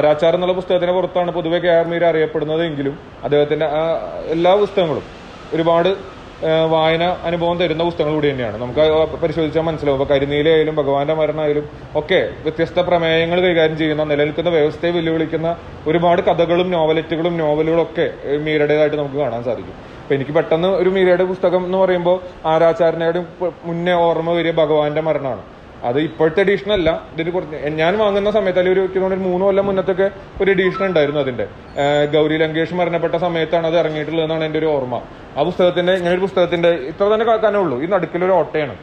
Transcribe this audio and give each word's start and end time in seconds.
ആരാച്ചാർ 0.00 0.34
എന്നുള്ള 0.36 0.54
പുസ്തകത്തിന് 0.60 0.92
പുറത്താണ് 0.98 1.30
പൊതുവെ 1.38 1.58
കെ 1.64 1.70
ആർ 1.78 1.86
മീര 1.92 2.04
അറിയപ്പെടുന്നത് 2.12 2.62
എങ്കിലും 2.68 2.94
അദ്ദേഹത്തിന്റെ 3.24 3.66
എല്ലാ 4.36 4.54
പുസ്തകങ്ങളും 4.62 5.06
ഒരുപാട് 5.54 5.90
വായന 6.72 7.04
അനുഭവം 7.28 7.56
തരുന്ന 7.60 7.82
പുസ്തകങ്ങൾ 7.84 8.14
കൂടി 8.16 8.28
തന്നെയാണ്. 8.30 8.56
നമുക്ക് 8.60 9.16
പരിശോധിച്ചാൽ 9.22 9.64
മനസ്സിലാവും. 9.66 9.96
ഇപ്പൊ 9.98 10.06
കരിനീലയായാലും 10.14 10.74
ഭഗവാന്റെ 10.80 11.14
മരണമായാലും 11.18 11.64
ഒക്കെ 12.00 12.20
വ്യത്യസ്ത 12.44 12.78
പ്രമേയങ്ങൾ 12.88 13.38
കൈകാര്യം 13.46 13.76
ചെയ്യുന്ന 13.82 14.04
നിലനിൽക്കുന്ന 14.04 14.50
വ്യവസ്ഥയെ 14.56 14.90
വെല്ലുവിളിക്കുന്ന 14.90 15.48
ഒരുപാട് 15.86 16.22
കഥകളും 16.28 16.70
നോവലറ്റുകളും 16.76 17.36
നോവലുകളും 17.42 17.82
ഒക്കെ 17.82 18.06
മീരയുടേതായിട്ട് 18.46 18.96
നമുക്ക് 18.96 19.18
കാണാൻ 19.24 19.44
സാധിക്കും. 19.48 19.76
അപ്പൊ 20.02 20.14
എനിക്ക് 20.18 20.34
പെട്ടെന്ന് 20.38 20.68
ഒരു 20.68 20.90
മീരയുടെ 20.96 21.24
പുസ്തകം 21.32 21.64
എന്ന് 21.66 21.78
പറയുമ്പോൾ 21.78 22.18
ആരാചാര്യനയുടെ 22.52 23.22
മുന്നേ 23.64 23.92
ഓർമ്മ 24.06 24.30
വരിക 24.38 24.54
ഭഗവാന്റെ 24.62 25.02
മരണമാണ്. 25.08 25.44
അത് 25.88 25.98
ഇപ്പോഴത്തെ 26.06 26.40
എഡീഷൻ 26.44 26.70
അല്ല. 26.76 26.88
ഇതിന് 27.14 27.30
കുറച്ച് 27.36 27.68
ഞാൻ 27.80 27.92
വാങ്ങുന്ന 28.02 28.30
സമയത്ത് 28.36 28.60
അല്ലെങ്കിൽ 28.62 28.82
ഒരു 28.84 29.04
ഒരു 29.08 29.20
മൂന്ന് 29.26 29.44
കൊല്ലം 29.46 29.66
മുന്നത്തൊക്കെ 29.70 30.06
ഒരു 30.42 30.50
എഡീഷൻ 30.54 30.82
ഉണ്ടായിരുന്നു 30.90 31.20
അതിന്റെ. 31.24 31.46
ഗൗരി 32.14 32.36
ലങ്കേഷ് 32.42 32.74
മരണപ്പെട്ട 32.80 33.16
സമയത്താണ് 33.26 33.66
അത് 33.70 33.76
ഇറങ്ങിയിട്ടുള്ളതെന്നാണ് 33.82 34.44
എന്റെ 34.48 34.58
ഒരു 34.62 34.68
ഓർമ്മ. 34.76 34.96
ആ 35.38 35.42
പുസ്തകത്തിന്റെ 35.48 35.92
ഇങ്ങനെ 36.00 36.14
ഒരു 36.16 36.22
പുസ്തകത്തിന്റെ 36.26 36.70
ഇത്ര 36.90 37.08
തന്നെ 37.14 37.26
കാക്കാനേ 37.30 37.60
ഉള്ളൂ. 37.64 37.78
ഈ 37.84 37.88
നടുക്കിലൊരു 37.94 38.34
ഓട്ടയാണ്. 38.40 38.76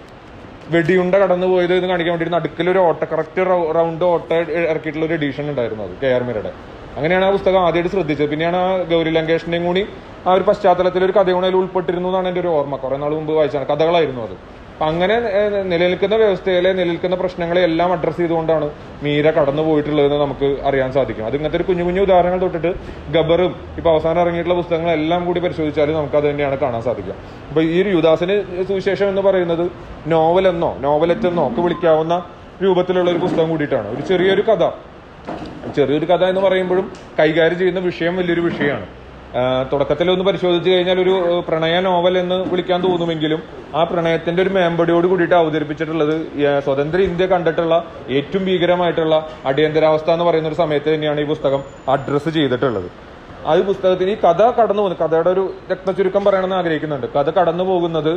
വെടിയുണ്ട 0.76 1.16
കടന്നു 1.24 1.48
പോയത് 1.52 1.74
എന്ന് 1.76 1.90
കാണിക്കാൻ 1.92 2.14
വേണ്ടി 2.16 2.34
നടുക്കിലൊരു 2.38 2.80
ഓട്ട 2.88 3.04
കറക്റ്റ് 3.12 3.42
റൗണ്ട് 3.78 4.04
ഓട്ട 4.14 4.30
ഇറക്കിയിട്ടുള്ള 4.72 5.06
ഒരു 5.10 5.16
എഡീഷൻ 5.20 5.46
ഉണ്ടായിരുന്നു 5.52 5.84
അത് 5.88 5.94
കെ 6.02 6.10
ആർ 6.16 6.24
മീരയുടെ. 6.30 6.52
അങ്ങനെയാണ് 6.98 7.26
ആ 7.28 7.32
പുസ്തകം 7.36 7.62
ആദ്യമായിട്ട് 7.68 7.92
ശ്രദ്ധിച്ചത്. 7.96 8.30
പിന്നെയാണ് 8.32 8.58
ആ 8.64 8.68
ഗൗരി 8.92 9.12
ലങ്കേഷിന്റെയും 9.18 9.66
കൂടി 9.70 9.84
ആ 10.28 10.32
ഒരു 10.38 10.44
പശ്ചാത്തലത്തിൽ 10.50 11.02
ഒരു 11.08 11.14
കഥ 11.18 11.30
ഉൾപ്പെട്ടിരുന്നു 11.62 12.10
എന്നാണ് 12.12 12.28
എന്റെ 12.32 12.42
ഒരു 12.44 12.52
ഓർമ്മ. 12.58 12.76
കുറെ 12.84 12.98
നാൾ 13.04 13.12
മുമ്പ് 13.20 13.34
വായിച്ചാണ് 13.38 13.68
കഥകളായിരുന്നു 13.74 14.24
അത്. 14.28 14.36
അപ്പൊ 14.78 14.88
അങ്ങനെ 14.90 15.16
നിലനിൽക്കുന്ന 15.64 16.16
വ്യവസ്ഥയിലെ 16.16 16.74
നിലനിൽക്കുന്ന 16.74 17.16
പ്രശ്നങ്ങളെ 17.16 17.62
എല്ലാം 17.62 17.94
അഡ്രസ്സ് 17.94 18.20
ചെയ്തുകൊണ്ടാണ് 18.20 18.66
മീര 19.04 19.30
കടന്നു 19.32 19.64
പോയിട്ടുള്ളതെന്ന് 19.68 20.20
നമുക്ക് 20.24 20.48
അറിയാൻ 20.64 20.92
സാധിക്കും. 20.92 21.26
അത് 21.26 21.36
ഇങ്ങനത്തെ 21.36 21.58
ഒരു 21.58 21.64
കുഞ്ഞു 21.64 21.84
കുഞ്ഞു 21.84 22.02
ഉദാഹരണങ്ങൾ 22.02 22.40
തൊട്ടിട്ട് 22.40 22.72
ഗബറും 23.16 23.56
ഇപ്പൊ 23.78 23.90
അവസാനം 23.92 24.20
ഇറങ്ങിയിട്ടുള്ള 24.22 24.58
പുസ്തകങ്ങളെല്ലാം 24.60 25.26
കൂടി 25.26 25.40
പരിശോധിച്ചാലും 25.40 25.96
നമുക്ക് 25.96 26.16
അത് 26.16 26.30
തന്നെയാണ് 26.30 26.58
കാണാൻ 26.58 26.82
സാധിക്കുക. 26.82 27.16
അപ്പോൾ 27.50 27.64
ഈ 27.64 27.82
ഒരു 27.82 27.90
യുദാസിന് 27.90 28.36
സുവിശേഷം 28.68 29.10
എന്ന് 29.10 29.22
പറയുന്നത് 29.22 29.66
നോവലെന്നോ 30.08 30.78
നോവലറ്റെന്നോ 30.80 31.48
ഒക്കെ 31.48 31.62
വിളിക്കാവുന്ന 31.62 32.18
രൂപത്തിലുള്ള 32.64 33.10
ഒരു 33.12 33.18
പുസ്തകം 33.18 33.50
കൂടിയിട്ടാണ്. 33.50 33.88
ഒരു 33.96 34.02
ചെറിയൊരു 34.02 34.42
കഥ. 34.42 34.64
ചെറിയൊരു 35.76 36.06
കഥ 36.06 36.24
എന്ന് 36.24 36.42
പറയുമ്പോഴും 36.42 36.92
കൈകാര്യം 37.20 37.60
ചെയ്യുന്ന 37.60 37.80
വിഷയം 37.80 38.16
വലിയൊരു 38.16 38.42
വിഷയമാണ്. 38.42 38.88
തുടക്കത്തിൽ 39.74 40.12
ഒന്ന് 40.12 40.26
പരിശോധിച്ച് 40.26 40.70
കഴിഞ്ഞാൽ 40.70 41.00
ഒരു 41.02 41.44
പ്രണയ 41.48 41.80
നോവൽ 41.80 42.18
എന്ന് 42.18 42.36
വിളിക്കാൻ 42.36 42.82
തോന്നുമെങ്കിലും 42.84 43.44
ആ 43.76 43.84
പ്രണയത്തിന്റെ 43.84 44.44
ഒരു 44.44 44.50
മേമ്പടിയോട് 44.50 45.08
കൂടിയിട്ട് 45.08 45.36
അവതരിപ്പിച്ചിട്ടുള്ളത് 45.36 46.16
സ്വതന്ത്ര 46.64 47.00
ഇന്ത്യ 47.00 47.26
കണ്ടിട്ടുള്ള 47.26 47.84
ഏറ്റവും 48.10 48.46
ഭീകരമായിട്ടുള്ള 48.46 49.30
അടിയന്തരാവസ്ഥ 49.46 50.10
എന്ന് 50.12 50.26
പറയുന്ന 50.26 50.50
ഒരു 50.50 50.56
സമയത്ത് 50.56 50.96
തന്നെയാണ് 50.96 51.22
ഈ 51.22 51.24
പുസ്തകം 51.24 51.64
അഡ്രസ്സ് 51.90 52.30
ചെയ്തിട്ടുള്ളത്. 52.30 52.90
ഒരു 53.48 53.62
പുസ്തകത്തിന് 53.62 54.10
ഈ 54.10 54.16
കഥ 54.16 54.42
കടന്നു 54.60 54.82
പോകുന്നു. 54.82 55.08
കഥയുടെ 55.08 55.30
ഒരു 55.30 55.54
രക്തചുരുക്കം 55.72 56.26
പറയണമെന്ന് 56.26 56.56
ആഗ്രഹിക്കുന്നുണ്ട്. 56.56 57.08
കഥ 57.08 57.30
കടന്നു 57.30 57.64
പോകുന്നത് 57.64 58.14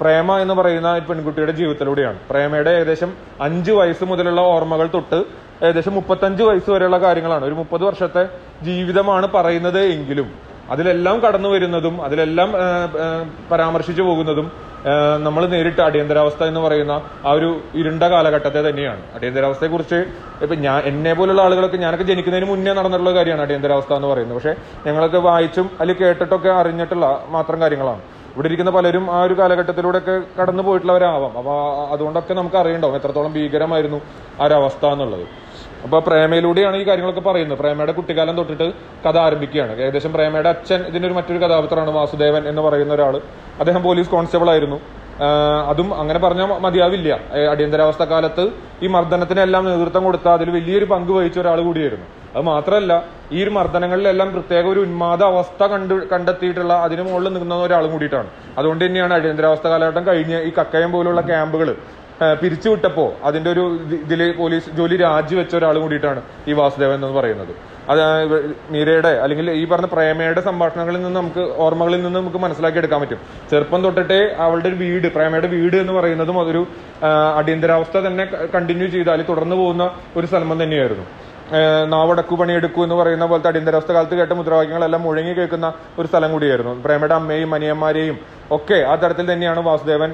പ്രേമ 0.00 0.38
എന്ന് 0.38 0.54
പറയുന്ന 0.54 0.98
പെൺകുട്ടിയുടെ 0.98 1.52
ജീവിതത്തിലൂടെയാണ്. 1.52 2.18
പ്രേമയുടെ 2.30 2.70
ഏകദേശം 2.70 3.12
അഞ്ച് 3.40 3.72
വയസ്സ് 3.72 4.04
മുതലുള്ള 4.04 4.40
ഓർമ്മകൾ 4.40 4.86
തൊട്ട് 4.94 5.47
ഏകദേശം 5.62 5.94
മുപ്പത്തഞ്ച് 5.94 6.42
വയസ്സ് 6.42 6.70
വരെയുള്ള 6.70 6.98
കാര്യങ്ങളാണ്. 6.98 7.44
ഒരു 7.44 7.56
മുപ്പത് 7.60 7.84
വർഷത്തെ 7.88 8.22
ജീവിതമാണ് 8.68 9.26
പറയുന്നത് 9.36 9.82
എങ്കിലും 9.96 10.28
അതിലെല്ലാം 10.72 11.16
കടന്നു 11.24 11.48
വരുന്നതും 11.48 11.94
അതിലെല്ലാം 12.06 12.50
പരാമർശിച്ചു 13.52 14.02
പോകുന്നതും 14.02 14.46
നമ്മൾ 15.26 15.42
നേരിട്ട് 15.52 15.80
അടിയന്തരാവസ്ഥ 15.86 16.42
എന്ന് 16.50 16.60
പറയുന്ന 16.60 16.94
ആ 17.28 17.30
ഒരു 17.38 17.48
ഇരുണ്ട 17.80 18.02
കാലഘട്ടത്തെ 18.02 18.60
തന്നെയാണ്. 18.68 19.02
അടിയന്തരാവസ്ഥയെക്കുറിച്ച് 19.16 19.98
ഇപ്പൊ 20.42 20.54
ഞാൻ 20.66 20.78
എന്നെ 20.90 21.12
പോലുള്ള 21.12 21.40
ആളുകളൊക്കെ 21.42 21.76
ഞാനൊക്കെ 21.76 22.06
ജനിക്കുന്നതിന് 22.10 22.48
മുന്നേ 22.50 22.72
നടന്നിട്ടുള്ള 22.72 23.14
കാര്യമാണ് 23.18 23.42
അടിയന്തരാവസ്ഥ 23.46 23.92
എന്ന് 23.92 24.08
പറയുന്നത്. 24.12 24.36
പക്ഷെ 24.38 24.54
ഞങ്ങളൊക്കെ 24.86 25.18
വായിച്ചും 25.28 25.70
അല്ലെങ്കിൽ 25.80 26.04
കേട്ടിട്ടൊക്കെ 26.04 26.48
അറിഞ്ഞിട്ടുള്ള 26.60 27.06
മാത്രം 27.36 27.60
കാര്യങ്ങളാണ്. 27.60 28.02
ഇവിടെ 28.34 28.48
ഇരിക്കുന്ന 28.48 28.70
പലരും 28.70 29.04
ആ 29.16 29.22
ഒരു 29.22 29.34
കാലഘട്ടത്തിലൂടെ 29.38 29.98
ഒക്കെ 29.98 30.14
കടന്നു 30.38 30.62
പോയിട്ടുള്ളവരാവാം. 30.62 31.32
അപ്പൊ 31.38 31.54
അതുകൊണ്ടൊക്കെ 31.94 32.34
നമുക്ക് 32.34 32.56
അറിയണ്ടാവും 32.56 32.96
എത്രത്തോളം 32.96 33.32
ഭീകരമായിരുന്നു 33.32 34.00
ആ 34.40 34.44
ഒരു 34.46 34.54
അവസ്ഥ 34.60 34.86
എന്നുള്ളത്. 34.86 35.26
അപ്പൊ 35.84 35.98
പ്രേമയിലൂടെയാണ് 36.06 36.76
ഈ 36.82 36.84
കാര്യങ്ങളൊക്കെ 36.88 37.24
പറയുന്നത്. 37.28 37.58
പ്രേമയുടെ 37.62 37.92
കുട്ടിക്കാലം 37.98 38.36
തൊട്ടിട്ട് 38.40 38.66
കഥ 39.06 39.16
ആരംഭിക്കുകയാണ്. 39.26 39.72
ഏകദേശം 39.82 40.12
പ്രേമയുടെ 40.16 40.50
അച്ഛൻ 40.54 40.80
ഇതിന്റെ 40.90 41.06
ഒരു 41.08 41.16
മറ്റൊരു 41.18 41.40
കഥാപാത്രമാണ് 41.44 41.92
വാസുദേവൻ 41.98 42.42
എന്ന് 42.52 42.62
പറയുന്ന 42.68 42.94
ഒരാൾ 42.98 43.16
അദ്ദേഹം 43.60 43.82
പോലീസ് 43.88 44.10
കോൺസ്റ്റബിൾ 44.14 44.50
ആയിരുന്നു. 44.54 44.80
അതും 45.70 45.88
അങ്ങനെ 46.00 46.18
പറഞ്ഞാൽ 46.24 46.48
മതിയാവില്ല. 46.64 47.12
അടിയന്തരാവസ്ഥ 47.52 48.02
കാലത്ത് 48.12 48.44
ഈ 48.84 48.88
മർദ്ദനത്തിനെല്ലാം 48.96 49.64
നേതൃത്വം 49.70 50.02
കൊടുത്ത 50.08 50.26
അതിൽ 50.36 50.48
വലിയൊരു 50.56 50.86
പങ്ക് 50.92 51.12
വഹിച്ച 51.16 51.38
ഒരാൾ 51.44 51.60
കൂടിയായിരുന്നു. 51.68 52.06
അത് 52.34 52.44
മാത്രമല്ല 52.50 52.92
ഈ 53.36 53.38
ഒരു 53.44 53.52
മർദ്ദനങ്ങളിലെല്ലാം 53.56 54.28
പ്രത്യേക 54.34 54.64
ഒരു 54.72 54.80
ഉന്മാദ 54.86 55.20
അവസ്ഥ 55.32 55.62
കണ്ടു 55.72 55.96
കണ്ടെത്തിയിട്ടുള്ള 56.12 56.74
അതിന് 56.86 57.02
മുകളിൽ 57.06 57.32
നിൽക്കുന്ന 57.34 57.56
ഒരാളും 57.66 57.90
കൂടിയിട്ടാണ്. 57.94 58.28
അതുകൊണ്ട് 58.58 58.82
തന്നെയാണ് 58.84 59.14
അടിയന്തരാവസ്ഥ 59.18 59.66
കാലഘട്ടം 59.72 60.04
കഴിഞ്ഞ് 60.10 60.38
ഈ 60.48 60.52
കക്കയം 60.58 60.92
പോലുള്ള 60.92 61.22
ക്യാമ്പുകൾ 61.30 61.70
പിരിച്ചുവിട്ടപ്പോ 62.40 63.06
അതിന്റെ 63.28 63.50
ഒരു 63.54 63.64
ഇതിൽ 64.04 64.20
പോലീസ് 64.38 64.70
ജോലി 64.78 64.96
രാജിവെച്ച 65.02 65.54
ഒരാൾ 65.58 65.76
കൂടിയിട്ടാണ് 65.82 66.20
ഈ 66.50 66.54
വാസുദേവൻ 66.60 66.96
എന്ന് 67.06 67.16
പറയുന്നത്. 67.18 67.52
അത് 67.92 68.00
മീരയുടെ 68.72 69.12
അല്ലെങ്കിൽ 69.24 69.46
ഈ 69.60 69.62
പറഞ്ഞ 69.72 69.88
പ്രേമയുടെ 69.92 70.42
സംഭാഷണങ്ങളിൽ 70.48 71.00
നിന്ന് 71.04 71.18
നമുക്ക് 71.20 71.42
ഓർമ്മകളിൽ 71.66 72.00
നിന്ന് 72.06 72.18
നമുക്ക് 72.18 72.40
മനസ്സിലാക്കി 72.44 72.78
എടുക്കാൻ 72.82 73.00
പറ്റും. 73.04 73.20
ചെറുപ്പം 73.50 73.82
തൊട്ടിട്ടേ 73.84 74.20
അവളുടെ 74.46 74.68
ഒരു 74.72 74.78
വീട് 74.82 75.08
പ്രേമയുടെ 75.16 75.48
വീട് 75.54 75.76
എന്ന് 75.84 75.94
പറയുന്നതും 75.98 76.38
അതൊരു 76.42 76.62
അടിയന്തരാവസ്ഥ 77.40 77.96
തന്നെ 78.08 78.26
കണ്ടിന്യൂ 78.56 78.88
ചെയ്താൽ 78.96 79.22
തുടർന്ന് 79.30 79.56
പോകുന്ന 79.62 79.86
ഒരു 80.16 80.26
സ്ഥലം 80.26 80.62
തന്നെയായിരുന്നു. 80.64 81.06
നാവടക്കു 81.92 82.34
പണിയെടുക്കൂ 82.40 82.80
എന്ന് 82.86 82.96
പറയുന്ന 83.00 83.26
പോലത്തെ 83.30 83.48
അടിയന്തരാവസ്ഥ 83.50 83.92
കാലത്ത് 83.96 84.16
കേട്ട 84.18 84.32
മുദ്രാവാക്യങ്ങളെല്ലാം 84.38 85.02
മുഴങ്ങി 85.06 85.32
കേൾക്കുന്ന 85.38 85.66
ഒരു 85.98 86.06
സ്ഥലം 86.10 86.30
കൂടിയായിരുന്നു. 86.32 86.72
പ്രേമയുടെ 86.86 87.14
അമ്മയും 87.20 87.50
അനിയന്മാരെയും 87.56 88.16
ഒക്കെ 88.56 88.78
ആ 88.90 88.94
തരത്തിൽ 89.02 89.26
തന്നെയാണ് 89.32 89.60
വാസുദേവൻ 89.68 90.10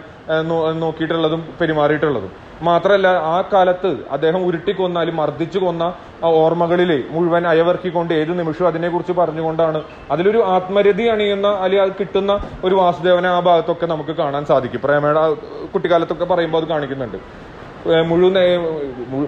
നോക്കിയിട്ടുള്ളതും 0.83 1.41
പെരുമാറിയിട്ടുള്ളതും. 1.61 2.31
മാത്രമല്ല 2.69 3.09
ആ 3.35 3.39
കാലത്ത് 3.53 3.91
അദ്ദേഹം 4.15 4.41
ഉരുട്ടിക്കൊന്നാലും 4.49 5.17
മർദ്ദിച്ചു 5.21 5.59
കൊന്ന 5.65 5.85
ആ 6.25 6.29
ഓർമ്മകളിലെ 6.43 6.99
മുഴുവൻ 7.15 7.45
അയവർക്കിക്കൊണ്ട് 7.53 8.13
ഏത് 8.21 8.33
നിമിഷവും 8.41 8.69
അതിനെക്കുറിച്ച് 8.71 9.15
പറഞ്ഞുകൊണ്ടാണ് 9.21 9.81
അതിലൊരു 10.15 10.41
ആത്മരതി 10.57 11.07
അണിയുന്ന 11.15 11.49
അല്ലെങ്കിൽ 11.65 11.87
അത് 11.87 11.95
കിട്ടുന്ന 12.01 12.33
ഒരു 12.67 12.75
വാസുദേവനെ 12.81 13.31
ആ 13.37 13.41
ഭാഗത്തൊക്കെ 13.49 13.89
നമുക്ക് 13.95 14.15
കാണാൻ 14.23 14.45
സാധിക്കും. 14.53 14.83
പ്രേമയുടെ 14.87 15.25
കുട്ടിക്കാലത്തൊക്കെ 15.75 16.29
പറയുമ്പോൾ 16.33 16.63
അത് 16.63 16.69
കാണിക്കുന്നുണ്ട്. 16.75 17.19
മുഴുവൻ 17.85 18.37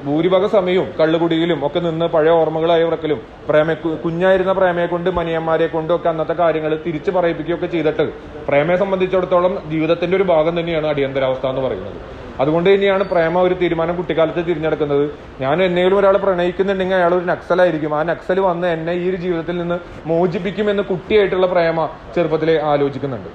ഭൂരിഭാഗം 0.05 0.49
സമയവും 0.49 0.89
കള്ളുകുടിയിലും 1.01 1.67
ഒക്കെ 1.67 1.81
നിന്ന് 1.81 2.07
പഴയ 2.07 2.31
ഓർമ്മകളായി 2.31 2.83
ഉറക്കലും 2.83 3.21
പ്രേമ 3.49 3.73
കുഞ്ഞായിരുന്ന 4.05 4.53
പ്രേമയെ 4.53 4.87
കൊണ്ട് 4.87 5.11
മനിയന്മാരെ 5.11 5.67
കൊണ്ടും 5.67 5.95
ഒക്കെ 5.95 6.09
അന്നത്തെ 6.09 6.33
കാര്യങ്ങൾ 6.33 6.81
തിരിച്ചു 6.87 7.11
പറയിപ്പിക്കുകയൊക്കെ 7.11 7.67
ചെയ്തിട്ട് 7.67 8.13
പ്രേമയെ 8.49 8.77
സംബന്ധിച്ചിടത്തോളം 8.77 9.63
ജീവിതത്തിന്റെ 9.71 10.17
ഒരു 10.17 10.23
ഭാഗം 10.23 10.61
തന്നെയാണ് 10.61 10.87
അടിയന്തരാവസ്ഥ 10.87 11.47
എന്ന് 11.47 11.61
പറയുന്നത്. 11.61 11.99
അതുകൊണ്ട് 12.41 12.75
തന്നെയാണ് 12.75 13.05
പ്രേമ 13.05 13.41
ഒരു 13.41 13.55
തീരുമാനം 13.55 13.97
കുട്ടിക്കാലത്ത് 13.97 14.47
തിരഞ്ഞെടുക്കുന്നത്. 14.49 15.11
ഞാൻ 15.41 15.63
എന്നെങ്കിലും 15.63 15.99
ഒരാളെ 15.99 16.19
പ്രണയിക്കുന്നുണ്ടെങ്കിൽ 16.19 16.95
അയാൾ 16.95 17.15
ഒരു 17.15 17.25
നക്സലായിരിക്കും. 17.25 17.95
ആ 17.99 18.03
നക്സൽ 18.03 18.41
വന്ന് 18.41 18.69
എന്നെ 18.69 18.93
ഈ 18.93 19.11
ഒരു 19.11 19.17
ജീവിതത്തിൽ 19.17 19.59
നിന്ന് 19.59 19.79
മോചിപ്പിക്കുമെന്ന് 20.07 20.83
കുട്ടിയായിട്ടുള്ള 20.83 21.47
പ്രേമ 21.47 21.89
ചെറുപ്പത്തിലെ 22.15 22.63
ആലോചിക്കുന്നുണ്ട്. 22.73 23.31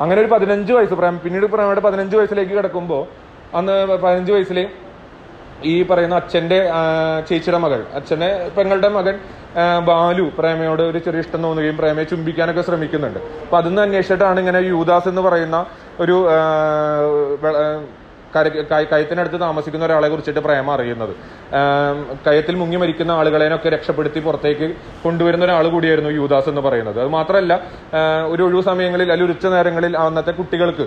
അങ്ങനെ 0.00 0.20
ഒരു 0.20 0.28
പതിനഞ്ച് 0.32 0.72
വയസ്സ് 0.72 0.94
പ്രേമ 0.94 1.16
പിന്നീട് 1.24 1.46
പ്രേമയുടെ 1.52 1.80
പതിനഞ്ച് 1.80 2.16
വയസ്സിലേക്ക് 2.16 2.50
കിടക്കുമ്പോൾ 2.50 3.25
അന്ന് 3.58 3.74
പതിനഞ്ച് 4.04 4.32
വയസ്സിലെ 4.32 4.64
ഈ 5.72 5.74
പറയുന്ന 5.90 6.14
അച്ഛന്റെ 6.22 6.58
ചേച്ചിയുടെ 7.28 7.58
മകൾ 7.64 7.80
അച്ഛന്റെ 7.98 8.28
പെങ്ങളുടെ 8.56 8.88
മകൻ 8.96 9.16
ബാലു 9.88 10.24
പ്രേമയോട് 10.38 10.82
ഒരു 10.82 10.98
ചെറിയ 11.04 11.24
ഇഷ്ടം 11.24 11.40
തോന്നുകയും 11.46 11.76
പ്രേമയെ 11.76 12.06
ചുംബിക്കാനൊക്കെ 12.10 12.62
ശ്രമിക്കുന്നുണ്ട്. 12.62 13.20
അപ്പൊ 13.44 13.56
അതിന്ന് 13.58 13.80
അന്വേഷിച്ചിട്ടാണ് 13.82 14.38
ഇങ്ങനെ 14.40 14.60
യൂദാസ് 14.72 15.08
എന്ന് 15.12 15.22
പറയുന്ന 15.28 15.58
ഒരു 16.00 16.16
കയത്തിനടുത്ത് 18.92 19.40
താമസിക്കുന്ന 19.40 19.84
ഒരാളെ 19.86 20.08
കുറിച്ചിട്ട് 20.08 20.40
പ്രേമ 20.40 20.70
അറിയുന്നത്. 20.72 21.14
കയത്തിൽ 22.26 22.54
മുങ്ങി 22.54 22.76
മരിക്കുന്ന 22.76 23.12
ആളുകളെയൊക്കെ 23.12 23.68
രക്ഷപ്പെടുത്തി 23.68 24.20
പുറത്തേക്ക് 24.20 24.68
കൊണ്ടുവരുന്ന 25.04 25.44
ഒരാൾ 25.44 25.68
കൂടിയായിരുന്നു 25.68 26.10
യൂദാസ് 26.10 26.48
എന്ന് 26.48 26.60
പറയുന്നത്. 26.60 27.00
അത് 27.00 27.08
മാത്രമല്ല 27.08 27.60
ഒരു 28.32 28.42
ഒഴിവു 28.42 28.60
സമയങ്ങളിൽ 28.60 29.12
അല്ലെങ്കിൽ 29.12 29.34
ഉച്ച 29.34 29.46
നേരങ്ങളിൽ 29.46 29.96
അന്നത്തെ 29.96 30.30
കുട്ടികൾക്ക് 30.30 30.86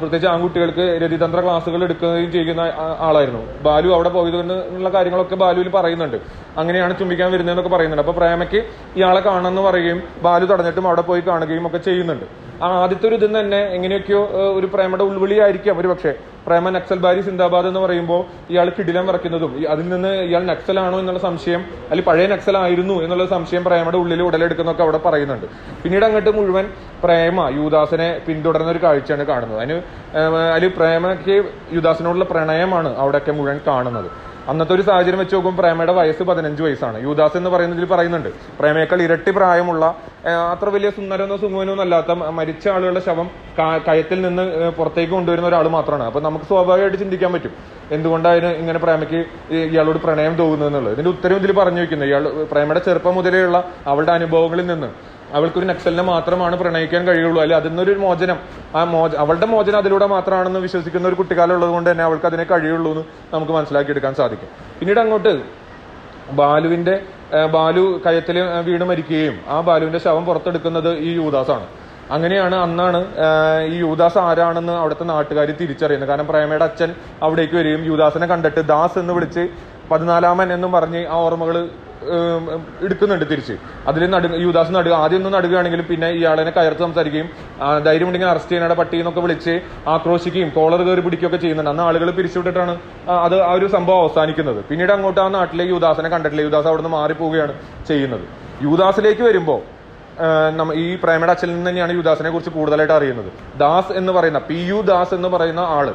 പ്രത്യേകിച്ച് 0.00 0.28
ആൺകുട്ടികൾക്ക് 0.28 0.84
രതിതന്ത്ര 1.02 1.40
ക്ലാസ്സുകൾ 1.44 1.84
എടുക്കുകയും 1.84 2.32
ചെയ്യുന്ന 2.32 2.62
ആളായിരുന്നു. 3.08 3.42
ബാലു 3.62 3.88
അവിടെ 3.88 4.08
പോയതെന്നുള്ള 4.08 4.88
കാര്യങ്ങളൊക്കെ 4.88 5.34
ബാലുവിൽ 5.34 5.68
പറയുന്നുണ്ട്. 5.68 6.16
അങ്ങനെയാണ് 6.58 6.98
ചുംബിക്കാൻ 6.98 7.32
വരുന്നതെന്നൊക്കെ 7.32 7.72
പറയുന്നുണ്ട്. 7.76 8.02
അപ്പോൾ 8.02 8.16
പ്രേമയ്ക്ക് 8.18 8.62
ഇയാളെ 8.96 9.20
കാണണമെന്ന് 9.20 9.62
പറയുകയും 9.62 10.02
ബാലു 10.22 10.46
തടഞ്ഞിട്ടും 10.46 10.86
അവിടെ 10.86 11.00
പോയി 11.00 11.20
കാണുകയും 11.20 11.66
ഒക്കെ 11.66 11.78
ചെയ്യുന്നുണ്ട്. 11.78 12.26
ആ 12.64 12.68
ആദ്യത്തെ 12.82 13.06
ഒരു 13.08 13.16
ഇതിൽ 13.18 13.30
തന്നെ 13.38 13.60
എങ്ങനെയൊക്കെയോ 13.76 14.20
ഒരു 14.58 14.66
പ്രേമയുടെ 14.72 15.04
ഉൾവിളിയായിരിക്കാം. 15.10 15.74
ഒരു 15.80 15.88
പക്ഷേ 15.88 16.12
പ്രേമ 16.46 16.70
നക്സൽ 16.76 16.98
ബാരി 17.04 17.20
സിന്ദാബാദ് 17.20 17.66
എന്ന് 17.70 17.80
പറയുമ്പോൾ 17.80 18.20
ഇയാൾ 18.52 18.68
കിടിലം 18.76 19.04
വറക്കുന്നതും 19.06 19.52
അതിൽ 19.72 19.86
നിന്ന് 19.88 20.12
ഇയാൾ 20.28 20.42
നക്സലാണോ 20.52 20.96
എന്നുള്ള 21.02 21.20
സംശയം 21.26 21.60
അല്ലെങ്കിൽ 21.90 22.06
പഴയ 22.08 22.26
നക്സൽ 22.26 22.56
ആയിരുന്നു 22.62 22.96
എന്നുള്ള 23.04 23.26
സംശയം 23.26 23.64
പ്രേമയുടെ 23.64 23.98
ഉള്ളിൽ 24.02 24.22
ഉടലെടുക്കുന്നൊക്കെ 24.22 24.82
അവിടെ 24.86 25.00
പറയുന്നുണ്ട്. 25.06 25.46
പിന്നീട് 25.82 26.04
അങ്ങോട്ട് 26.04 26.32
മുഴുവൻ 26.38 26.66
പ്രേമ 27.04 27.46
യുദാസിനെ 27.58 28.08
പിന്തുടർന്ന 28.26 28.70
ഒരു 28.70 28.82
കാഴ്ചയാണ് 28.82 29.26
കാണുന്നത്. 29.30 29.60
അതിന് 29.62 29.78
അതിൽ 30.56 30.68
പ്രേമയ്ക്ക് 30.78 31.36
യുദാസിനോടുള്ള 31.78 32.24
പ്രണയമാണ് 32.24 32.90
അവിടെയൊക്കെ 32.96 33.32
മുഴുവൻ 33.38 33.60
കാണുന്നത്. 33.66 34.10
അന്നത്തെ 34.50 34.72
ഒരു 34.74 34.82
സാഹചര്യം 34.82 35.20
വെച്ച് 35.22 35.34
നോക്കുമ്പോൾ 35.34 35.62
പ്രേമയുടെ 35.62 35.92
വയസ്സ് 35.98 36.22
പതിനഞ്ച് 36.22 36.62
വയസ്സാണ്. 36.62 36.96
യൂദാസ് 37.06 37.36
എന്ന് 37.40 37.50
പറയുന്നതിൽ 37.50 37.86
പറയുന്നുണ്ട്. 37.92 38.30
പ്രേമയേക്കാൾ 38.60 39.02
ഇരട്ടി 39.02 39.30
പ്രായമുള്ള 39.38 39.84
അത്ര 40.54 40.68
വലിയ 40.74 40.90
സുന്ദരനോ 40.96 41.36
സുഖമനോ 41.42 41.74
അല്ലാത്ത 41.84 42.12
മരിച്ച 42.38 42.64
ആളുകളുടെ 42.68 43.02
ശവം 43.06 43.28
കയത്തിൽ 43.88 44.18
നിന്ന് 44.26 44.44
പുറത്തേക്ക് 44.78 45.12
കൊണ്ടുവരുന്ന 45.12 45.48
ഒരാൾ 45.48 45.68
മാത്രമാണ്. 45.76 46.04
അപ്പൊ 46.10 46.20
നമുക്ക് 46.26 46.44
സ്വാഭാവികമായിട്ട് 46.50 46.98
ചിന്തിക്കാൻ 47.04 47.32
പറ്റും. 47.32 47.54
എന്തുകൊണ്ടാണ് 47.96 48.50
ഇങ്ങനെ 48.62 48.78
പ്രേമയ്ക്ക് 48.78 49.20
ഇയാളോട് 49.72 49.98
പ്രണയം 50.04 50.34
തോന്നുന്നത് 50.42 50.68
എന്നുള്ളത്? 50.68 50.94
ഇതിന്റെ 50.96 51.10
ഉത്തരം 51.10 51.36
ഇതിൽ 51.40 51.52
പറഞ്ഞു 51.60 51.80
വെക്കുന്നത് 51.80 52.08
ഇയാൾ 52.08 52.24
പ്രേമയുടെ 52.52 52.82
ചെറുപ്പം 52.86 53.14
മുതലെയുള്ള 53.14 53.58
അവളുടെ 53.86 54.12
അനുഭവങ്ങളിൽ 54.18 54.66
നിന്ന്. 54.66 54.90
അവൾക്കൊരു 55.36 55.66
നക്സലിനെ 55.70 56.02
മാത്രമാണ് 56.02 56.56
പ്രണയിക്കാൻ 56.56 57.02
കഴിയുള്ളൂ. 57.08 57.42
അല്ലെ 57.42 57.56
അതിന്നൊരു 57.56 57.92
മോചനം. 58.04 58.38
ആ 58.76 58.84
മോച 58.84 59.12
അവളുടെ 59.24 59.46
മോചനം 59.46 59.78
അതിലൂടെ 59.78 60.06
മാത്രമാണെന്ന് 60.06 60.60
വിശ്വസിക്കുന്ന 60.60 61.08
ഒരു 61.08 61.14
കുട്ടിക്കാലം 61.14 61.54
ഉള്ളത് 61.54 61.70
കൊണ്ട് 61.70 61.90
തന്നെ 61.90 62.04
അവൾക്ക് 62.04 62.26
അതിനെ 62.26 62.44
കഴിയുള്ളൂ 62.44 62.90
എന്ന് 62.92 63.04
നമുക്ക് 63.34 63.52
മനസ്സിലാക്കിയെടുക്കാൻ 63.52 64.14
സാധിക്കും. 64.14 64.48
പിന്നീട് 64.78 65.00
അങ്ങോട്ട് 65.00 65.34
ബാലുവിന്റെ 66.40 66.94
ബാലു 67.52 68.00
കയത്തിൽ 68.06 68.36
വീണ് 68.66 68.84
മരിക്കുകയും 68.84 69.36
ആ 69.48 69.60
ബാലുവിന്റെ 69.60 69.98
ശവം 69.98 70.24
പുറത്തെടുക്കുന്നത് 70.26 70.90
ഈ 70.98 71.12
യൂദാസാണ് 71.12 71.66
അങ്ങനെയാണ് 72.14 72.56
അന്നാണ് 72.56 72.98
ഈ 73.72 73.76
യൂദാസ് 73.78 74.18
ആരാണെന്ന് 74.18 74.72
അവിടുത്തെ 74.72 75.04
നാട്ടുകാർ 75.04 75.48
തിരിച്ചറിയുന്നത്. 75.60 76.08
കാരണം 76.08 76.26
പ്രേമയുടെ 76.26 76.64
അച്ഛൻ 76.64 76.90
അവിടേക്ക് 77.22 77.54
വരികയും 77.54 77.84
യൂദാസിനെ 77.84 78.26
കണ്ടിട്ട് 78.26 78.60
ദാസ് 78.72 78.98
എന്ന് 78.98 79.12
വിളിച്ച് 79.12 79.44
പതിനാലാമൻ 79.90 80.48
എന്നും 80.56 80.72
പറഞ്ഞ് 80.76 81.00
ആ 81.14 81.16
ഓർമ്മകൾ 81.26 81.56
എടുക്കുന്നുണ്ട് 82.86 83.24
തിരിച്ച്. 83.32 83.54
അതിൽ 83.88 84.02
നടു 84.14 84.28
യൂദാസ് 84.44 84.72
നടുക 84.76 84.94
ആദ്യം 85.02 85.18
ഒന്ന് 85.20 85.30
നടുകയാണെങ്കിലും 85.34 85.86
പിന്നെ 85.90 86.08
ഇയാളെ 86.18 86.42
കയർത്ത് 86.56 86.82
സംസാരിക്കുകയും 86.86 87.28
ധൈര്യം 87.28 87.84
ധൈര്യമുണ്ടെങ്കിൽ 87.86 88.28
അറസ്റ്റ് 88.30 88.52
ചെയ്യാനാണ് 88.52 88.76
പട്ടി 88.80 88.96
എന്നൊക്കെ 89.02 89.22
വിളിച്ച് 89.24 89.54
ആക്രോശിക്കുകയും 89.94 90.48
കോളർ 90.56 90.80
കയറി 90.88 91.02
പിടിക്കുകയൊക്കെ 91.06 91.38
ചെയ്യുന്നുണ്ട്. 91.44 91.70
അന്ന് 91.72 91.84
ആളുകൾ 91.88 92.08
പിരിച്ചുവിട്ടിട്ടാണ് 92.18 92.74
അത് 93.26 93.36
ആ 93.48 93.52
ഒരു 93.58 93.68
സംഭവം 93.76 94.00
അവസാനിക്കുന്നത്. 94.04 94.60
പിന്നീട് 94.70 94.92
അങ്ങോട്ട് 94.96 95.20
ആ 95.24 95.28
നാട്ടിലെ 95.36 95.66
യൂദാസിനെ 95.72 96.10
കണ്ടിട്ടില്ല. 96.14 96.44
യൂദാസ് 96.48 96.68
അവിടുന്ന് 96.72 96.92
മാറിപ്പോവുകയാണ് 96.98 97.54
ചെയ്യുന്നത്. 97.90 98.26
യൂദാസിലേക്ക് 98.68 99.24
വരുമ്പോൾ 99.28 99.60
ഈ 100.82 100.96
പ്രേമയുടെ 101.02 101.32
അച്ഛനിൽ 101.32 101.54
നിന്ന് 101.54 101.70
തന്നെയാണ് 101.70 101.92
യുദാസിനെ 101.92 102.30
കുറിച്ച് 102.30 102.50
കൂടുതലായിട്ട് 102.50 102.94
അറിയുന്നത്. 102.94 103.30
ദാസ് 103.58 103.92
എന്ന് 103.92 104.12
പറയുന്ന 104.12 104.38
പി 104.38 104.58
യു 104.70 104.80
ദാസ് 104.80 105.14
എന്ന് 105.14 105.28
പറയുന്ന 105.28 105.60
ആൾ 105.60 105.94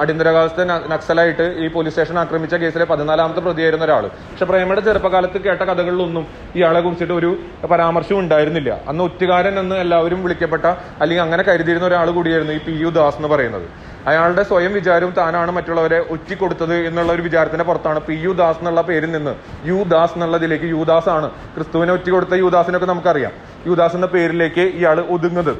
അടിയന്തരാവസ്ഥ 0.00 0.60
നക്സലായിട്ട് 0.92 1.44
ഈ 1.64 1.68
പോലീസ് 1.68 1.94
സ്റ്റേഷൻ 1.94 2.18
ആക്രമിച്ച 2.18 2.54
കേസിലെ 2.54 2.84
പതിനാലാമത്തെ 2.84 3.40
പ്രതിയായിരുന്ന 3.40 3.84
ഒരാൾ 3.84 4.04
പക്ഷെ 4.06 4.44
പ്രേമയുടെ 4.44 4.80
ചെറുപ്പകാലത്ത് 4.80 5.38
കേട്ട 5.38 5.60
കഥകളിലൊന്നും 5.62 6.26
ഇയാളെ 6.56 6.80
കുറിച്ചിട്ട് 6.80 7.12
ഒരു 7.12 7.30
പരാമർശവും 7.70 8.20
ഉണ്ടായിരുന്നില്ല. 8.20 8.80
അന്ന് 8.88 9.04
ഒറ്റുകാരൻ 9.04 9.58
എന്ന് 9.58 9.76
എല്ലാവരും 9.76 10.22
വിളിക്കപ്പെട്ട 10.22 10.66
അല്ലെങ്കിൽ 11.00 11.22
അങ്ങനെ 11.22 11.42
കരുതിയിരുന്ന 11.42 11.86
ഒരാൾ 11.86 12.10
കൂടിയായിരുന്നു 12.10 12.52
ഈ 12.52 12.58
പി 12.58 12.74
യു 12.82 12.88
ദാസ് 12.88 13.16
എന്ന് 13.16 13.28
പറയുന്നത്. 13.28 13.68
അയാളുടെ 14.08 14.42
സ്വയം 14.50 14.72
വിചാരവും 14.78 15.12
താനാണ് 15.18 15.50
മറ്റുള്ളവരെ 15.56 15.98
ഒറ്റിക്കൊടുത്തത് 16.14 16.74
എന്നുള്ള 16.88 17.10
ഒരു 17.16 17.22
വിചാരത്തിന്റെ 17.26 17.64
പുറത്താണ് 17.68 18.00
പി 18.08 18.16
യു 18.26 18.32
ദാസ് 18.40 18.60
എന്നുള്ള 18.62 18.82
പേരിൽ 18.90 19.10
നിന്ന് 19.16 19.32
യു 19.70 19.78
ദാസ് 19.92 20.14
എന്നുള്ളതിലേക്ക് 20.16 20.68
യുദാസ് 20.74 21.10
ആണ്. 21.16 21.28
ക്രിസ്തുവിനെ 21.54 21.92
ഒറ്റിക്കൊടുത്ത 21.96 22.34
യുദാസിനൊക്കെ 22.44 22.88
നമുക്കറിയാം. 22.92 23.32
യുദാസ് 23.70 23.96
എന്ന 23.98 24.08
പേരിലേക്ക് 24.14 24.66
ഇയാൾ 24.80 24.98
ഒതുങ്ങുന്നത്. 25.16 25.54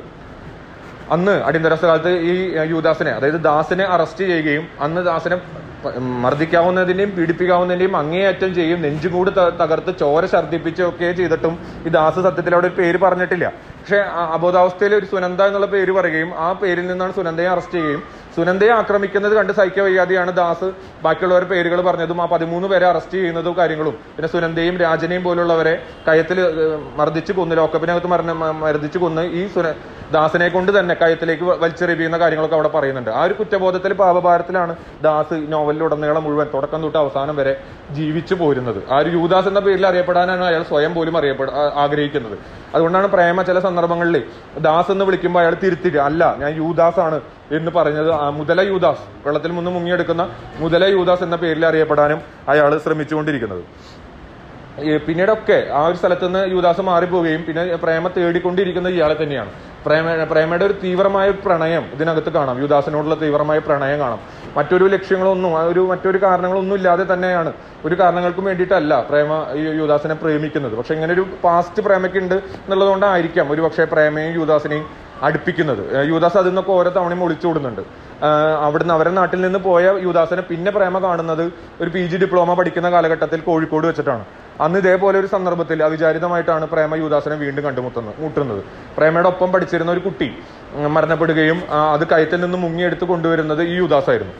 അന്ന് 1.15 1.35
അടിയന്തരസ്ഥ 1.47 1.87
കാലത്ത് 1.91 2.11
ഈ 2.31 2.33
യുദാസിനെ 2.75 3.12
അതായത് 3.19 3.41
ദാസിനെ 3.50 3.85
അറസ്റ്റ് 3.95 4.25
ചെയ്യുകയും 4.31 4.65
അന്ന് 4.87 5.00
ദാസിനെ 5.11 5.37
മർദ്ദിക്കാവുന്നതിന്റെയും 6.25 7.11
പീഡിപ്പിക്കാവുന്നതിന്റെയും 7.17 7.95
അങ്ങേയറ്റം 8.00 8.50
ചെയ്യും. 8.59 8.79
നെഞ്ചുകൂട് 8.85 9.31
തകർത്ത് 9.61 9.93
ചോര 10.00 10.23
ഛർദ്ദിപ്പിച്ചൊക്കെ 10.33 11.09
ചെയ്തിട്ടും 11.19 11.55
ഈ 11.87 11.91
ദാസ് 11.97 12.21
സത്യത്തിൽ 12.27 12.55
അവിടെ 12.56 12.69
ഒരു 12.71 12.77
പേര് 12.81 12.99
പറഞ്ഞിട്ടില്ല. 13.05 13.47
പക്ഷെ 13.81 13.99
അബോധാവസ്ഥയിൽ 14.37 14.95
ഒരു 15.00 15.06
സുനന്ദ 15.12 15.43
എന്നുള്ള 15.50 15.69
പേര് 15.75 15.93
പറയുകയും 15.99 16.31
ആ 16.47 16.49
പേരിൽ 16.62 16.87
നിന്നാണ് 16.93 17.12
സുനന്ദയെ 17.19 17.50
അറസ്റ്റ് 17.55 17.77
ചെയ്യുകയും 17.79 18.03
സുനന്ദയെ 18.38 18.73
ആക്രമിക്കുന്നത് 18.81 19.35
കണ്ട് 19.38 19.52
സഹിക്കാൻ 19.58 19.85
വയ്യാതെയാണ് 19.88 20.31
ദാസ്. 20.40 20.69
ബാക്കിയുള്ളവരെ 21.05 21.46
പേരുകൾ 21.52 21.79
പറഞ്ഞതും 21.88 22.19
ആ 22.25 22.26
പതിമൂന്ന് 22.32 22.67
പേരെ 22.73 22.87
അറസ്റ്റ് 22.93 23.17
ചെയ്യുന്നതും 23.19 23.55
കാര്യങ്ങളും. 23.61 23.94
പിന്നെ 24.17 24.29
സുനന്ദയും 24.35 24.76
രാജനെയും 24.85 25.23
പോലുള്ളവരെ 25.29 25.75
കയത്തിൽ 26.08 26.40
മർദ്ദിച്ച് 26.99 27.32
കൊന്ന് 27.38 27.55
ലോക്കപ്പിനകത്ത് 27.61 28.11
മരണ 28.14 28.32
മർദ്ദിച്ച് 28.64 28.99
കൊന്ന് 29.05 29.25
ഈ 29.38 29.43
സുന 29.55 29.69
ദാസിനെ 30.17 30.46
കൊണ്ട് 30.52 30.70
തന്നെ 30.76 30.94
കയത്തിലേക്ക് 31.00 31.44
വലിച്ചെറിയുന്ന 31.62 32.17
കാര്യങ്ങളൊക്കെ 32.23 32.56
അവിടെ 32.58 32.70
പറയുന്നുണ്ട്. 32.76 33.11
ആ 33.19 33.23
ഒരു 33.29 33.35
കുറ്റബോധത്തിൽ 33.38 33.93
പാപഭാരത്തിലാണ് 34.02 34.73
ദാസ് 35.06 35.37
നോവലിലുടനീളം 35.55 36.23
മുഴുവൻ 36.26 36.49
തുടക്കം 36.55 36.82
തൊട്ട് 36.85 36.99
അവസാനം 37.02 37.35
വരെ 37.40 37.52
ജീവിച്ചു 37.96 38.35
പോരുന്നത്. 38.43 38.81
ആ 38.93 38.99
ഒരു 39.02 39.11
യൂദാസ് 39.17 39.49
എന്ന 39.52 39.61
പേരിൽ 39.67 39.85
അറിയപ്പെടാനാണ് 39.90 40.44
അയാൾ 40.50 40.62
സ്വയം 40.70 40.94
പോലും 40.99 41.17
അറിയപ്പെട 41.20 41.49
ആഗ്രഹിക്കുന്നത്. 41.85 42.37
അതുകൊണ്ടാണ് 42.75 43.08
പ്രേമ 43.17 43.43
ചില 43.50 43.58
സന്ദർഭങ്ങളിൽ 43.67 44.17
ദാസ് 44.69 44.90
എന്ന് 44.94 45.06
വിളിക്കുമ്പോൾ 45.11 45.43
അയാൾ 45.43 45.56
തിരുത്തിട്ട് 45.64 46.00
അല്ല 46.08 46.23
ഞാൻ 46.44 46.50
യൂദാസ് 46.62 47.00
ആണ് 47.08 47.19
എന്ന് 47.56 47.71
പറഞ്ഞത് 47.77 48.11
മുതല 48.39 48.61
യൂദാസ്. 48.71 49.05
വെള്ളത്തിൽ 49.27 49.50
നിന്ന് 49.59 49.71
മുങ്ങിയെടുക്കുന്ന 49.77 50.23
മുതല 50.62 50.85
യൂദാസ് 50.97 51.23
എന്ന 51.29 51.37
പേരിൽ 51.37 51.67
അറിയപ്പെടാനും 51.67 52.21
അയാൾ 52.53 52.73
ശ്രമിച്ചുകൊണ്ടിരിക്കുന്നത്. 52.85 53.62
പിന്നീടൊക്കെ 55.06 55.56
ആ 55.79 55.79
ഒരു 55.87 55.97
സ്ഥലത്ത് 56.00 56.27
നിന്ന് 56.27 56.43
യുവദാസ് 56.50 56.83
മാറിപ്പോവുകയും 56.89 57.41
പിന്നെ 57.47 57.62
പ്രേമ 57.85 58.09
തേടിക്കൊണ്ടിരിക്കുന്നത് 58.17 58.93
ഇയാളെ 58.97 59.17
തന്നെയാണ്. 59.23 59.50
പ്രേമ 59.87 60.06
പ്രേമയുടെ 60.33 60.65
ഒരു 60.65 60.75
തീവ്രമായ 60.83 61.29
പ്രണയം 61.45 61.85
ഇതിനകത്ത് 61.95 62.31
കാണാം. 62.37 62.56
യുദാസിനോടുള്ള 62.62 63.17
തീവ്രമായ 63.23 63.59
പ്രണയം 63.69 63.99
കാണാം. 64.03 64.21
മറ്റൊരു 64.56 64.85
ലക്ഷ്യങ്ങളൊന്നും 64.95 65.53
ഒരു 65.73 65.83
മറ്റൊരു 65.91 66.19
കാരണങ്ങളൊന്നും 66.25 66.77
ഇല്ലാതെ 66.81 67.05
തന്നെയാണ്. 67.12 67.53
ഒരു 67.87 67.95
കാരണങ്ങൾക്കും 68.00 68.45
വേണ്ടിയിട്ടല്ല 68.50 69.00
പ്രേമ 69.11 69.33
യുദാസിനെ 69.81 70.17
പ്രേമിക്കുന്നത്. 70.23 70.75
പക്ഷെ 70.79 70.95
ഇങ്ങനെ 70.99 71.12
ഒരു 71.19 71.27
പാസ്റ്റ് 71.45 71.83
പ്രേമയ്ക്കുണ്ട് 71.89 72.35
എന്നുള്ളതുകൊണ്ടായിരിക്കാം 72.35 73.53
ഒരു 73.53 73.61
പക്ഷേ 73.67 73.87
പ്രേമയും 73.95 74.35
യുദാസിനെയും 74.41 74.87
അടുപ്പിക്കുന്നത്. 75.26 75.82
യുവദാസ് 76.11 76.37
അതിൽ 76.41 76.50
നിന്നൊക്കെ 76.53 76.73
ഓരോ 76.79 76.91
തവണയും 76.97 77.23
ഒളിച്ചോടുന്നുണ്ട് 77.26 77.82
അവിടുന്ന് 78.67 78.94
അവരുടെ 78.97 79.15
നാട്ടിൽ 79.20 79.41
നിന്ന് 79.47 79.61
പോയ 79.67 79.85
യുദാസിനെ 80.06 80.43
പിന്നെ 80.50 80.70
പ്രേമ 80.76 80.99
കാണുന്നത് 81.06 81.44
ഒരു 81.82 81.91
പി 81.94 82.03
ഡിപ്ലോമ 82.23 82.55
പഠിക്കുന്ന 82.59 82.88
കാലഘട്ടത്തിൽ 82.94 83.41
കോഴിക്കോട് 83.49 83.87
വെച്ചിട്ടാണ്. 83.91 84.25
അന്ന് 84.65 84.79
ഇതേപോലെ 84.82 85.17
ഒരു 85.23 85.29
സന്ദർഭത്തിൽ 85.35 85.79
അവിചാരിതമായിട്ടാണ് 85.88 86.65
പ്രേമ 86.73 86.94
യുദാസിനെ 87.03 87.37
വീണ്ടും 87.44 87.62
കണ്ടുമുട്ടുന്നത് 87.67 88.17
മുട്ടുന്നത്. 88.25 88.62
പ്രേമയുടെ 88.97 89.29
ഒപ്പം 89.32 89.50
പഠിച്ചിരുന്ന 89.55 89.91
ഒരു 89.97 90.03
കുട്ടി 90.06 90.29
മരണപ്പെടുകയും 90.97 91.59
അത് 91.94 92.05
കയത്തിൽ 92.12 92.41
നിന്ന് 92.44 92.59
മുങ്ങിയെടുത്ത് 92.64 93.06
കൊണ്ടുവരുന്നത് 93.12 93.62
ഈ 93.73 93.76
യുദാസായിരുന്നു 93.82 94.35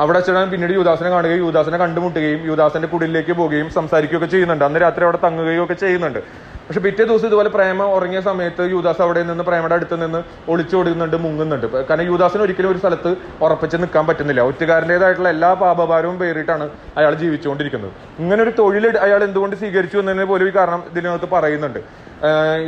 അവിടെ 0.00 0.16
വെച്ചിട്ടാണ് 0.18 0.48
പിന്നീട് 0.52 0.72
യുവദാസനെ 0.76 1.10
കാണുകയും 1.14 1.40
യുവദാസനെ 1.44 1.78
കണ്ടുമുട്ടുകയും 1.82 2.40
യുവദാസന്റെ 2.48 2.88
കുടിലേക്ക് 2.92 3.32
പോവുകയും 3.40 3.68
സംസാരിക്കുകയൊക്കെ 3.78 4.28
ചെയ്യുന്നുണ്ട്. 4.34 4.64
അന്ന് 4.68 4.80
രാത്രി 4.84 5.02
അവിടെ 5.06 5.18
തങ്ങുകയും 5.26 5.62
ഒക്കെ 5.64 5.76
ചെയ്യുന്നുണ്ട്. 5.84 6.20
പക്ഷെ 6.66 6.80
പിറ്റേ 6.84 7.04
ദിവസം 7.10 7.26
ഇതുപോലെ 7.28 7.50
പ്രേമ 7.54 7.84
ഉറങ്ങിയ 7.96 8.20
സമയത്ത് 8.28 8.64
യുദാസ് 8.72 9.02
അവിടെ 9.04 9.22
നിന്ന് 9.30 9.44
പ്രേമയുടെ 9.48 9.74
അടുത്ത് 9.78 9.96
നിന്ന് 10.02 10.20
ഒളിച്ചോടുന്നുണ്ട് 10.52 11.16
മുങ്ങുന്നുണ്ട്. 11.24 11.66
കാരണം 11.88 12.06
യുദാസിന് 12.10 12.42
ഒരിക്കലും 12.46 12.70
ഒരു 12.72 12.80
സ്ഥലത്ത് 12.82 13.10
ഉറപ്പിച്ച് 13.44 13.76
നിൽക്കാൻ 13.82 14.04
പറ്റുന്നില്ല. 14.10 14.42
ഒറ്റുകാരന്റെതായിട്ടുള്ള 14.50 15.30
എല്ലാ 15.36 15.50
പാപഭാരവും 15.62 16.16
പേറിയിട്ടാണ് 16.22 16.66
അയാൾ 17.00 17.14
ജീവിച്ചുകൊണ്ടിരിക്കുന്നത്. 17.22 17.92
ഇങ്ങനെ 18.22 18.42
ഒരു 18.46 18.52
തൊഴിൽ 18.60 18.86
അയാൾ 19.06 19.22
എന്തുകൊണ്ട് 19.28 19.56
സ്വീകരിച്ചു 19.62 19.98
എന്നതിനെ 20.02 20.26
പോലും 20.32 20.48
ഈ 20.50 20.54
കാരണം 20.58 20.82
ഇതിനകത്ത് 20.92 21.28
പറയുന്നുണ്ട്. 21.34 21.80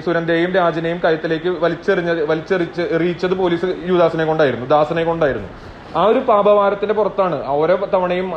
സുരന്തയും 0.04 0.50
രാജനെയും 0.58 0.98
കയത്തിലേക്ക് 1.04 1.50
വലിച്ചെറിഞ്ഞ 1.64 2.12
വലിച്ചെറിച്ച് 2.30 2.82
എറിയിച്ചത് 2.96 3.34
പോലീസ് 3.42 3.68
യുദാസിനെ 3.90 4.24
കൊണ്ടായിരുന്നു 4.30 4.66
ദാസനെ 4.74 5.04
കൊണ്ടായിരുന്നു. 5.10 5.50
ആ 5.96 6.04
ഒരു 6.04 6.18
പാപഭാരത്തിന്റെ 6.18 6.94
പുറത്താണ് 6.94 7.36
ഓരോ 7.46 7.76
തവണയും 7.94 8.32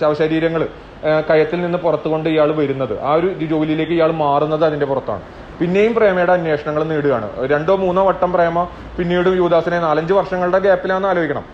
ശവശരീരങ്ങൾ 0.00 0.68
കയത്തിൽ 1.30 1.60
നിന്ന് 1.60 1.78
പുറത്തുകൊണ്ട് 1.78 2.28
ഇയാൾ 2.30 2.54
വരുന്നത്. 2.54 3.02
ആ 3.02 3.12
ഒരു 3.14 3.28
ജോലിയിലേക്ക് 3.52 3.92
ഇയാൾ 3.92 4.10
മാറുന്നത് 4.24 4.64
അതിന്റെ 4.64 4.86
പുറത്താണ്. 4.86 5.22
പിന്നെയും 5.60 5.94
പ്രേമയുടെ 5.94 6.32
അന്വേഷണങ്ങൾ 6.32 6.84
നേടുകയാണ്. 6.84 7.26
രണ്ടോ 7.50 7.76
മൂന്നോ 7.76 8.02
വട്ടം 8.08 8.32
പ്രേമ 8.32 8.66
പിന്നീട് 8.98 9.28
യുവദാസിനെ 9.28 9.80
നാലഞ്ച് 9.80 10.12
വർഷങ്ങളുടെ 10.12 10.58
ഗ്യാപ്പിലാന്ന് 10.58 11.08
ആലോചിക്കണം. 11.08 11.44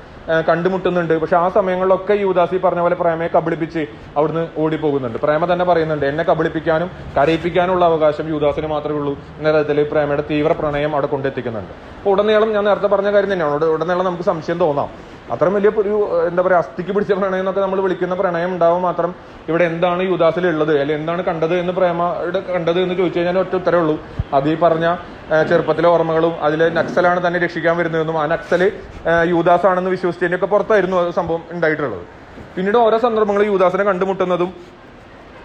കണ്ടുമുട്ടുന്നുണ്ട്. 0.48 1.14
പക്ഷെ 1.20 1.36
ആ 1.36 1.48
സമയങ്ങളിലൊക്കെ 1.48 2.14
യുവദാസ് 2.20 2.60
പറഞ്ഞ 2.62 2.80
പോലെ 2.80 2.94
പ്രേമയെ 2.94 3.28
കബളിപ്പിച്ച് 3.34 3.82
അവിടുന്ന് 4.16 4.44
ഓടിപ്പോകുന്നുണ്ട്. 4.58 5.18
പ്രേമ 5.18 5.52
തന്നെ 5.52 5.64
പറയുന്നുണ്ട് 5.64 6.06
എന്നെ 6.06 6.24
കബളിപ്പിക്കാനും 6.24 6.90
കരയിപ്പിക്കാനുള്ള 7.16 7.84
അവകാശം 7.84 8.28
യുവദാസിന് 8.28 8.66
മാത്രമേ 8.66 8.98
ഉള്ളൂ 8.98 9.12
എന്ന 9.38 9.48
തരത്തിൽ 9.56 9.82
പ്രേമയുടെ 9.92 10.24
തീവ്ര 10.30 10.52
പ്രണയം 10.52 10.92
അവിടെ 10.92 11.06
കൊണ്ടെത്തിക്കുന്നുണ്ട്. 11.06 11.72
അപ്പോൾ 11.98 12.10
ഉടനീളം 12.10 12.52
ഞാൻ 12.52 12.64
നേരത്തെ 12.64 12.86
പറഞ്ഞ 12.86 13.12
കാര്യം 13.12 13.32
തന്നെയാണ്. 13.32 13.64
ഉടനീളം 13.64 14.04
നമുക്ക് 14.04 14.22
സംശയം 14.22 14.58
തോന്നാം. 14.58 14.90
അത്ര 15.34 15.46
വലിയ 15.54 15.70
ഒരു 15.82 15.94
എന്താ 16.28 16.42
പറയുക 16.46 16.60
അസ്ഥിക്ക് 16.62 16.92
പിടിച്ച 16.96 17.12
പ്രണയം 17.20 17.42
എന്നൊക്കെ 17.42 17.62
നമ്മൾ 17.64 17.78
വിളിക്കുന്ന 17.84 18.14
പ്രണയം 18.20 18.50
ഉണ്ടാവും 18.54 18.82
മാത്രം 18.88 19.10
ഇവിടെ 19.50 19.64
എന്താണ് 19.70 20.02
യുദാസിൽ 20.10 20.44
ഉള്ളത്? 20.52 20.72
അല്ലെങ്കിൽ 20.82 21.00
എന്താണ് 21.00 21.22
കണ്ടത് 21.28 21.54
എന്ന് 21.62 21.72
പ്രേമയുടെ 21.78 22.40
കണ്ടത് 22.54 22.78
എന്ന് 22.84 22.94
ചോദിച്ചു 23.00 23.18
കഴിഞ്ഞാൽ 23.18 23.38
ഒറ്റ 23.44 23.54
ഉത്തരവേ 23.60 23.80
ഉള്ളൂ. 23.84 23.96
അത് 24.36 24.48
ഈ 24.52 24.56
പറഞ്ഞ 24.64 24.86
ചെറുപ്പത്തിലെ 25.50 25.88
ഓർമ്മകളും 25.94 26.34
അതിൽ 26.48 26.60
നക്സലാണ് 26.78 27.20
തന്നെ 27.26 27.38
രക്ഷിക്കാൻ 27.44 27.74
വരുന്നതെന്നും 27.80 28.18
ആ 28.22 28.26
നക്സൽ 28.34 28.62
യുദാസ് 29.32 29.66
ആണെന്ന് 29.70 29.92
വിശ്വസിച്ചതിനൊക്കെ 29.96 30.48
പുറത്തായിരുന്നു 30.54 30.98
സംഭവം 31.18 31.42
ഉണ്ടായിട്ടുള്ളത്. 31.56 32.04
പിന്നീട് 32.56 32.78
ഓരോ 32.86 32.96
സന്ദർഭങ്ങളിൽ 33.04 33.48
യുദാസിനെ 33.52 33.84
കണ്ടുമുട്ടുന്നതും 33.90 34.50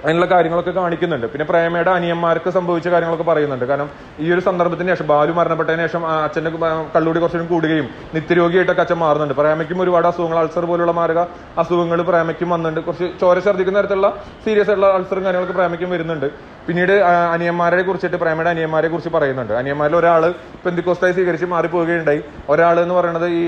അതിനുള്ള 0.04 0.28
കാര്യങ്ങളൊക്കെ 0.32 0.74
കാണിക്കുന്നുണ്ട്. 0.78 1.28
പിന്നെ 1.32 1.46
പ്രേമയുടെ 1.52 1.92
അനിയന്മാർക്ക് 1.98 2.50
സംഭവിച്ച 2.58 2.88
കാര്യങ്ങളൊക്കെ 2.94 3.28
പറയുന്നുണ്ട്. 3.32 3.66
കാരണം 3.72 3.90
ഈ 4.24 4.28
ഒരു 4.36 4.42
സന്ദർഭത്തിന് 4.48 4.90
ശേഷം 4.94 5.08
ബാലു 5.12 5.34
മരണപ്പെട്ടതിന് 5.40 5.84
ശേഷം 5.88 6.04
അച്ഛന്റെ 6.12 6.52
കള്ളുകൂടി 6.96 7.20
കുറച്ചും 7.24 7.48
കൂടുകയും 7.54 7.88
നിത്യരോഗിയായിട്ടൊക്കെ 8.16 8.84
അച്ഛൻ 8.86 9.00
മാറുന്നുണ്ട്. 9.06 9.36
പ്രേമയ്ക്കും 9.42 9.82
ഒരുപാട് 9.86 10.08
അസുഖങ്ങൾ 10.12 10.40
അൾസർ 10.44 10.66
പോലുള്ള 10.72 10.96
മാരക 11.00 11.20
അസുഖങ്ങൾ 11.64 12.02
പ്രേമയ്ക്കും 12.12 12.50
വന്നിട്ടുണ്ട്. 12.56 12.82
കുറച്ച് 12.88 13.10
ചോര 13.22 13.38
ഛർദ്ദിക്കുന്ന 13.48 13.80
തരത്തിലുള്ള 13.82 14.10
സീരിയസ് 14.46 14.70
ആയിട്ടുള്ള 14.72 14.94
അൾസറും 15.00 15.26
കാര്യങ്ങളൊക്കെ 15.26 15.58
പ്രേമയ്ക്കും 15.60 15.92
വരുന്നുണ്ട്. 15.96 16.28
പിന്നീട് 16.68 16.96
അനിയന്മാരെ 17.36 17.84
കുറിച്ചിട്ട് 17.90 18.18
പ്രേമയുടെ 18.24 18.52
അനിയന്മാരെ 18.56 18.88
കുറിച്ച് 18.94 19.12
പറയുന്നുണ്ട്. 19.18 19.54
അനിയന്മാരിൽ 19.62 19.96
ഒരാൾ 20.02 20.24
പെന്തിക്കോസ്തായി 20.66 21.14
സ്വീകരിച്ച് 21.18 21.48
മാറിപ്പോവുകയുണ്ടായി. 21.54 22.24
ഒരാൾ 22.54 22.76
എന്ന് 22.86 22.96
പറയുന്നത് 22.98 23.28
ഈ 23.42 23.46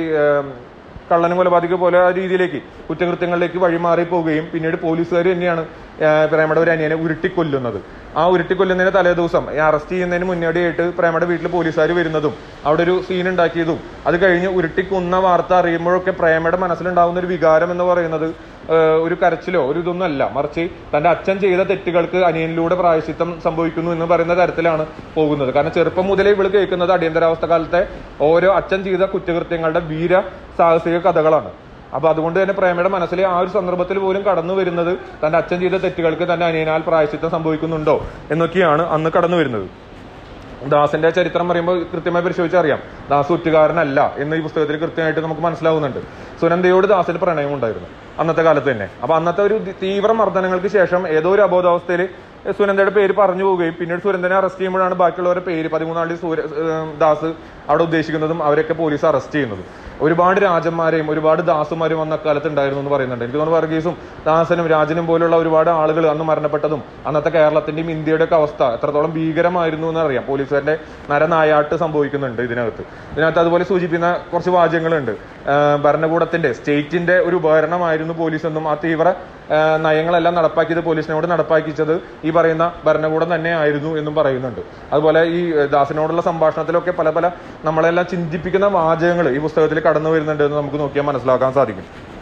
കള്ളനും 1.09 1.37
കൊലപാതക 1.37 1.75
പോലെ 1.81 1.97
ആ 2.01 2.09
രീതിയിലേക്ക് 2.17 2.59
കുറ്റകൃത്യങ്ങളിലേക്ക് 2.87 3.59
വഴിമാറി 3.63 4.03
പോവുകയും 4.11 4.45
പിന്നീട് 4.53 4.77
പോലീസുകാർ 4.83 5.25
തന്നെയാണ് 5.31 5.63
പ്രേമയുടെ 6.31 6.59
ഒരു 6.59 6.71
അനിയനെ 6.71 6.95
ഉരുട്ടിക്കൊല്ലുന്നത്. 6.95 7.79
ആ 8.17 8.23
ഉരുട്ടിക്കൊല്ലുന്നതിന് 8.33 8.93
തലേ 8.95 9.11
ദിവസം 9.13 9.43
അറസ്റ്റ് 9.67 9.91
ചെയ്യുന്നതിന് 9.91 10.25
മുന്നോടിയായിട്ട് 10.29 10.83
പ്രേമയുടെ 10.97 11.25
വീട്ടിൽ 11.25 11.47
പോലീസുകാർ 11.47 11.91
വരുന്നതും 11.91 12.33
അവിടെ 12.65 12.83
ഒരു 12.83 12.95
സീൻ 13.07 13.27
ഉണ്ടാക്കിയതും 13.29 13.79
അത് 14.07 14.15
കഴിഞ്ഞ് 14.23 14.49
ഉരുട്ടിക്കുന്ന 14.57 15.15
വാർത്ത 15.25 15.53
അറിയുമ്പോഴൊക്കെ 15.53 16.11
പ്രേമയുടെ 16.11 16.57
മനസ്സിലുണ്ടാകുന്ന 16.57 17.19
ഒരു 17.19 17.29
വികാരം 17.33 17.71
എന്ന് 17.71 17.83
പറയുന്നത് 17.83 18.27
ഒരു 19.05 19.15
കരച്ചിലോ 19.21 19.61
ഒരു 19.69 19.79
ഇതൊന്നും 19.79 20.05
അല്ല. 20.05 20.31
മറിച്ച് 20.35 20.63
തന്റെ 20.91 21.09
അച്ഛൻ 21.09 21.39
ചെയ്ത 21.39 21.61
തെറ്റുകൾക്ക് 21.71 22.17
അനിയനിലൂടെ 22.17 22.75
പ്രായശിത്തം 22.75 23.41
സംഭവിക്കുന്നു 23.45 23.91
എന്ന് 23.91 24.05
പറയുന്ന 24.05 24.35
തരത്തിലാണ് 24.41 24.85
പോകുന്നത്. 25.15 25.53
കാരണം 25.53 25.71
ചെറുപ്പം 25.71 26.07
മുതലേ 26.07 26.31
ഇവൾ 26.31 26.47
കേൾക്കുന്നത് 26.47 26.91
അടിയന്തരാവസ്ഥ 26.91 27.45
കാലത്തെ 27.45 27.81
ഓരോ 28.29 28.51
അച്ഛൻ 28.59 28.83
ചെയ്ത 28.83 29.03
കുറ്റകൃത്യങ്ങളുടെ 29.13 29.79
വീര 29.79 30.21
സാഹസിക 30.57 30.97
കഥകളാണ്. 30.97 31.51
അപ്പൊ 31.95 32.09
അതുകൊണ്ട് 32.09 32.41
തന്നെ 32.41 32.53
പ്രേമയുടെ 32.53 32.89
മനസ്സിൽ 32.89 33.21
ആ 33.27 33.39
ഒരു 33.39 33.49
സന്ദർഭത്തിൽ 33.49 33.99
പോലും 33.99 34.23
കടന്നു 34.23 34.53
വരുന്നത് 34.53 34.97
തന്റെ 35.25 35.37
അച്ഛൻ 35.37 35.59
ചെയ്ത 35.59 35.71
തെറ്റുകൾക്ക് 35.71 36.33
തന്റെ 36.33 36.45
അനിയനാൽ 36.45 36.81
പ്രായശ്ചിത്തം 36.81 37.31
സംഭവിക്കുന്നുണ്ടോ 37.31 38.07
എന്നൊക്കെയാണ് 38.31 38.81
അന്ന് 38.89 39.09
കടന്നു 39.17 39.37
വരുന്നത്. 39.37 39.67
ദാസിന്റെ 40.63 41.09
ചരിത്രം 41.09 41.49
പറയുമ്പോൾ 41.49 41.83
കൃത്യമായി 41.83 42.25
പരിശോധിച്ചറിയാം. 42.25 42.79
ദാസ് 43.09 43.31
ഒറ്റുകാരനല്ല 43.31 44.13
എന്ന് 44.17 44.35
ഈ 44.35 44.41
പുസ്തകത്തിൽ 44.41 44.77
കൃത്യമായിട്ട് 44.77 45.19
നമുക്ക് 45.19 45.41
മനസ്സിലാവുന്നുണ്ട്. 45.41 45.99
സുനന്ദയോട് 46.41 46.87
ദാസിന് 46.87 47.17
പ്രണയം 47.17 47.53
ഉണ്ടായിരുന്നു 47.53 47.89
അന്നത്തെ 48.19 48.41
കാലത്ത് 48.41 48.71
തന്നെ 48.71 48.87
അപ്പൊ 49.01 49.15
അന്നത്തെ 49.15 49.41
ഒരു 49.41 49.55
തീവ്ര 49.83 50.11
മർദ്ദനങ്ങൾക്ക് 50.11 50.67
ശേഷം 50.67 51.07
ഏതോ 51.07 51.31
ഒരു 51.35 51.41
അബോധാവസ്ഥയിൽ 51.41 52.07
സുനന്ദയുടെ 52.57 52.91
പേര് 52.91 53.13
പറഞ്ഞു 53.13 53.43
പോവുകയും 53.43 53.75
പിന്നീട് 53.79 54.01
സുരന്ദനെ 54.01 54.35
അറസ്റ്റ് 54.35 54.59
ചെയ്യുമ്പോഴാണ് 54.59 54.95
ബാക്കിയുള്ളവരുടെ 54.95 55.45
പേര് 55.45 55.67
പതിമൂന്നാം 55.69 56.07
തീയതി 56.07 56.21
സൂര്യ 56.21 56.41
ദാസ് 56.99 57.33
അവിടെ 57.69 57.83
ഉദ്ദേശിക്കുന്നതും 57.83 58.43
അവരൊക്കെ 58.43 58.73
പോലീസ് 58.73 59.05
അറസ്റ്റ് 59.05 59.33
ചെയ്യുന്നതും. 59.33 59.65
ഒരുപാട് 60.01 60.39
രാജന്മാരെയും 60.41 61.11
ഒരുപാട് 61.11 61.41
ദാസുമാരും 61.41 62.01
അന്ന് 62.01 62.15
അക്കാലത്ത് 62.15 62.47
ഉണ്ടായിരുന്നു 62.47 62.81
എന്ന് 62.83 62.91
പറയുന്നുണ്ട്. 62.95 63.23
എനിക്ക് 63.25 63.39
തോന്നുന്നു 63.39 63.59
വർഗീസും 63.59 63.97
ദാസനും 64.25 64.67
രാജനും 64.67 65.07
പോലുള്ള 65.07 65.35
ഒരുപാട് 65.35 65.69
ആളുകൾ 65.69 66.07
അന്ന് 66.07 66.23
മരണപ്പെട്ടതും 66.23 66.83
അന്നത്തെ 67.07 67.29
കേരളത്തിന്റെയും 67.29 67.91
ഇന്ത്യയുടെ 67.91 68.23
ഒക്കെ 68.23 68.35
അവസ്ഥ 68.35 68.63
എത്രത്തോളം 68.63 69.11
ഭീകരമായിരുന്നു 69.11 69.87
എന്ന് 69.87 69.99
അറിയാം 69.99 70.25
പോലീസുകാരുടെ 70.27 70.77
നരനായാട്ട് 71.09 71.75
സംഭവിക്കുന്നുണ്ട് 71.75 72.41
ഇതിനകത്ത്. 72.41 72.83
ഇതിനകത്ത് 73.13 73.39
അതുപോലെ 73.39 73.63
സൂചിപ്പിക്കുന്ന 73.63 74.17
കുറച്ച് 74.33 74.49
വാചകങ്ങളുണ്ട്. 74.49 75.13
ഭരണകൂടത്തിന്റെ 75.83 76.53
സ്റ്റേറ്റിന്റെ 76.53 77.19
ഒരു 77.19 77.35
ഉപകരണമായിരുന്നു 77.35 78.02
പോലീസ് 78.11 78.45
എന്നും 78.45 78.67
ആ 78.67 78.75
തീവ്ര 78.83 79.13
നയങ്ങളെല്ലാം 79.77 80.33
നടപ്പാക്കിയത് 80.33 80.83
പോലീസിനോട് 80.83 81.27
നടപ്പാക്കിച്ചത് 81.27 82.01
ഈ 82.25 82.31
പറയുന്ന 82.31 82.73
ഭരണകൂടം 82.85 83.35
തന്നെ 83.35 83.55
ആയിരുന്നു 83.55 83.97
എന്നും 83.97 84.15
പറയുന്നുണ്ട്. 84.15 84.61
അതുപോലെ 84.93 85.23
ഈ 85.23 85.65
ദാസിനോടുള്ള 85.65 86.21
സംഭാഷണത്തിലൊക്കെ 86.21 86.91
പല 86.91 87.09
പല 87.09 87.31
നമ്മളെല്ലാം 87.65 88.07
ചിന്തിപ്പിക്കുന്ന 88.07 88.65
വാചകങ്ങൾ 88.65 89.29
ഈ 89.35 89.39
പുസ്തകത്തിൽ 89.39 89.79
കടന്നു 89.79 90.09
വരുന്നുണ്ട് 90.09 90.43
എന്ന് 90.43 90.57
നമുക്ക് 90.57 90.79
നോക്കിയാൽ 90.79 91.05
മനസ്സിലാക്കാൻ 91.05 91.53
സാധിക്കും. 91.53 92.13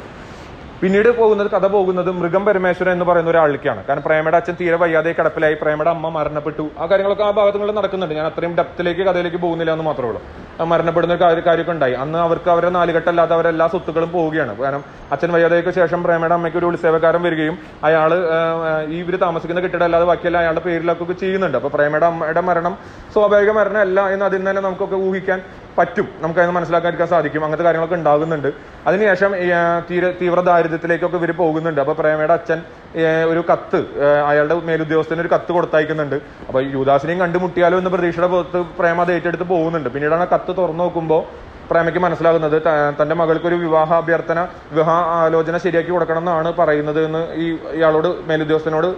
പിന്നീട് 0.82 1.18
പോകുന്നത് 1.18 1.52
കഥ 1.52 1.66
പോകുന്നത് 1.68 2.12
മൃഗം 2.12 2.46
പരമേശ്വരൻ 2.46 2.92
എന്ന് 2.92 3.06
പറയുന്ന 3.06 3.30
ഒരാൾക്കാണ്. 3.30 3.86
കാരണം 3.86 4.02
പ്രേമയുടെ 4.02 4.38
അച്ഛൻ 4.38 4.56
തീരെ 4.62 4.76
വയ്യാതെ 4.76 5.12
കിടപ്പിലായി 5.12 5.54
പ്രേമയുടെ 5.54 5.90
അമ്മ 5.90 6.10
മരണപ്പെട്ടു. 6.10 6.70
ആ 6.80 6.86
കാര്യങ്ങളൊക്കെ 6.86 7.24
ആ 7.24 7.32
ഭാഗത്തുകളിൽ 7.32 7.76
നടക്കുന്നുണ്ട്. 7.76 8.16
ഞാൻ 8.16 8.26
അത്രയും 8.26 8.56
ഡെപ്തിലേക്ക് 8.56 9.02
കഥയിലേക്ക് 9.02 9.38
പോകുന്നില്ല 9.38 9.72
എന്ന് 9.72 9.86
മാത്രമേ 9.86 10.08
ഉള്ളൂ. 10.08 10.22
മരണപ്പെടുന്ന 10.64 11.14
ഒരു 11.14 11.22
കാര്യ- 11.22 11.44
കാര്യമൊക്കെ 11.44 11.72
ഉണ്ടായി. 11.72 11.94
അന്ന് 11.94 12.20
അവർക്ക് 12.20 12.50
അവരുടെ 12.50 12.70
നാലുകെട്ടല്ലാതെ 12.70 13.34
അവരെല്ലാ 13.34 13.68
സ്വത്തുക്കളും 13.68 14.12
പോവുകയാണ്. 14.12 14.58
കാരണം 14.58 14.84
അച്ഛൻ 15.12 15.32
വയ്യാതെയൊക്കെ 15.32 15.72
ശേഷം 15.72 16.04
പ്രേമയുടെ 16.04 16.34
അമ്മയ്ക്ക് 16.34 16.58
ഒരു 16.58 16.66
ഉത്സവകാരൻ 16.66 17.22
വരികയും 17.22 17.58
അയാൾ 17.84 18.14
ഈ 18.88 19.00
ഇവർ 19.00 19.16
താമസിക്കുന്ന 19.16 19.62
കെട്ടിടം 19.62 19.84
അല്ലാതെ 19.84 20.06
ബാക്കിയെല്ലാം 20.06 20.42
അയാളുടെ 20.42 20.62
പേരിലൊക്കെ 20.62 21.14
ചെയ്യുന്നുണ്ട്. 21.14 21.58
അപ്പൊ 21.58 21.70
പ്രേമയുടെ 21.70 22.06
അമ്മയുടെ 22.06 22.42
മരണം 22.42 22.78
സ്വാഭാവിക 23.14 23.52
മരണമല്ല 23.52 24.08
എന്ന് 24.08 24.26
അതിൽ 24.26 24.50
തന്നെ 24.50 24.62
നമുക്കൊക്കെ 24.62 24.96
ഊഹിക്കാൻ 24.96 25.42
പറ്റും. 25.78 26.08
നമുക്കതിന് 26.22 26.54
മനസ്സിലാക്കാൻ 26.58 27.08
സാധിക്കും. 27.14 27.42
അങ്ങനത്തെ 27.46 27.66
കാര്യങ്ങളൊക്കെ 27.68 27.98
ഉണ്ടാകുന്നുണ്ട്. 28.00 28.50
അതിനുശേഷം 28.88 29.32
തീര 29.90 30.06
തീവ്ര 30.22 30.40
ദാരിദ്ര്യത്തിലേക്കൊക്കെ 30.50 31.18
ഇവർ 31.22 31.32
പോകുന്നുണ്ട്. 31.42 31.80
അപ്പൊ 31.84 31.94
പ്രേമയുടെ 32.00 32.36
അച്ഛൻ 32.40 32.60
ഒരു 33.34 33.44
കത്ത് 33.52 33.80
അയാളുടെ 34.30 34.56
മേലുദ്യോഗസ്ഥന് 34.70 35.24
ഒരു 35.26 35.32
കത്ത് 35.36 35.52
കൊടുത്തയക്കുന്നുണ്ട്. 35.58 36.18
അപ്പൊ 36.48 36.62
ഈ 36.66 36.68
യുവദാസിനെയും 36.78 37.22
കണ്ടുമുട്ടിയാലോ 37.24 37.78
എന്ന് 37.84 37.94
പ്രതീക്ഷയുടെ 37.96 38.30
പുറത്ത് 38.34 38.62
പ്രേമ 38.80 39.02
അത് 39.06 39.14
ഏറ്റെടുത്ത് 39.18 39.48
പോകുന്നുണ്ട്. 39.54 39.90
പിന്നീടാണ് 39.96 40.28
കത്ത് 40.34 40.52
തുറന്നു 40.60 40.84
നോക്കുമ്പോൾ 40.84 41.24
പ്രേമയ്ക്ക് 41.72 42.02
മനസ്സിലാകുന്നത് 42.04 42.56
തന്റെ 43.00 43.16
മകൾക്ക് 43.22 43.48
ഒരു 43.52 43.58
വിവാഹ 43.66 43.90
അഭ്യർത്ഥന 44.02 44.40
വിവാഹ 44.72 44.92
ആലോചന 45.24 45.58
ശരിയാക്കി 45.66 45.92
കൊടുക്കണം 45.96 46.22
എന്നാണ് 46.24 46.50
പറയുന്നത് 46.60 47.00
എന്ന് 47.08 47.22
ഈ 47.44 47.48
ഇയാളോട് 47.80 48.10
മേലുദ്യോഗസ്ഥനോട് 48.30 48.90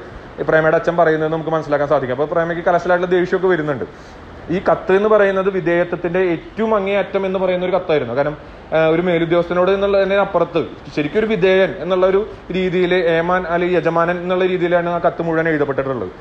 പ്രേമയുടെ 0.48 0.77
അച്ഛൻ 0.77 0.96
പറയുന്നത് 1.00 1.32
നമുക്ക് 1.34 1.51
മനസ്സിലാക്കാൻ 1.53 1.89
സാധിക്കും. 1.92 2.15
അപ്പോൾ 2.15 2.30
പ്രേമയ്ക്ക് 2.32 2.63
കലശലായിട്ടുള്ള 2.68 3.10
ദേഷ്യമൊക്കെ 3.15 3.50
വരുന്നുണ്ട്. 3.51 3.86
ഈ 4.56 4.60
കത്ത് 4.70 4.94
എന്ന് 5.00 5.10
പറയുന്നത് 5.10 5.50
വിധേയത്വത്തിന്റെ 5.58 6.22
ഏറ്റവും 6.34 6.72
അങ്ങേയറ്റം 6.78 7.24
എന്ന് 7.26 7.40
പറയുന്ന 7.44 7.66
ഒരു 7.68 7.76
കത്തായിരുന്നു. 7.76 8.16
കാരണം 8.20 8.36
ഒരു 8.94 9.02
മേലുദ്യോഗസ്ഥനോട് 9.08 9.72
എന്നുള്ളതിന് 9.72 10.16
അപ്പുറത്ത് 10.26 10.62
ശരിക്കും 10.96 11.20
ഒരു 11.22 11.28
വിധേയൻ 11.34 11.72
എന്നുള്ള 11.84 12.06
ഒരു 12.12 12.22
രീതിയിൽ 12.58 12.94
ഏമാൻ 13.18 13.42
അല്ലെങ്കിൽ 13.56 13.78
യജമാനൻ 13.80 14.18
എന്നുള്ള 14.24 14.46
രീതിയിലാണ് 14.54 14.90
ആ 14.96 15.00
കത്ത് 15.06 15.22
മുഴുവൻ 15.28 15.48
എഴുതപ്പെട്ടിട്ടുള്ളത്. 15.54 16.14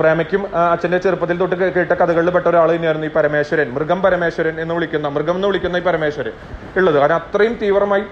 പ്രേമയ്ക്കും 0.00 0.42
അച്ഛന്റെ 0.74 0.98
ചെറുപ്പത്തിൽ 1.04 1.36
തൊട്ട് 1.40 1.56
കേട്ട 1.76 1.92
കഥകളിൽ 2.02 2.30
പെട്ട 2.36 2.46
ഒരാൾ 2.52 2.68
തന്നെയായിരുന്നു 2.74 3.08
ഈ 3.10 3.12
പരമേശ്വരൻ 3.16 3.68
മൃഗം 3.76 3.98
പരമേശ്വരൻ 4.04 4.54
എന്ന് 4.62 4.74
വിളിക്കുന്ന 4.76 5.08
മൃഗം 5.16 5.36
എന്ന് 5.38 5.48
വിളിക്കുന്ന 5.50 5.82
ഈ 5.82 5.84
പരമേശ്വരൻ 5.88 6.34
ഉള്ളത്. 6.78 6.96
കാരണം 7.02 7.18
അത്രയും 7.22 7.54
തീവ്രമായി 7.62 8.04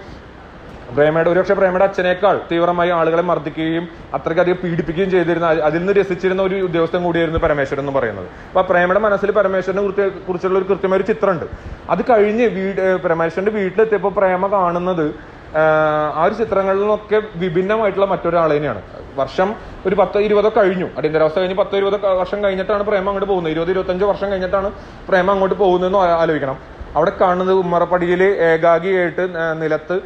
പ്രേമയുടെ 0.93 1.31
ഒരുപക്ഷെ 1.31 1.55
പ്രേമയുടെ 1.59 1.85
അച്ഛനേക്കാൾ 1.85 2.41
തീവ്രമായി 2.51 2.91
ആളുകളെ 2.91 3.23
മർദ്ദിക്കുകയും 3.23 3.85
അത്രയ്ക്കധികം 4.17 4.59
പീഡിപ്പിക്കുകയും 4.63 5.11
ചെയ്തിരുന്ന 5.11 5.47
അതിൽ 5.69 5.79
നിന്ന് 5.79 5.93
രസിച്ചിരുന്ന 5.93 6.43
ഒരു 6.43 6.57
ഉദ്യോഗസ്ഥൻ 6.69 7.03
കൂടിയായിരുന്നു 7.03 7.41
പരമേശ്വരൻ 7.45 7.83
എന്ന് 7.85 7.95
പറയുന്നത്. 7.99 8.29
അപ്പൊ 8.49 8.63
പ്രേമയുടെ 8.63 9.01
മനസ്സിൽ 9.07 9.31
പരമേശ്വരനെ 9.31 9.83
കുറിച്ച് 9.83 10.07
കുറിച്ചുള്ള 10.27 10.59
ഒരു 10.59 10.67
കൃത്യമായ 10.71 10.99
ഒരു 11.01 11.07
ചിത്രമുണ്ട്. 11.13 11.47
അത് 11.91 12.03
കഴിഞ്ഞ് 12.11 12.47
വീട് 12.59 12.83
പരമേശ്വരന്റെ 13.05 13.55
വീട്ടിലെത്തിയപ്പോൾ 13.61 14.13
പ്രേമ 14.19 14.47
കാണുന്നത് 14.57 15.35
ആ 15.57 16.23
ഒരു 16.27 16.35
ചിത്രങ്ങളിൽ 16.35 16.81
നിന്നൊക്കെ 16.81 17.23
വിഭിന്നമായിട്ടുള്ള 17.43 18.07
മറ്റൊരാളേനെയാണ് 18.13 18.81
വർഷം 19.19 19.49
ഒരു 19.87 19.95
പത്തോ 20.01 20.21
ഇരുപതോ 20.21 20.51
കഴിഞ്ഞു. 20.57 20.89
അടിയന്തരാവസ്ഥ 20.99 21.39
കഴിഞ്ഞ് 21.39 21.57
പത്തോ 21.57 21.77
ഇരുപതോ 21.81 22.15
വർഷം 22.21 22.45
കഴിഞ്ഞിട്ടാണ് 22.45 22.83
പ്രേമ 22.83 23.07
അങ്ങോട്ട് 23.11 23.29
പോകുന്നത്. 23.33 23.53
ഇരുപത് 23.53 23.71
ഇരുപത്തഞ്ചോ 23.71 24.07
വർഷം 24.13 24.31
കഴിഞ്ഞിട്ടാണ് 24.31 24.73
പ്രേമ 25.09 25.31
അങ്ങോട്ട് 25.31 25.55
പോകുന്നതെന്ന് 25.55 25.99
ആലോചിക്കണം. 26.23 26.74
അവിടെ 26.97 27.13
കാണുന്നത് 27.21 27.53
ഉമ്മറപ്പടിയിൽ 27.63 28.23
ഏകാഗിയായിട്ട് 28.51 29.25
നിലത്ത് 29.63 29.97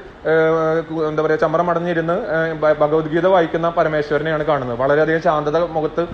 എന്താ 1.09 1.23
പറയുക 1.25 1.39
ചമ്രം 1.45 1.69
ഭഗവത്ഗീത 2.83 3.27
വായിക്കുന്ന 3.35 3.69
പരമേശ്വരനെയാണ് 3.79 4.45
കാണുന്നത്. 4.51 4.79
വളരെയധികം 4.83 5.23
ശാന്തത 5.27 5.59
മുഖത്ത് 5.77 6.05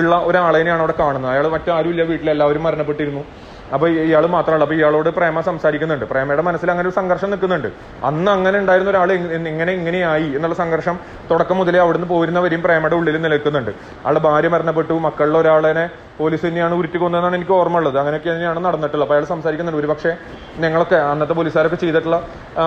ഉള്ള 0.00 0.14
ഒരാളെയാണ് 0.28 0.80
അവിടെ 0.84 0.96
കാണുന്നത്. 1.02 1.32
അയാൾ 1.34 1.46
മറ്റാരും 1.56 1.92
ഇല്ല 1.94 2.02
വീട്ടിൽ 2.10 2.30
എല്ലാവരും 2.34 2.62
മരണപ്പെട്ടിരുന്നു. 2.68 3.22
അപ്പൊ 3.74 3.86
ഇയാൾ 4.08 4.24
മാത്രമല്ല 4.34 4.64
അപ്പൊ 4.66 4.76
ഇയാളോട് 4.78 5.08
പ്രേമ 5.16 5.40
സംസാരിക്കുന്നുണ്ട്. 5.48 6.04
പ്രേമയുടെ 6.12 6.44
മനസ്സിൽ 6.48 6.68
അങ്ങനെ 6.72 6.86
ഒരു 6.88 6.94
സംഘർഷം 6.98 7.28
നിൽക്കുന്നുണ്ട്. 7.32 7.68
അന്ന് 8.08 8.30
അങ്ങനെ 8.36 8.56
ഉണ്ടായിരുന്ന 8.62 8.90
ഒരാൾ 8.94 9.10
ഇങ്ങനെ 9.48 9.72
ഇങ്ങനെയായി 9.78 10.28
എന്നുള്ള 10.36 10.56
സംഘർഷം 10.62 10.96
തുടക്കം 11.30 11.56
മുതലേ 11.60 11.80
അവിടുന്ന് 11.84 12.08
പോരുന്നവരെയും 12.12 12.62
പ്രേമയുടെ 12.66 12.96
ഉള്ളിൽ 13.00 13.16
നിലനിൽക്കുന്നുണ്ട്. 13.16 13.72
ആളുടെ 14.06 14.22
ഭാര്യ 14.28 14.50
മരണപ്പെട്ടു 14.54 14.94
മക്കളിൽ 15.06 15.36
ഒരാളെ 15.42 15.72
പോലീസ് 16.20 16.44
തന്നെയാണ് 16.48 16.74
ഉരുട്ടി 16.78 16.98
കൊന്നതെന്നാണ് 17.02 17.36
എനിക്ക് 17.40 17.54
ഓർമ്മ 17.58 17.76
ഉള്ളത് 17.80 17.98
അങ്ങനെയൊക്കെ 18.02 18.30
തന്നെയാണ് 18.30 18.60
നടന്നിട്ടുള്ളത്. 18.66 19.06
അപ്പൊ 19.06 19.16
അയാൾ 19.16 19.26
സംസാരിക്കുന്നുണ്ട്. 19.34 19.80
ഒരുപക്ഷെ 19.82 20.12
ഞങ്ങളൊക്കെ 20.64 20.98
അന്നത്തെ 21.10 21.34
പോലീസുകാരൊക്കെ 21.40 21.78
ചെയ്തിട്ടുള്ള 21.84 22.18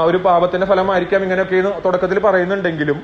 ഒരു 0.09 0.19
പാപത്തിന്റെ 0.27 0.67
ഫലമായിരിക്കാം 0.73 1.23
ഇങ്ങനെയൊക്കെ 1.27 1.57
തുടക്കത്തിൽ 1.87 2.19
പറയുന്നുണ്ടെങ്കിലും 2.27 2.99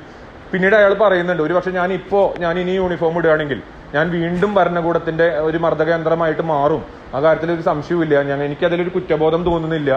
പിന്നീട് 0.51 0.75
അയാൾ 0.79 0.93
പറയുന്നുണ്ട്. 1.03 1.43
ഒരുപക്ഷെ 1.47 1.71
ഞാൻ 1.79 1.89
ഇപ്പോ 1.99 2.21
ഞാൻ 2.43 2.53
ഇനി 2.59 2.75
യൂണിഫോം 2.81 3.17
ഇടുകയാണെങ്കിൽ 3.19 3.59
ഞാൻ 3.97 4.07
വീണ്ടും 4.17 4.53
ഭരണകൂടത്തിന്റെ 4.59 5.27
ഒരു 5.47 5.57
മർദ്ദകയന്ത്രമായിട്ട് 5.65 6.45
മാറും. 6.53 6.81
ആ 7.15 7.19
കാര്യത്തിൽ 7.25 7.51
ഒരു 7.57 7.63
സംശയവുമില്ല. 7.71 8.15
ഞാൻ 8.29 8.39
എനിക്കതിലൊരു 8.47 8.93
കുറ്റബോധം 8.95 9.43
തോന്നുന്നില്ല. 9.49 9.91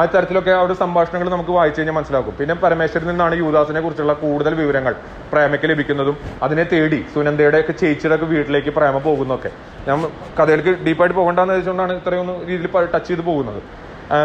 ആ 0.00 0.02
തരത്തിലൊക്കെ 0.14 0.52
അവിടെ 0.58 0.74
സംഭാഷണങ്ങൾ 0.82 1.28
നമുക്ക് 1.34 1.52
വായിച്ചു 1.56 1.78
കഴിഞ്ഞാൽ 1.78 1.94
മനസ്സിലാക്കും. 1.96 2.34
പിന്നെ 2.40 2.54
പരമേശ്വരൻ 2.64 3.06
നിന്നാണ് 3.10 3.34
യുവദാസിനെ 3.40 3.80
കുറിച്ചുള്ള 3.84 4.12
കൂടുതൽ 4.20 4.52
വിവരങ്ങൾ 4.60 4.92
പ്രേമയ്ക്ക് 5.32 5.68
ലഭിക്കുന്നതും 5.70 6.16
അതിനെ 6.46 6.64
തേടി 6.72 7.00
സുനന്ദയുടെ 7.14 7.58
ഒക്കെ 7.62 7.74
ചേച്ചിയുടെ 7.82 8.16
ഒക്കെ 8.18 8.26
വീട്ടിലേക്ക് 8.34 8.72
പ്രേമ 8.78 8.98
പോകുന്നൊക്കെ 9.08 9.50
ഞാൻ 9.88 9.98
കഥയിലേക്ക് 10.38 10.74
ഡീപ്പായിട്ട് 10.86 11.16
പോകണ്ടെന്ന് 11.20 11.56
വെച്ചുകൊണ്ടാണ് 11.58 11.94
ഇത്രയൊന്നും 12.00 12.36
രീതിയിൽ 12.50 12.70
ടച്ച് 12.94 13.08
ചെയ്ത് 13.10 13.24
പോകുന്നത്. 13.30 13.60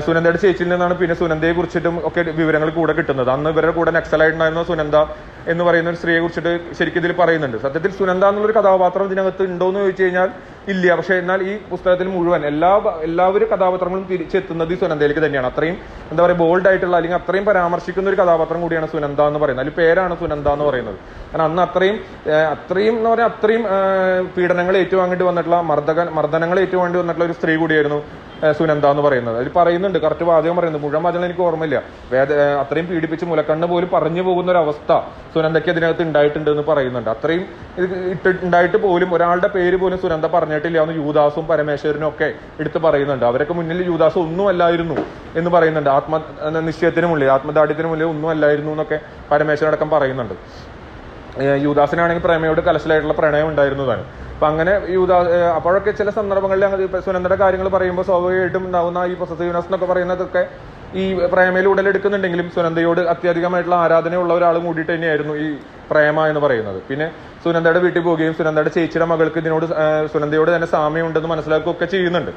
സുനന്ദയുടെ 0.06 0.40
ചേച്ചിയിൽ 0.44 0.70
നിന്നാണ് 0.74 0.96
പിന്നെ 1.00 1.16
സുനന്ദയെ 1.22 1.54
കുറിച്ചിട്ടും 1.58 1.96
ഒക്കെ 2.08 2.22
വിവരങ്ങൾ 2.42 2.70
കൂടെ 2.78 2.94
കിട്ടുന്നത്. 3.00 3.30
അന്ന് 3.34 3.50
ഇവരുടെ 3.56 3.74
കൂടെ 3.80 3.92
നക്സലായിട്ടുണ്ടായിരുന്ന 3.98 4.64
സുനന്ദ 4.72 4.96
എന്ന് 5.48 5.64
പറയുന്ന 5.64 5.90
ഒരു 5.90 5.98
സ്ത്രീയെ 5.98 6.20
കുറിച്ചിട്ട് 6.20 6.52
ശരിക്കും 6.78 7.00
ഇതിൽ 7.00 7.12
പറയുന്നുണ്ട്. 7.14 7.58
സത്യത്തിൽ 7.58 7.92
സുനന്ദ 7.92 8.26
എന്നുള്ളൊരു 8.26 8.56
കഥാപാത്രം 8.60 9.06
ഇതിനകത്ത് 9.06 9.44
ഉണ്ടോ 9.44 9.68
എന്ന് 9.68 9.80
ചോദിച്ചു 9.80 10.04
കഴിഞ്ഞാൽ 10.04 10.30
ഇല്ല. 10.72 10.86
പക്ഷെ 10.98 11.16
എന്നാൽ 11.22 11.40
ഈ 11.50 11.52
പുസ്തകത്തിൽ 11.72 12.08
മുഴുവൻ 12.16 12.42
എല്ലാ 12.52 12.72
എല്ലാ 12.76 12.92
എല്ലാവരും 13.08 13.48
കഥാപാത്രങ്ങളും 13.52 14.06
തിരിച്ചെത്തുന്നത് 14.12 14.72
ഈ 14.74 14.78
സുനന്ദയിലേക്ക് 14.82 15.24
തന്നെയാണ്. 15.26 15.48
അത്രയും 15.52 15.78
എന്താ 16.12 16.22
പറയുക 16.24 16.40
ബോൾഡ് 16.44 16.68
ആയിട്ടുള്ള 16.70 16.96
അല്ലെങ്കിൽ 17.00 17.20
അത്രയും 17.22 17.46
പരാമർശിക്കുന്ന 17.50 18.10
ഒരു 18.12 18.18
കഥാപാത്രം 18.22 18.62
കൂടിയാണ് 18.66 18.88
സുനന്ദ 18.94 19.22
എന്ന് 19.30 19.40
പറയുന്നത്. 19.44 19.66
അതിൽ 19.66 19.78
പേരാണ് 19.80 20.14
സുനന്ദ 20.22 20.48
എന്ന് 20.56 20.66
പറയുന്നത്. 20.70 20.98
കാരണം 21.32 21.46
അന്ന് 21.50 21.62
അത്രയും 21.68 21.98
അത്രയും 22.56 22.96
എന്ന് 23.00 23.10
പറയുക 23.14 23.32
അത്രയും 23.32 23.64
പീഡനങ്ങൾ 24.36 24.78
ഏറ്റുവാങ്ങേണ്ടി 24.84 25.26
വന്നിട്ടുള്ള 25.30 25.60
മർദ്ദക 25.72 26.10
മർദ്ദനങ്ങൾ 26.20 26.60
ഏറ്റുവാങ്ങേണ്ടി 26.66 27.02
വന്നിട്ടുള്ള 27.02 27.28
ഒരു 27.30 27.38
സ്ത്രീ 27.40 27.56
കൂടിയായിരുന്നു 27.64 28.00
സുനന്ദ 28.58 28.86
എന്ന് 28.94 29.04
പറയുന്നത്. 29.06 29.36
അതിൽ 29.40 29.50
പറയുന്നുണ്ട് 29.58 29.98
കറക്റ്റ് 30.06 30.26
വാചകം 30.30 30.56
പറയുന്നത് 30.60 30.82
മുഴുവൻ 30.86 31.04
വാചകം 31.06 31.26
എനിക്ക് 31.28 31.44
ഓർമ്മയില്ല. 31.46 31.78
വേദ 32.14 32.34
അത്രയും 32.64 32.88
പീഡിപ്പിച്ച് 32.90 33.26
മുലക്കണ്ണ് 33.30 33.68
പോലും 33.72 33.90
പറഞ്ഞു 33.94 34.24
പോകുന്ന 34.28 34.50
ഒരു 34.54 34.60
അവസ്ഥ 34.64 34.92
സുനന്ദയ്ക്ക് 35.36 35.70
അതിനകത്ത് 35.74 36.04
ഉണ്ടായിട്ടുണ്ട് 36.08 36.50
എന്ന് 36.54 36.66
പറയുന്നുണ്ട്. 36.72 37.10
അത്രയും 37.16 37.44
ഇത് 37.84 37.96
ഇട്ട് 38.14 38.30
ഉണ്ടായിട്ട് 38.48 38.78
പോലും 38.86 39.10
ഒരാളുടെ 39.18 39.50
പേര് 39.56 39.78
പോലും 39.84 40.00
സുനന്ദ 40.04 40.26
പറഞ്ഞിട്ടില്ല 40.36 40.54
പറഞ്ഞിട്ടില്ല 40.56 40.84
എന്ന് 40.86 40.96
യൂദാസും 41.02 41.46
പരമേശ്വരനും 41.52 42.08
ഒക്കെ 42.12 42.28
എടുത്ത് 42.62 42.80
പറയുന്നുണ്ട്. 42.86 43.26
അവരൊക്കെ 43.32 43.54
മുന്നിൽ 43.60 43.80
യൂദാസ് 43.92 44.18
ഒന്നും 44.26 44.48
അല്ലായിരുന്നു 44.52 44.98
എന്ന് 45.40 45.50
പറയുന്നുണ്ട്. 45.56 45.90
ആത്മ 45.98 46.16
നിശ്ചയത്തിന് 46.68 47.08
മുന്നിൽ 47.12 47.30
ആത്മദാഠ്യത്തിന് 47.38 47.90
മുന്നിൽ 47.92 48.08
ഒന്നും 48.14 48.30
അല്ലായിരുന്നു 48.34 48.72
എന്നൊക്കെ 48.76 49.00
പരമേശ്വരൻ 49.32 49.70
അടക്കം 49.72 49.90
പറയുന്നുണ്ട് 49.96 50.36
യൂദാസിനാണെങ്കിൽ 51.66 52.24
പ്രേമയോട് 52.26 52.62
കലശലായിട്ടുള്ള 52.68 53.16
പ്രണയം 53.18 53.48
ഉണ്ടായിരുന്നതാണ്. 53.52 54.04
അപ്പൊ 54.36 54.46
അങ്ങനെ 54.52 54.74
യൂദാ 54.98 55.18
അപ്പോഴൊക്കെ 55.58 55.92
ചില 56.00 56.10
സന്ദർഭങ്ങളിൽ 56.20 56.64
അങ്ങനെ 56.68 57.02
സുനന്ദയുടെ 57.08 57.38
കാര്യങ്ങൾ 57.42 57.68
പറയുമ്പോൾ 57.76 58.06
സ്വാഭാവികമായിട്ടും 58.10 58.64
ഉണ്ടാകുന്ന 58.68 59.04
ഈ 59.12 59.14
പൊസസീവ്നെസ് 59.22 59.68
എന്നൊക്കെ 59.70 59.88
പറയുന്നതൊക്കെ 59.92 60.44
ഈ 61.02 61.04
പ്രേമയിൽ 61.34 61.66
ഉടലെടുക്കുന്നുണ്ടെങ്കിലും 61.72 62.48
സുനന്ദയോട് 62.56 63.02
അത്യധികമായിട്ടുള്ള 63.14 63.78
ആരാധനയുള്ള 63.84 64.32
ഒരാൾ 64.40 64.58
കൂടിയിട്ട് 64.66 64.92
തന്നെയായിരുന്നു 64.94 65.34
ഈ 65.46 65.48
പ്രേമ 65.92 66.28
എന്ന് 66.32 66.42
പറയുന്നത്. 66.46 66.80
പിന്നെ 66.90 67.08
സുനന്ദയുടെ 67.46 67.80
വീട്ടിൽ 67.86 68.02
പോവുകയും 68.06 68.34
സുനന്ദയുടെ 68.38 68.72
ചേച്ചിയുടെ 68.76 69.08
മകൾക്ക് 69.12 69.40
ഇതിനോട് 69.44 69.66
സുനന്ദയോട് 70.14 70.50
തന്നെ 70.56 70.68
സാമ്യമുണ്ടെന്ന് 70.76 71.30
മനസ്സിലാക്കുകയൊക്കെ 71.34 71.88
ചെയ്യുന്നുണ്ട്. 71.94 72.32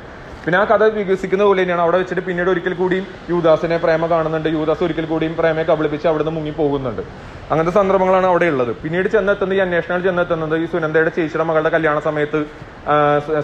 പിന്നെ 0.44 0.56
ആ 0.60 0.64
കഥ 0.70 0.82
വികസിക്കുന്ന 0.98 1.44
പോലെ 1.48 1.60
തന്നെയാണ് 1.62 1.82
അവിടെ 1.84 1.98
വെച്ചിട്ട് 2.00 2.22
പിന്നീട് 2.28 2.50
ഒരിക്കൽ 2.52 2.74
കൂടിയും 2.80 3.04
യുവദാസിനെ 3.30 3.76
പ്രേമ 3.84 4.06
കാണുന്നുണ്ട്. 4.12 4.48
യുവദാസ് 4.56 4.82
ഒരിക്കൽ 4.86 5.06
കൂടിയും 5.12 5.34
പ്രേമയെ 5.40 5.66
കബളിപ്പിച്ച് 5.70 6.06
അവിടുന്ന് 6.10 6.32
മുങ്ങി 6.36 6.52
പോകുന്നുണ്ട്. 6.60 7.02
അങ്ങനത്തെ 7.50 7.72
സന്ദർഭങ്ങളാണ് 7.76 8.26
അവിടെ 8.30 8.46
ഉള്ളത്. 8.52 8.70
പിന്നീട് 8.82 9.08
ചെന്നെത്തുന്നത് 9.14 9.56
ഈ 9.58 9.60
അന്വേഷണങ്ങൾ 9.64 10.02
ചെന്നെത്തുന്നത് 10.06 10.54
ഈ 10.62 10.66
സുനന്ദയുടെ 10.72 11.10
ചേച്ചിയുടെ 11.16 11.44
മകളുടെ 11.50 11.70
കല്യാണ 11.74 11.98
സമയത്ത് 12.08 12.40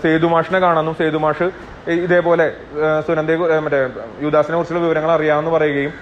സേതുമാഷിനെ 0.03 0.59
കാണാനും 0.65 0.95
സേതുമാഷ് 1.01 1.47
ഇതേപോലെ 2.05 2.47
സുനന്ദയെ 3.07 3.59
മറ്റേ 3.65 3.81
യുദാസിനെ 4.25 4.57
കുറിച്ചുള്ള 4.59 4.83
വിവരങ്ങൾ 4.85 5.11
അറിയാമെന്ന് 5.17 5.53
പറയുകയും 5.57 5.93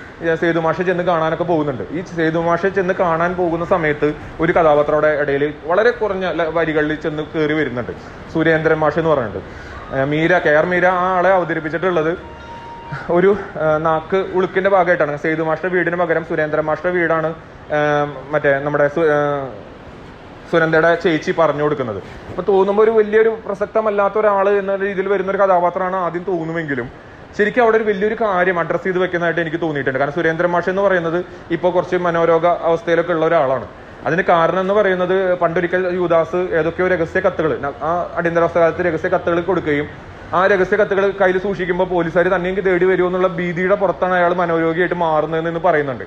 സേതുമാഷെ 0.43 0.83
ചെന്ന് 0.89 1.05
കാണാനൊക്കെ 1.11 1.47
പോകുന്നുണ്ട്. 1.53 1.85
ഈ 1.97 2.03
സേതുമാഷെ 2.19 2.69
ചെന്ന് 2.79 2.95
കാണാൻ 3.03 3.31
പോകുന്ന 3.41 3.65
സമയത്ത് 3.75 4.11
ഒരു 4.43 4.53
കഥാപാത്രയുടെ 4.59 5.11
ഇടയിൽ 5.23 5.45
വളരെ 5.71 5.93
കുറഞ്ഞ 6.01 6.27
വരികളിൽ 6.59 6.95
ചെന്ന് 7.07 7.25
കയറി 7.35 7.57
വരുന്നുണ്ട്. 7.61 7.93
സുരേന്ദ്രൻ 8.35 8.79
മാഷ് 8.85 9.01
എന്ന് 9.03 9.13
പറഞ്ഞിട്ട്. 9.15 9.43
മീര 10.13 10.33
കെ 10.45 10.53
ആർ 10.59 10.67
മീര 10.73 10.87
ആ 11.05 11.09
ആളെ 11.17 11.31
അവതരിപ്പിച്ചിട്ടുള്ളത് 11.39 12.13
ഒരു 13.17 13.31
നാക്ക് 13.87 14.19
ഉളുക്കിന്റെ 14.37 14.71
ഭാഗമായിട്ടാണ്. 14.75 15.15
സേതു 15.25 15.43
മാസ്റ്റർ 15.49 15.71
വീടിന് 15.75 15.99
പകരം 16.03 16.25
സുരേന്ദ്രൻ 16.31 16.65
മാസ്റ്റർ 16.71 16.91
വീടാണ് 16.97 17.31
മറ്റേ 18.35 18.53
നമ്മുടെ 18.65 18.87
സുരേന്ദ്രയുടെ 20.51 20.91
ചേച്ചി 21.05 21.33
പറഞ്ഞു 21.41 21.63
കൊടുക്കുന്നത്. 21.67 22.01
അപ്പൊ 22.31 22.43
തോന്നുമ്പോൾ 22.49 22.83
ഒരു 22.87 22.93
വലിയൊരു 22.99 23.31
പ്രസക്തമല്ലാത്ത 23.45 24.17
ഒരാൾ 24.23 24.47
എന്ന 24.63 24.73
രീതിയിൽ 24.85 25.07
വരുന്ന 25.13 25.31
ഒരു 25.35 25.41
കഥാപാത്രമാണ് 25.43 25.97
ആദ്യം 26.07 26.25
തോന്നുമെങ്കിലും 26.31 26.89
ശരിക്കും 27.37 27.63
അവിടെ 27.65 27.77
ഒരു 27.81 27.87
വലിയൊരു 27.91 28.17
കാര്യം 28.23 28.57
അഡ്രസ്സ് 28.63 28.87
ചെയ്ത് 28.87 28.99
വെക്കുന്നതായിട്ട് 29.03 29.43
എനിക്ക് 29.45 29.61
തോന്നിയിട്ടുണ്ട്. 29.63 29.99
കാരണം 30.01 30.17
സുരേന്ദ്രൻ 30.19 30.51
മാഷ് 30.55 30.71
എന്ന് 30.73 30.83
പറയുന്നത് 30.87 31.19
ഇപ്പോൾ 31.57 31.71
കുറച്ച് 31.77 31.99
മനോരോഗ 32.07 32.47
അവസ്ഥയിലൊക്കെ 32.71 33.13
ഉള്ള 33.17 33.25
ഒരാളാണ്. 33.31 33.67
അതിന് 34.09 34.23
കാരണം 34.31 34.61
എന്ന് 34.65 34.75
പറയുന്നത് 34.79 35.17
പണ്ടൊരിക്കൽ 35.43 35.83
യുദാസ് 35.99 36.41
ഏതൊക്കെയോ 36.59 36.87
രഹസ്യ 36.93 37.21
കത്തുകൾ 37.27 37.53
ആ 37.89 37.91
അടിയന്തരാവസ്ഥ 38.19 38.59
കാലത്ത് 38.63 38.85
രഹസ്യ 38.89 39.11
കത്തുകൾ 39.15 39.39
കൊടുക്കുകയും 39.51 39.89
ആ 40.39 40.41
രഹസ്യ 40.51 40.77
കത്തുകൾ 40.81 41.05
കയ്യിൽ 41.21 41.39
സൂക്ഷിക്കുമ്പോൾ 41.47 41.87
പോലീസുകാർ 41.95 42.27
തന്നെയെങ്കിൽ 42.35 42.65
തേടി 42.67 42.87
വരുമോ 42.91 43.09
എന്നുള്ള 43.11 43.29
ഭീതിയുടെ 43.39 43.77
പുറത്താണ് 43.83 44.15
അയാൾ 44.19 44.33
മനോരോഗിയായിട്ട് 44.43 44.99
മാറുന്നതെന്ന് 45.03 45.63
പറയുന്നുണ്ട്. 45.67 46.05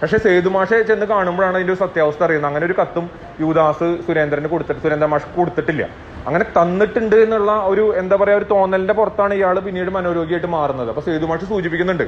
പക്ഷേ 0.00 0.18
സേതുമാഷെ 0.26 0.78
ചെന്ന് 0.90 1.06
കാണുമ്പോഴാണ് 1.12 1.56
അതിന്റെ 1.58 1.74
സത്യാവസ്ഥ 1.82 2.22
അറിയുന്നത്. 2.26 2.50
അങ്ങനെ 2.50 2.66
ഒരു 2.68 2.76
കത്തും 2.80 3.06
യുവദാസ് 3.42 3.88
സുരേന്ദ്രന് 4.06 4.48
കൊടുത്തിട്ട് 4.54 4.82
സുരേന്ദ്ര 4.84 5.20
കൊടുത്തിട്ടില്ല. 5.38 5.84
അങ്ങനെ 6.26 6.44
തന്നിട്ടുണ്ട് 6.56 7.16
എന്നുള്ള 7.24 7.52
ഒരു 7.70 7.84
എന്താ 8.00 8.16
പറയാ 8.20 8.36
ഒരു 8.40 8.46
തോന്നലിന്റെ 8.52 8.94
പുറത്താണ് 8.98 9.32
ഇയാൾ 9.38 9.56
പിന്നീട് 9.66 9.90
മനോരോഗിയായിട്ട് 9.96 10.50
മാറുന്നത്. 10.56 10.88
അപ്പൊ 10.92 11.02
സേതുമാഷ് 11.08 11.46
സൂചിപ്പിക്കുന്നുണ്ട് 11.52 12.06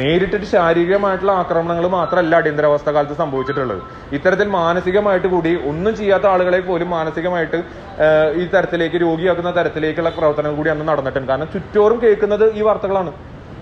നേരിട്ടിട്ട് 0.00 0.48
ശാരീരികമായിട്ടുള്ള 0.54 1.32
ആക്രമണങ്ങൾ 1.42 1.86
മാത്രമല്ല 1.98 2.34
അടിയന്തരാവസ്ഥ 2.42 2.88
കാലത്ത് 2.96 3.16
സംഭവിച്ചിട്ടുള്ളത്. 3.22 3.82
ഇത്തരത്തിൽ 4.18 4.48
മാനസികമായിട്ട് 4.60 5.28
കൂടി 5.36 5.54
ഒന്നും 5.70 5.94
ചെയ്യാത്ത 6.00 6.28
ആളുകളെ 6.34 6.60
പോലും 6.68 6.90
മാനസികമായിട്ട് 6.96 7.60
ഈ 8.42 8.44
തരത്തിലേക്ക് 8.56 9.00
രോഗിയാക്കുന്ന 9.06 9.52
തരത്തിലേക്കുള്ള 9.60 10.12
പ്രവർത്തനങ്ങൾ 10.18 10.56
കൂടി 10.60 10.72
അന്ന് 10.74 10.86
നടന്നിട്ടുണ്ട്. 10.92 11.30
കാരണം 11.32 11.50
ചുറ്റോറും 11.56 12.00
കേൾക്കുന്നത് 12.04 12.46
ഈ 12.58 12.62
വാർത്തകളാണ്. 12.68 13.12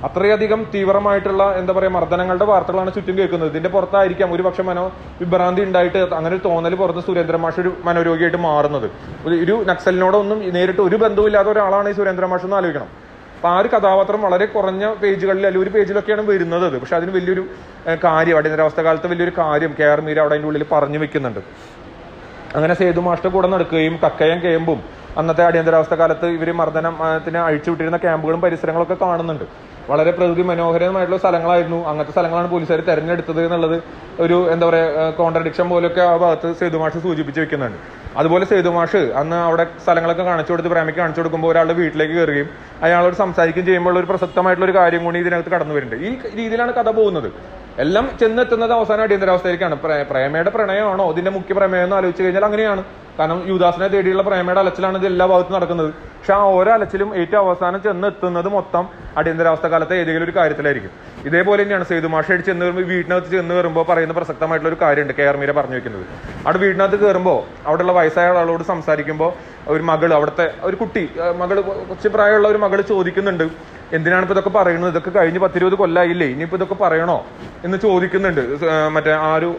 അത്രയധികം 0.04 0.66
തീവ്രമായിട്ടുള്ള 0.74 1.52
എന്താ 1.52 1.72
പറയാ 1.72 1.88
മർദ്ദനങ്ങളുടെ 1.88 2.44
വാർത്തകളാണ് 2.44 2.94
ചുറ്റും 2.94 3.18
കേൾക്കുന്നത്. 3.18 3.48
ഇതിന്റെ 3.48 3.68
പുറത്തായിരിക്കാം. 3.68 4.32
ഒരു 4.32 4.42
പക്ഷെ 4.42 4.62
മനോ 4.62 4.92
വിഭ്രാന്തി 5.20 5.62
ഉണ്ടായിട്ട് 5.62 5.98
അങ്ങനെ 5.98 6.28
ഒരു 6.28 6.40
തോന്നൽ 6.44 6.74
പുറത്ത് 6.74 6.98
സുരേന്ദ്ര 6.98 7.36
മാഷ് 7.36 7.60
ഒരു 7.60 7.72
മനോരോഗിയായിട്ട് 7.84 8.36
മാറുന്നത്. 8.36 8.90
ഒരു- 9.26 9.66
നക്സലിനോടൊന്നും 9.66 10.54
നേരിട്ട് 10.54 10.80
ഒരു 10.80 10.96
ബന്ധവുമില്ലാത്ത 10.96 11.48
ഒരാളാണ് 11.48 11.88
ഈ 11.88 11.92
സുരേന്ദ്ര 11.92 12.26
മാഷ് 12.26 12.44
എന്ന് 12.44 12.56
ആലോചിക്കണം. 12.56 12.86
അപ്പൊ 13.36 13.48
ആ 13.48 13.58
ഒരു 13.58 13.68
കഥാപാത്രം 13.68 14.22
വളരെ 14.22 14.46
കുറഞ്ഞ 14.46 14.94
പേജുകളിൽ 14.94 15.46
അല്ലെങ്കിൽ 15.46 15.60
ഒരു 15.60 15.70
പേജിലൊക്കെയാണ് 15.70 16.22
വരുന്നത്. 16.22 16.66
അത് 16.66 16.80
പക്ഷെ 16.80 16.96
അതിന് 16.96 17.10
വലിയൊരു 17.10 17.46
കാര്യം 18.04 18.36
അടിയന്തരാവസ്ഥ 18.36 18.80
കാലത്ത് 18.80 19.06
വലിയൊരു 19.06 19.32
കാര്യം 19.38 19.74
കെ 19.80 19.84
ആർ 19.84 20.00
മീര 20.00 20.20
അവിടെ 20.20 20.32
അതിന്റെ 20.32 20.48
ഉള്ളിൽ 20.48 20.66
പറഞ്ഞു 20.72 20.98
വെക്കുന്നുണ്ട്. 20.98 21.40
അങ്ങനെ 22.56 22.74
സേതു 22.74 23.00
മാഷ്ട 23.00 23.26
കൂടെ 23.26 23.48
നടക്കുകയും 23.48 23.98
കക്കയം 24.06 24.42
കേമ്പും 24.42 24.82
അന്നത്തെ 25.18 25.44
അടിയന്തരാവസ്ഥ 25.44 25.94
കാലത്ത് 25.94 26.26
ഇവർ 26.26 26.52
മർദ്ദനത്തിന് 26.52 27.38
അഴിച്ചുവിട്ടിരുന്ന 27.38 27.96
ക്യാമ്പുകളും 27.96 28.40
പരിസരങ്ങളൊക്കെ 28.40 28.94
കാണുന്നുണ്ട്. 28.94 29.73
വളരെ 29.90 30.12
പ്രകൃതി 30.18 30.44
മനോഹരമായിട്ടുള്ള 30.50 31.18
സ്ഥലങ്ങളായിരുന്നു. 31.22 31.78
അങ്ങനത്തെ 31.90 32.12
സ്ഥലങ്ങളാണ് 32.16 32.48
പോലീസുകാർ 32.52 32.80
തെരഞ്ഞെടുത്തത് 32.90 33.40
എന്നുള്ളത് 33.46 33.76
ഒരു 34.24 34.36
എന്താ 34.52 34.66
പറയുക 34.68 35.08
കോൺട്രഡിക്ഷൻ 35.20 35.66
പോലെയൊക്കെ 35.72 36.02
ആ 36.12 36.14
ഭാഗത്ത് 36.24 36.48
സേതുമാഷ് 36.60 37.00
സൂചിപ്പിച്ച് 37.06 37.40
വെക്കുന്നുണ്ട്. 37.44 37.78
അതുപോലെ 38.20 38.44
സേതുമാഷ് 38.52 39.02
അന്ന് 39.20 39.38
അവിടെ 39.48 39.64
സ്ഥലങ്ങളൊക്കെ 39.84 40.24
കാണിച്ചു 40.30 40.52
കൊടുത്ത് 40.52 40.70
പ്രേമയ്ക്ക് 40.74 41.00
കാണിച്ചു 41.00 41.20
കൊടുക്കുമ്പോൾ 41.20 41.50
ഒരാളുടെ 41.52 41.74
വീട്ടിലേക്ക് 41.80 42.14
കയറുകയും 42.18 42.48
അയാളോട് 42.86 43.16
സംസാരിക്കുകയും 43.24 43.66
ചെയ്യുമ്പോൾ 43.70 43.98
ഒരു 44.02 44.08
പ്രസക്തമായിട്ടുള്ള 44.12 44.68
ഒരു 44.70 44.76
കാര്യം 44.80 45.04
കൂടി 45.06 45.18
ഇതിനകത്ത് 45.24 45.52
കടന്നു 45.54 45.74
വരുന്നുണ്ട്. 45.76 46.06
ഈ 46.06 46.10
രീതിയിലാണ് 46.40 46.72
കഥ 46.80 46.88
പോകുന്നത്. 47.00 47.28
എല്ലാം 47.82 48.04
ചെന്നെത്തുന്നത് 48.20 48.72
അവസാനം 48.72 49.02
അടിയന്തരാവസ്ഥയിലേക്കാണ്. 49.02 49.76
പ്രേമയുടെ 50.10 50.50
പ്രണയമാണോ? 50.56 51.06
ഇതിന്റെ 51.12 51.30
മുഖ്യ 51.36 51.54
പ്രമേയം 51.54 51.84
എന്ന് 51.84 51.96
ആലോചിച്ച് 51.96 52.22
കഴിഞ്ഞാൽ 52.24 52.44
അങ്ങനെയാണ്. 52.48 52.82
കാരണം 53.18 53.40
യുദാസിനെ 53.48 53.88
തേടിയുള്ള 53.88 54.22
പ്രേമയുടെ 54.22 54.60
അലച്ചിലാണ് 54.60 54.96
ഇത് 55.00 55.06
എല്ലാ 55.06 55.26
ഭാഗത്തും 55.32 55.54
നടക്കുന്നത്. 55.56 55.90
പക്ഷെ 56.18 56.32
ആ 56.34 56.42
ഓരോ 56.58 56.70
അലച്ചിലും 56.74 57.08
ഏറ്റവും 57.20 57.40
അവസാനം 57.46 57.80
ചെന്നെത്തുന്നത് 57.82 58.48
മൊത്തം 58.54 58.84
അടിയന്തരാവസ്ഥ 59.18 59.66
കാലത്തെ 59.72 59.94
ഏതെങ്കിലും 60.02 60.24
ഒരു 60.24 60.34
കാര്യത്തിലായിരിക്കും. 60.36 60.92
ഇതേപോലെ 61.28 61.62
തന്നെയാണ് 61.62 61.84
സേതു 61.90 62.06
മാഷ 62.14 62.28
ചെന്ന് 62.48 62.64
വരുമ്പോൾ 62.64 62.86
വീടിനകത്ത് 62.92 63.30
ചെന്ന് 63.34 63.54
കയറുമ്പോൾ 63.54 63.84
പറയുന്ന 63.90 64.14
പ്രസക്തമായിട്ടുള്ള 64.14 64.74
ഒരു 64.74 64.80
കാര്യമുണ്ട് 64.82 65.14
കെ 65.18 65.26
ആർ 65.30 65.36
മീര 65.36 65.52
പറഞ്ഞു 65.58 65.76
വെക്കുന്നത്. 65.78 66.06
അവിടെ 66.44 66.58
വീടിനകത്ത് 66.64 66.98
കയറുമ്പോൾ 67.04 67.38
അവിടെയുള്ള 67.66 67.92
വയസ്സായ 67.92 68.38
ആളോട് 68.42 68.64
സംസാരിക്കുമ്പോൾ 68.72 69.32
ഒരു 69.72 69.82
മകൾ 69.82 70.14
അവിടുത്തെ 70.14 70.46
ഒരു 70.62 70.76
കുട്ടി 70.76 71.04
മകൾ 71.42 71.56
കുറച്ച് 71.60 72.08
പ്രായമുള്ള 72.08 72.48
ഒരു 72.48 72.58
മകൾ 72.58 72.80
ചോദിക്കുന്നുണ്ട്. 72.80 73.46
എന്തിനാണ് 73.94 74.22
ഇപ്പൊ 74.22 74.34
ഇതൊക്കെ 74.34 74.50
പറയുന്നത്? 74.50 74.90
ഇതൊക്കെ 74.90 75.10
കഴിഞ്ഞ് 75.10 75.40
പത്തിരുപത് 75.40 75.74
കൊല്ലായില്ലേ? 75.74 76.26
ഇനിയിപ്പോ 76.26 76.56
ഇതൊക്കെ 76.56 76.74
പറയണോ? 76.74 77.16
എന്ന് 77.64 77.78
ചോദിക്കുന്നുണ്ട്. 77.78 78.42
മറ്റേ 78.92 79.12
ആ 79.12 79.34
ഒരു 79.34 79.50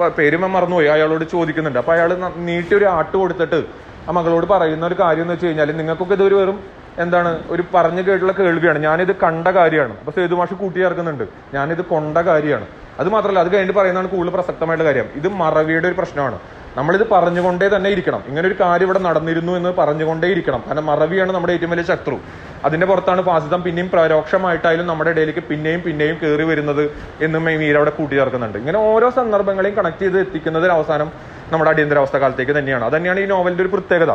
പ- 0.00 0.08
പേര് 0.08 0.36
ഞാൻ 0.36 0.50
മറന്നുപോയി. 0.52 0.86
അയാളോട് 0.86 1.24
ചോദിക്കുന്നുണ്ട്. 1.32 1.78
അപ്പൊ 1.78 1.92
അയാൾ 1.92 2.10
നീട്ടി 2.48 2.74
ഒരു 2.74 2.84
ആട്ട് 2.98 3.16
കൊടുത്തിട്ട് 3.16 3.60
ആ 4.08 4.12
മകളോട് 4.12 4.46
പറയുന്ന 4.46 4.86
ഒരു 4.86 4.96
കാര്യം 5.00 5.22
എന്ന് 5.22 5.34
വെച്ച് 5.34 5.46
കഴിഞ്ഞാൽ 5.46 5.76
നിങ്ങൾക്കൊക്കെ 5.76 6.14
ഇതൊരു 6.14 6.34
വെറും 6.34 6.58
എന്താണ് 6.98 7.42
ഒരു 7.48 7.62
പറഞ്ഞു 7.74 8.02
കേട്ടുള്ള 8.02 8.32
കേൾവിയാണ്. 8.32 8.78
ഞാനിത് 8.78 9.16
കണ്ട 9.16 9.48
കാര്യമാണ്. 9.48 9.94
അപ്പൊ 9.98 10.12
സേതുമാഷ് 10.12 10.54
കൂട്ടി 10.54 10.78
ചേർക്കുന്നുണ്ട്. 10.78 11.24
ഞാനിത് 11.54 11.82
കൊണ്ട 11.84 12.18
കാര്യമാണ്. 12.18 12.66
അത് 13.00 13.08
മാത്രമല്ല 13.08 13.38
അത് 13.38 13.54
കഴിഞ്ഞിട്ട് 13.54 13.78
പറയുന്നതാണ് 13.78 14.08
കൂടുതൽ 14.08 14.34
പ്രസക്തമായിട്ടുള്ള 14.34 14.90
കാര്യം. 14.90 15.08
ഇത് 15.16 15.28
മറവിയുടെ 15.28 15.88
ഒരു 15.88 15.94
പ്രശ്നമാണ്. 15.94 16.38
നമ്മളിത് 16.76 17.08
പറഞ്ഞുകൊണ്ടേ 17.08 17.68
തന്നെ 17.68 17.90
ഇരിക്കണം. 17.90 18.22
ഇങ്ങനെ 18.28 18.48
ഒരു 18.48 18.56
കാര്യം 18.60 18.86
ഇവിടെ 18.86 18.98
നടന്നിരുന്നു 18.98 19.52
എന്ന് 19.52 19.70
പറഞ്ഞുകൊണ്ടേ 19.70 20.28
ഇരിക്കണം. 20.28 20.64
കാരണം 20.66 20.86
മറവിയാണ് 20.86 21.32
നമ്മുടെ 21.32 21.52
ഏറ്റവും 21.52 21.70
വലിയ 21.70 21.82
ശത്രു. 21.82 22.18
അതിന്റെ 22.64 22.86
പുറത്താണ് 22.86 23.22
ഫാസിസം 23.22 23.62
പിന്നെയും 23.62 23.88
പരോക്ഷമായിട്ടായാലും 23.88 24.86
നമ്മുടെ 24.86 25.10
ഇടയിലേക്ക് 25.10 25.40
പിന്നെയും 25.40 25.80
പിന്നെയും 25.80 26.18
കയറി 26.22 26.42
വരുന്നത് 26.42 26.90
എന്നും 27.20 27.44
മീര 27.44 27.76
അവിടെ 27.76 27.90
കൂട്ടിച്ചേർക്കുന്നുണ്ട് 27.90 28.58
ഇങ്ങനെ 28.58 28.78
ഓരോ 28.78 29.10
സന്ദർഭങ്ങളെയും 29.10 29.76
കണക്ട് 29.76 30.02
ചെയ്ത് 30.02 30.20
എത്തിക്കുന്നത് 30.20 30.70
അവസാനം 30.70 31.10
നമ്മുടെ 31.52 31.70
അടിയന്തരാവസ്ഥ 31.70 32.16
കാലത്തേക്ക് 32.16 32.52
തന്നെയാണ്. 32.58 32.84
അത് 32.84 32.92
തന്നെയാണ് 32.96 33.20
ഈ 33.20 33.26
നോവലിന്റെ 33.26 33.64
ഒരു 33.64 33.72
പ്രത്യേകത 33.76 34.14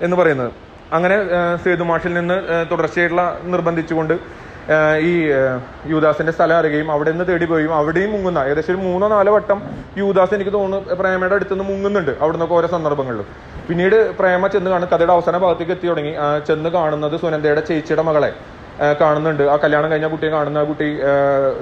എന്ന് 0.00 0.16
പറയുന്നത്. 0.16 0.71
അങ്ങനെ 0.96 1.16
സേതുമാഷിൽ 1.64 2.12
നിന്ന് 2.18 2.36
തുടർച്ചയായിട്ടുള്ള 2.70 3.24
നിർബന്ധിച്ചുകൊണ്ട് 3.52 4.14
ഈ 5.08 5.12
യുവദാസിന്റെ 5.92 6.32
സ്ഥലം 6.36 6.56
അറിയുകയും 6.58 6.88
അവിടെ 6.94 7.10
നിന്ന് 7.14 7.24
തേടി 7.30 7.46
പോയും 7.52 7.72
അവിടെയും 7.78 8.10
മുങ്ങുന്ന 8.14 8.40
ഏകദേശം 8.48 8.72
ഒരു 8.74 8.80
മൂന്നോ 8.86 9.06
നാലോ 9.12 9.32
വട്ടം 9.36 9.58
യൂദാസ് 10.00 10.34
എനിക്ക് 10.36 10.52
തോന്നുന്നു 10.58 10.96
പ്രേമയുടെ 11.00 11.34
അടുത്ത് 11.38 11.54
നിന്ന് 11.54 11.66
മുങ്ങുന്നുണ്ട് 11.70 12.12
അവിടെ 12.22 12.34
നിന്നൊക്കെ 12.36 12.56
ഓരോ 12.58 12.68
സന്ദർഭങ്ങളിലും. 12.74 13.26
പിന്നീട് 13.68 13.96
പ്രേമ 14.18 14.46
ചെന്ന് 14.54 14.70
കാണും 14.74 14.88
കഥയുടെ 14.92 15.14
അവസാന 15.16 15.36
ഭാഗത്തേക്ക് 15.44 15.74
എത്തി 15.76 15.86
തുടങ്ങി 15.90 16.12
ചെന്ന് 16.48 16.70
കാണുന്നത് 16.76 17.16
സുനന്ദയുടെ 17.22 17.62
ചേച്ചിയുടെ 17.70 18.04
മകളെ 18.08 18.30
കാണുന്നുണ്ട്. 19.00 19.44
ആ 19.52 19.56
കല്യാണം 19.64 19.88
കഴിഞ്ഞ 19.92 20.08
കുട്ടിയെ 20.14 20.30
കാണുന്ന 20.36 20.58
ആ 20.62 20.66
കുട്ടി 20.70 20.88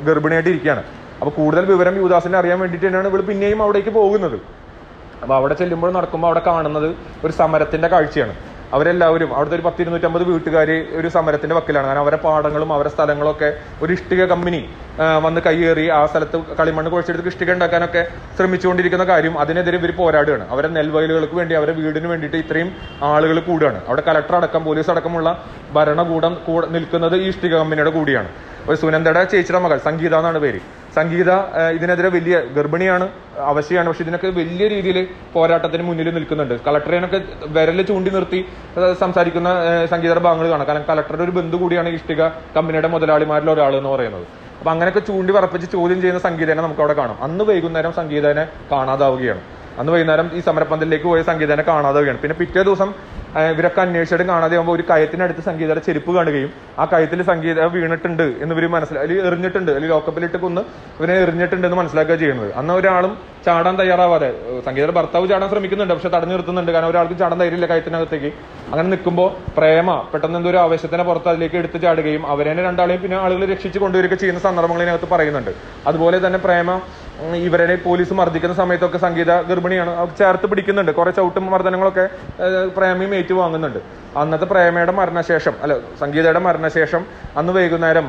ഗർഭിണിയായിട്ട് 0.08 0.50
ഇരിക്കുകയാണ്. 0.52 0.84
അപ്പോൾ 1.20 1.32
കൂടുതൽ 1.40 1.64
വിവരം 1.72 1.94
യുവദാസിനെ 2.02 2.36
അറിയാൻ 2.42 2.58
വേണ്ടിയിട്ട് 2.62 2.86
തന്നെയാണ് 2.86 3.08
ഇവൾ 3.12 3.22
പിന്നെയും 3.30 3.60
അവിടേക്ക് 3.64 3.92
പോകുന്നത്. 3.98 4.38
അപ്പോൾ 5.22 5.34
അവിടെ 5.40 5.54
ചെല്ലുമ്പോൾ 5.60 5.90
നടക്കുമ്പോൾ 5.98 6.28
അവിടെ 6.30 6.42
കാണുന്നത് 6.50 6.88
ഒരു 7.24 7.32
സമരത്തിന്റെ 7.40 7.88
കാഴ്ചയാണ്. 7.94 8.34
അവരെല്ലാവരും 8.74 9.30
അവിടുത്തെ 9.36 9.56
ഒരു 9.58 9.64
പത്തിരുന്നൂറ്റമ്പത് 9.66 10.24
വീട്ടുകാർ 10.30 10.70
ഒരു 11.00 11.08
സമരത്തിന്റെ 11.16 11.54
വക്കിലാണ്. 11.58 11.86
കാരണം 11.88 12.02
അവരെ 12.06 12.18
പാടങ്ങളും 12.24 12.70
അവരെ 12.76 12.90
സ്ഥലങ്ങളും 12.94 13.30
ഒക്കെ 13.34 13.48
ഒരു 13.84 13.92
ഇഷ്ടിക 13.96 14.24
കമ്പനി 14.32 14.60
വന്ന് 15.24 15.40
കയ്യേറി 15.46 15.86
ആ 15.98 16.00
സ്ഥലത്ത് 16.10 16.38
കളിമണ്ണ് 16.58 16.90
കുഴച്ചെടുത്ത് 16.94 17.30
ഇഷ്ടിക 17.32 17.50
ഉണ്ടാക്കാനൊക്കെ 17.56 18.02
ശ്രമിച്ചുകൊണ്ടിരിക്കുന്ന 18.38 19.04
കാര്യം 19.12 19.34
അതിനെതിരെ 19.42 19.78
ഇവർ 19.80 19.92
പോരാടുകയാണ്. 20.00 20.44
അവരെ 20.54 20.68
നെൽവയലുകൾക്ക് 20.76 21.36
വേണ്ടി 21.40 21.54
അവരെ 21.60 21.72
വീടിന് 21.80 22.08
വേണ്ടിയിട്ട് 22.12 22.38
ഇത്രയും 22.44 22.70
ആളുകൾ 23.12 23.38
കൂടുകയാണ്. 23.48 23.80
അവിടെ 23.88 24.04
കലക്ടർ 24.08 24.36
അടക്കം 24.40 24.64
പോലീസ് 24.68 24.90
അടക്കമുള്ള 24.94 25.30
ഭരണകൂടം 25.78 26.34
കൂടെ 26.48 26.68
നിൽക്കുന്നത് 26.76 27.16
ഈ 27.24 27.28
ഇഷ്ടിക 27.32 27.54
കമ്പനിയുടെ 27.62 27.92
കൂടിയാണ്. 27.98 28.30
ഒരു 28.68 28.76
സുനന്ദയുടെ 28.82 29.22
ചേച്ചിയുടെ 29.32 29.62
മകൾ 29.66 29.78
സംഗീത 29.88 30.14
എന്നാണ് 30.20 30.40
പേര്. 30.44 30.60
സംഗീത 30.96 31.30
ഇതിനെതിരെ 31.76 32.08
വലിയ 32.14 32.36
ഗർഭിണിയാണ് 32.56 33.06
അവശയാണ്. 33.52 33.88
പക്ഷെ 33.90 34.02
ഇതിനൊക്കെ 34.06 34.28
വലിയ 34.38 34.64
രീതിയിൽ 34.74 34.98
പോരാട്ടത്തിന് 35.34 35.84
മുന്നിൽ 35.88 36.08
നിൽക്കുന്നുണ്ട്. 36.16 36.54
കളക്ടറേനൊക്കെ 36.66 37.20
വിരൽ 37.56 37.80
ചൂണ്ടി 37.90 38.10
നിർത്തി 38.16 38.40
സംസാരിക്കുന്ന 39.02 39.50
സംഗീത 39.92 40.18
ഭാഗങ്ങൾ 40.26 40.46
കാണാം. 40.52 40.66
കാരണം 40.70 40.86
കളക്ടറുടെ 40.90 41.24
ഒരു 41.28 41.34
ബന്ധു 41.38 41.56
കൂടിയാണ് 41.62 41.88
ഇഷ്ടിക 41.98 42.22
കമ്പനിയുടെ 42.56 42.88
മുതലാളിമാരിൽ 42.94 43.50
ഒരാൾ 43.54 43.74
എന്ന് 43.80 43.90
പറയുന്നത്. 43.94 44.26
അപ്പൊ 44.60 44.70
അങ്ങനെയൊക്കെ 44.72 45.02
ചൂണ്ടി 45.08 45.32
പറപ്പിച്ച് 45.36 45.66
ചോദ്യം 45.76 46.00
ചെയ്യുന്ന 46.00 46.20
സംഗീതനെ 46.28 46.60
നമുക്ക് 46.66 46.82
അവിടെ 46.84 46.96
കാണാം. 47.00 47.18
അന്ന് 47.26 47.44
വൈകുന്നേരം 47.50 47.92
സംഗീതനെ 48.00 48.44
കാണാതാവുകയാണ്. 48.72 49.42
അന്ന് 49.80 49.90
വൈകുന്നേരം 49.92 50.26
ഈ 50.38 50.40
സമരപ്പന്തലിലേക്ക് 50.46 51.06
പോയ 51.10 51.20
സംഗീതനെ 51.28 51.62
കാണാതാവുകയാണ്. 51.68 52.18
പിന്നെ 52.22 52.34
പിറ്റേ 52.40 52.62
ദിവസം 52.68 52.88
ഇവരൊക്കെ 53.38 53.80
അന്വേഷിച്ചിട്ട് 53.80 54.24
കാണാതെ 54.30 54.54
ആകുമ്പോൾ 54.56 54.74
ഒരു 54.76 54.84
കയത്തിനടുത്ത് 54.90 55.42
സംഗീതയുടെ 55.48 55.82
ചെരുപ്പ് 55.88 56.12
കാണുകയും 56.14 56.50
ആ 56.78 56.84
കയത്തിൽ 56.92 57.20
സംഗീത 57.22 57.66
വീണിട്ടുണ്ട് 57.74 58.26
എന്ന് 58.42 58.54
ഇവർ 58.54 58.64
മനസ്സിലായി 58.76 59.04
അല്ലെങ്കിൽ 59.06 59.28
എറിഞ്ഞിട്ടുണ്ട് 59.30 59.70
അല്ലെങ്കിൽ 59.72 59.94
ലോക്കപ്പിലിട്ട് 59.96 60.38
കൊന്ന് 60.44 60.62
ഇവനെ 60.98 61.14
എറിഞ്ഞിട്ടുണ്ട് 61.24 61.66
എന്ന് 61.66 61.78
മനസ്സിലാക്കുക 61.80 62.16
ചെയ്യുന്നത്. 62.22 62.50
അന്ന് 62.60 62.74
ഒരാളും 62.74 63.12
ചാടാൻ 63.46 63.74
തയ്യാറാവാതെ 63.80 64.30
സംഗീതയുടെ 64.64 64.94
ഭർത്താവ് 64.96 65.28
ചാടാൻ 65.32 65.48
ശ്രമിക്കുന്നുണ്ട് 65.48 65.94
പക്ഷെ 65.94 66.10
തടഞ്ഞു 66.16 66.34
നിർത്തുന്നുണ്ട്. 66.36 66.72
കാരണം 66.72 66.90
ഒരാൾക്ക് 66.92 67.16
ചാടാൻ 67.20 67.38
ധൈര്യമില്ല 67.42 67.66
കയത്തിനകത്തേക്ക്. 67.72 68.30
അങ്ങനെ 68.72 68.88
നിൽക്കുമ്പോൾ 68.94 69.28
പ്രേമ 69.58 69.90
പെട്ടെന്ന് 70.12 70.38
എന്തോ 70.38 70.50
ഒരു 70.50 70.58
ആവേശത്തിന്റെ 70.64 71.04
പുറത്ത് 71.04 71.28
അതിലേക്ക് 71.28 71.56
എടുത്ത് 71.56 71.82
ചാടുകയും 71.82 72.26
അവരെ 72.32 72.54
രണ്ടാളെയും 72.68 73.02
പിന്നെ 73.02 73.16
ആളുകൾ 73.16 73.44
രക്ഷിച്ചു 73.52 73.78
കൊണ്ടുവരികയൊക്കെ 73.78 74.18
ചെയ്യുന്ന 74.22 74.42
സന്ദർഭങ്ങൾ 74.48 74.82
ഇതിനകത്ത് 74.82 75.08
പറയുന്നുണ്ട്. 75.14 75.52
അതുപോലെ 75.86 76.26
തന്നെ 76.26 76.40
പ്രേമ 76.46 76.70
ഇവരെ 77.46 77.76
പോലീസ് 77.86 78.12
മർദ്ദിക്കുന്ന 78.18 78.54
സമയത്തൊക്കെ 78.60 78.98
സംഗീത 79.04 79.32
ഗർഭിണിയാണ്. 79.48 79.92
അവർ 80.00 80.10
ചേർത്ത് 80.20 80.46
പിടിക്കുന്നുണ്ട്. 80.50 80.92
കുറെ 80.98 81.10
ചവിട്ടും 81.18 81.44
മർദ്ദനങ്ങളൊക്കെ 81.52 82.04
പ്രേമയും 82.76 83.12
ഏറ്റു 83.18 83.34
വാങ്ങുന്നുണ്ട്. 83.40 83.80
അന്നത്തെ 84.20 84.46
പ്രേമയുടെ 84.52 84.92
മരണശേഷം 84.98 85.54
അല്ല 85.64 85.74
സംഗീതയുടെ 86.00 86.40
മരണശേഷം 86.46 87.02
അന്ന് 87.40 87.52
വൈകുന്നേരം 87.56 88.06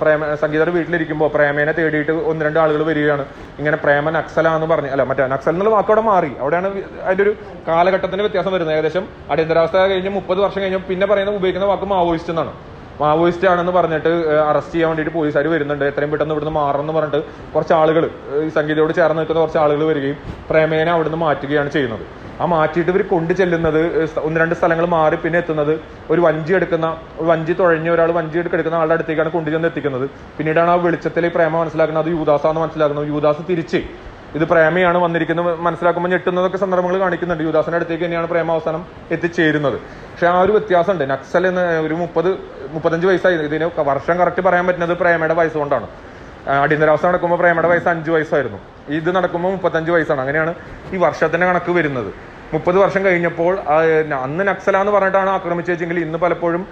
പ്രേമ 0.00 0.34
സംഗീതയുടെ 0.42 0.72
വീട്ടിലിരിക്കുമ്പോൾ 0.76 1.28
പ്രേമേനെ 1.36 1.72
തേടിയിട്ട് 1.78 2.14
ഒന്ന് 2.30 2.44
രണ്ട് 2.46 2.58
ആളുകൾ 2.64 2.82
വരികയാണ്. 2.90 3.24
ഇങ്ങനെ 3.60 3.76
പ്രേമ 3.84 4.10
നക്സലാന്ന് 4.18 4.68
പറഞ്ഞ് 4.72 4.90
അല്ല 4.94 5.04
മറ്റേ 5.10 5.26
നക്സൽ 5.34 5.52
എന്നുള്ള 5.54 5.72
വാക്കോടെ 5.76 6.04
മാറി. 6.10 6.32
അവിടെയാണ് 6.42 6.68
അതിന്റെ 7.06 7.24
ഒരു 7.26 7.34
കാലഘട്ടത്തിന്റെ 7.68 8.24
വ്യത്യാസം 8.26 8.52
വരുന്നത്. 8.56 8.76
ഏകദേശം 8.78 9.06
അടിയന്തരാവസ്ഥ 9.32 9.76
കഴിഞ്ഞ് 9.92 10.12
മുപ്പത് 10.18 10.40
വർഷം 10.46 10.60
കഴിഞ്ഞ് 10.64 10.80
പിന്നെ 10.90 11.08
പറയുന്ന 11.12 11.38
ഉപയോഗിക്കുന്ന 11.40 11.68
വാക്ക് 11.72 11.88
മാവോയിസ്റ്റ് 11.94 12.34
എന്നാണ്. 12.34 12.54
മാവോയിസ്റ്റ് 13.00 13.48
ആണെന്ന് 13.48 13.72
പറഞ്ഞിട്ട് 13.72 14.08
അറസ്റ്റ് 14.48 14.74
ചെയ്യാൻ 14.74 14.88
വേണ്ടിയിട്ട് 14.88 15.14
പോലീസുകാർ 15.14 15.46
വരുന്നുണ്ട്. 15.46 15.84
എത്രയും 15.84 16.10
പെട്ടെന്ന് 16.10 16.34
ഇവിടുന്ന് 16.34 16.54
മാറണമെന്ന് 16.54 16.92
പറഞ്ഞിട്ട് 16.92 17.52
കുറച്ച് 17.54 17.72
ആളുകൾ 17.72 18.10
ഈ 18.44 18.48
സംഗീതയോട് 18.48 18.92
ചേർന്ന് 18.92 19.18
നിൽക്കുന്ന 19.18 19.40
കുറച്ച് 19.40 19.58
ആളുകൾ 19.58 19.84
വരികയും 19.84 20.16
പ്രേമേനെ 20.50 20.92
അവിടുന്ന് 20.92 21.18
മാറ്റുകയാണ് 21.18 21.70
ചെയ്യുന്നത്. 21.70 22.04
ആ 22.40 22.44
മാറ്റിയിട്ട് 22.44 22.90
ഇവർ 22.90 23.02
കൊണ്ടു 23.02 23.32
ചെല്ലുന്നത് 23.32 24.10
ഒന്ന് 24.20 24.40
രണ്ട് 24.40 24.54
സ്ഥലങ്ങൾ 24.54 24.86
മാറി 24.86 25.16
പിന്നെ 25.16 25.38
എത്തുന്നത് 25.38 25.80
ഒരു 26.10 26.20
വഞ്ചി 26.20 26.54
എടുക്കുന്ന 26.54 26.96
വഞ്ചി 27.20 27.52
തുഴഞ്ഞ 27.52 27.90
ഒരാൾ 27.90 28.12
വഞ്ചി 28.12 28.38
എടുക്ക- 28.38 28.54
എടുക്കുന്ന 28.54 28.76
ആളുടെ 28.76 28.94
അടുത്തേക്കാണ് 28.94 29.30
കൊണ്ടുചെന്ന് 29.30 29.68
എത്തിക്കുന്നത്. 29.68 30.10
പിന്നീടാണ് 30.38 30.70
ആ 30.70 30.74
വെളിച്ചത്തിലെ 30.74 31.28
പ്രേമ 31.28 31.60
മനസ്സിലാക്കുന്നത്. 31.60 32.06
അത് 32.06 32.12
യൂദാസാന്ന് 32.12 32.60
മനസ്സിലാക്കുന്നത് 32.60 33.08
യൂദാസ് 33.08 33.42
തിരിച്ച് 33.50 33.76
ഇത് 34.36 34.44
പ്രേമയാണ് 34.52 34.98
വന്നിരിക്കുന്നത്. 34.98 35.50
മനസ്സിലാക്കുമ്പോൾ 35.66 36.10
ഞെട്ടുന്നതൊക്കെ 36.10 36.58
സന്ദർഭങ്ങൾ 36.64 36.96
കാണിക്കുന്നുണ്ട്. 37.04 37.42
യുവദാസിന്റെ 37.46 37.78
അടുത്തേക്ക് 37.78 38.04
തന്നെയാണ് 38.04 38.28
പ്രേമ 38.32 38.50
അവസാനം 38.56 38.82
എത്തിച്ചേരുന്നത്. 39.14 39.78
പക്ഷെ 40.10 40.26
ആ 40.26 40.36
ഒരു 40.40 40.52
വ്യത്യാസമുണ്ട്. 40.56 41.04
നക്സൽ 41.14 41.46
എന്ന് 41.46 41.64
ഒരു 41.86 41.94
മുപ്പത് 41.94 42.30
മുപ്പത്തഞ്ച് 42.74 43.06
വയസ്സായി. 43.06 43.36
ഇതിന് 43.50 43.68
വർഷം 43.92 44.16
കറക്റ്റ് 44.20 44.44
പറയാൻ 44.48 44.66
പറ്റുന്നത് 44.66 44.94
പ്രേമയുടെ 45.02 45.34
വയസ്സ് 45.40 45.58
കൊണ്ടാണ്. 45.58 45.88
അടിയന്തരാവസ്ഥ 46.62 47.06
നടക്കുമ്പോൾ 47.06 47.38
പ്രേമയുടെ 47.38 47.68
വയസ്സ് 47.68 47.88
അഞ്ച് 47.88 48.10
വയസ്സായിരുന്നു. 48.10 48.58
ഇത് 48.98 49.16
നടക്കുമ്പോൾ 49.16 49.52
മുപ്പത്തഞ്ച് 49.56 49.90
വയസ്സാണ്. 49.90 50.20
അങ്ങനെയാണ് 50.24 50.54
ഈ 50.94 50.96
വർഷത്തിന്റെ 50.96 51.46
കണക്ക് 51.46 51.70
വരുന്നത്. 51.70 52.10
മുപ്പത് 52.54 52.76
വർഷം 52.78 53.04
കഴിഞ്ഞപ്പോൾ 53.04 53.52
അന്ന് 54.24 54.48
നക്സല 54.48 54.76
എന്ന് 54.82 54.92
പറഞ്ഞിട്ടാണ് 54.92 55.30
ആക്രമിച്ചെങ്കിൽ 55.30 55.98
ഇന്ന് 55.98 56.18
പലപ്പോഴും 56.18 56.62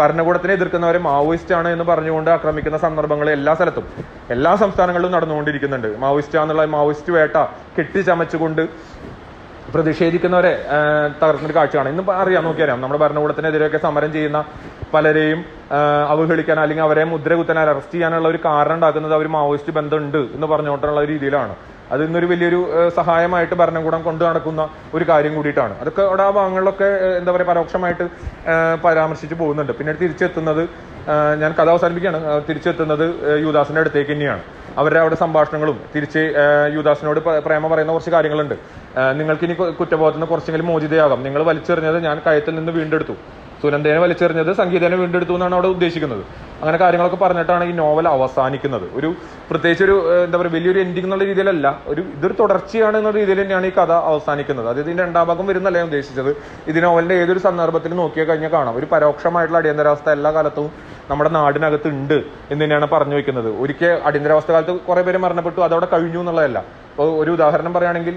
ഭരണകൂടത്തിനെ 0.00 0.52
എതിർക്കുന്നവരെ 0.58 0.98
മാവോയിസ്റ്റ് 1.06 1.54
ആണ് 1.58 1.68
എന്ന് 1.74 1.84
പറഞ്ഞുകൊണ്ട് 1.84 2.30
ആക്രമിക്കുന്ന 2.30 2.78
സന്ദർഭങ്ങൾ 2.86 3.28
എല്ലാ 3.30 3.52
സ്ഥലത്തും 3.58 3.86
എല്ലാ 4.34 4.52
സംസ്ഥാനങ്ങളിലും 4.62 5.12
നടന്നുകൊണ്ടിരിക്കുന്നുണ്ട്. 5.16 5.88
മാവോയിസ്റ്റ് 6.02 6.38
എന്നുള്ള 6.42 6.64
മാവോയിസ്റ്റ് 6.76 7.12
വേട്ട 7.16 7.36
കെട്ടിച്ചമച്ചുകൊണ്ട് 7.78 8.62
പ്രതിഷേധിക്കുന്നവരെ 9.74 10.52
തകർക്കുന്ന 11.20 11.20
തകർക്കുന്നൊരു 11.20 11.56
കാഴ്ചയാണ്. 11.58 11.88
ഇന്ന് 11.92 12.02
അറിയാം 12.22 12.42
നോക്കിയറിയാം. 12.48 12.80
നമ്മുടെ 12.80 13.00
ഭരണകൂടത്തിനെതിരെയൊക്കെ 13.02 13.78
സമരം 13.86 14.10
ചെയ്യുന്ന 14.16 14.38
പലരെയും 14.94 15.40
അവഹേളിക്കാൻ 16.14 16.58
അല്ലെങ്കിൽ 16.62 16.84
അവരെ 16.88 17.04
മുദ്ര 17.12 17.34
കുത്താൻ 17.34 17.58
അറസ്റ്റ് 17.58 17.94
ചെയ്യാനുള്ള 17.96 18.28
ഒരു 18.28 18.38
കാരണം 18.46 18.74
ഉണ്ടാക്കുന്നത് 18.74 19.14
അവർ 19.18 19.28
മാവോയിസ്റ്റ് 19.36 19.72
ബന്ധമുണ്ട് 19.78 20.22
എന്ന് 20.36 20.46
പറഞ്ഞുകൊണ്ടുള്ള 20.52 21.04
രീതിയിലാണ്. 21.12 21.54
അത് 21.92 22.02
ഇന്നൊരു 22.06 22.28
വലിയൊരു 22.32 22.60
സഹായമായിട്ട് 22.98 23.54
ഭരണകൂടം 23.62 24.00
കൊണ്ടു 24.06 24.22
നടക്കുന്ന 24.28 24.62
ഒരു 24.96 25.04
കാര്യം 25.10 25.34
കൂടിയിട്ടാണ്. 25.38 25.74
അതൊക്കെ 25.82 26.02
അവിടെ 26.10 26.22
ആ 26.28 26.30
ഭാഗങ്ങളിലൊക്കെ 26.38 26.88
എന്താ 27.18 27.30
പറയുക 27.34 27.48
പരോക്ഷമായിട്ട് 27.52 28.04
പരാമർശിച്ച് 28.84 29.36
പോകുന്നുണ്ട്. 29.42 29.72
പിന്നെ 29.80 29.94
തിരിച്ചെത്തുന്നത് 30.02 30.62
ഞാൻ 31.42 31.50
കഥ 31.58 31.68
അവസാനിപ്പിക്കുകയാണ്. 31.74 32.18
തിരിച്ചെത്തുന്നത് 32.48 33.06
യുദാസിന്റെ 33.46 33.80
അടുത്തേക്ക് 33.82 34.12
തന്നെയാണ്. 34.12 34.42
അവരുടെ 34.80 35.00
അവിടെ 35.04 35.16
സംഭാഷണങ്ങളും 35.22 35.78
തിരിച്ച് 35.94 36.22
യുദാസിനോട് 36.76 37.20
പ്രേമ 37.46 37.66
പറയുന്ന 37.72 37.92
കുറച്ച് 37.96 38.12
കാര്യങ്ങളുണ്ട്. 38.14 38.56
നിങ്ങൾക്ക് 39.18 39.44
ഇനി 39.48 39.54
കുറ്റബോധത്തിന് 39.80 40.26
കുറച്ചെങ്കിലും 40.32 40.68
മോചിതയാകാം. 40.72 41.20
നിങ്ങൾ 41.26 41.42
വലിച്ചെറിഞ്ഞത് 41.50 41.98
ഞാൻ 42.08 42.16
കയത്തിൽ 42.26 42.54
നിന്ന് 42.58 42.72
വീണ്ടെടുത്തു. 42.78 43.16
സുനന്ദേനെ 43.62 43.98
വലിച്ചെറിഞ്ഞത് 44.04 44.52
സംഗീതനെ 44.60 44.96
വീണ്ടെടുത്തു 45.00 45.34
എന്നാണ് 45.38 45.54
അവിടെ 45.56 45.68
ഉദ്ദേശിക്കുന്നത്. 45.74 46.22
അങ്ങനെ 46.62 46.78
കാര്യങ്ങളൊക്കെ 46.82 47.18
പറഞ്ഞിട്ടാണ് 47.24 47.64
ഈ 47.70 47.72
നോവൽ 47.80 48.06
അവസാനിക്കുന്നത്. 48.08 48.86
ഒരു 48.98 49.08
പ്രത്യേകിച്ച് 49.50 49.84
ഒരു 49.86 49.94
എന്താ 50.24 50.38
പറയുക 50.38 50.54
വലിയൊരു 50.56 50.80
എൻഡിങ് 50.84 51.06
എന്നുള്ള 51.08 51.24
രീതിയിലല്ല 51.30 51.66
ഒരു 51.92 52.02
ഇതൊരു 52.16 52.34
തുടർച്ചയാണ് 52.40 52.96
എന്ന 53.00 53.10
രീതിയിൽ 53.18 53.38
തന്നെയാണ് 53.42 53.66
ഈ 53.70 53.72
കഥ 53.78 53.92
അവസാനിക്കുന്നത്. 54.10 54.66
അതായത് 54.66 54.86
ഇതിന്റെ 54.86 55.04
രണ്ടാം 55.06 55.26
ഭാഗം 55.30 55.46
വരുന്നല്ല 55.50 55.78
ഞാൻ 55.78 55.88
ഉദ്ദേശിച്ചത്. 55.90 56.30
ഇത് 56.70 56.78
നോവലിന്റെ 56.84 57.16
ഏതൊരു 57.22 57.42
സന്ദർഭത്തിൽ 57.46 57.94
നോക്കിയാൽ 58.02 58.26
കഴിഞ്ഞാൽ 58.30 58.52
കാണാം. 58.56 58.76
ഒരു 58.80 58.88
പരോക്ഷമായിട്ടുള്ള 58.92 59.60
അടിയന്തരാവസ്ഥ 59.62 60.08
എല്ലാ 60.18 60.32
കാലത്തും 60.38 60.68
നമ്മുടെ 61.10 61.30
നാടിനകത്ത് 61.38 61.88
ഉണ്ട് 61.88 62.18
എന്ന് 62.52 62.62
തന്നെയാണ് 62.64 62.86
പറഞ്ഞു 62.94 63.14
വെക്കുന്നത്. 63.18 63.50
ഒരിക്കൽ 63.62 63.94
അടിയന്തരാവസ്ഥ 64.08 64.50
കാലത്ത് 64.56 64.74
കുറേ 64.90 65.02
പേര് 65.06 65.18
മരണപ്പെട്ടു 65.24 65.60
അതവിടെ 65.68 65.88
കഴിഞ്ഞു 65.94 66.20
എന്നുള്ളതല്ല. 66.24 66.58
ഒരു 67.20 67.30
ഉദാഹരണം 67.36 67.72
പറയുകയാണെങ്കിൽ 67.74 68.16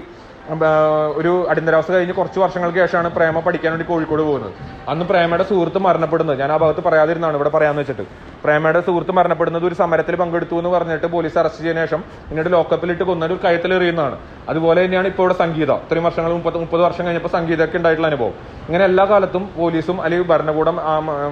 ഒരു 1.18 1.32
അടിയന്തരാവസ്ഥ 1.50 1.92
കഴിഞ്ഞ് 1.92 2.14
കുറച്ച് 2.14 2.38
വർഷങ്ങൾക്ക് 2.40 2.78
ശേഷമാണ് 2.78 3.08
പ്രേമ 3.16 3.40
പഠിക്കാൻ 3.46 3.70
വേണ്ടി 3.72 3.86
കോഴിക്കോട് 3.88 4.22
പോകുന്നത്. 4.22 4.52
അന്ന് 4.92 5.04
പ്രേമയുടെ 5.10 5.44
സുഹൃത്ത് 5.48 5.80
മരണപ്പെടുന്നത്. 5.86 6.38
ഞാൻ 6.42 6.50
ആ 6.54 6.56
ഭാഗത്ത് 6.62 6.82
പറയാതിരുന്നാണ് 6.86 7.36
ഇവിടെ 7.38 7.50
പറയാന്ന് 7.56 7.82
വെച്ചിട്ട്. 7.82 8.04
പ്രേമയുടെ 8.44 8.80
സുഹൃത്ത് 8.86 9.12
മരണപ്പെടുന്നത് 9.18 9.64
ഒരു 9.68 9.76
സമരത്തിൽ 9.80 10.14
പങ്കെടുത്തു 10.20 10.56
എന്ന് 10.60 10.70
പറഞ്ഞിട്ട് 10.74 11.08
പോലീസ് 11.14 11.38
അറസ്റ്റ് 11.42 11.62
ചെയ്തതിനു 11.62 11.82
ശേഷം 11.84 12.00
പിന്നീട് 12.28 12.50
ലോക്കപ്പിലിട്ട് 12.56 13.04
കൊന്നിട്ട് 13.10 13.34
ഒരു 13.34 13.40
കയത്തിലെറിയുന്നതാണ് 13.44 14.18
അതുപോലെ 14.50 14.78
തന്നെയാണ് 14.84 15.08
ഇപ്പോൾ 15.12 15.24
ഇവിടെ 15.24 15.36
സംഗീത. 15.42 15.72
ഇത്രയും 15.86 16.04
വർഷങ്ങൾ 16.08 16.32
മുപ്പത് 16.38 16.58
മുപ്പത് 16.64 16.82
വർഷം 16.86 17.04
കഴിഞ്ഞപ്പോൾ 17.06 17.32
സംഗീതമൊക്കെ 17.38 17.78
ഉണ്ടായിട്ടുള്ള 17.80 18.08
അനുഭവം. 18.12 18.34
ഇങ്ങനെ 18.68 18.84
എല്ലാ 18.90 19.04
കാലത്തും 19.12 19.44
പോലീസും 19.58 19.98
അല്ലെങ്കിൽ 20.04 20.28
ഭരണകൂടം 20.32 20.78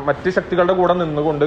മറ്റ് 0.09 0.31
ശക്തികളുടെ 0.39 0.77
കൂടെ 0.81 0.97
നിന്നുകൊണ്ട് 1.03 1.47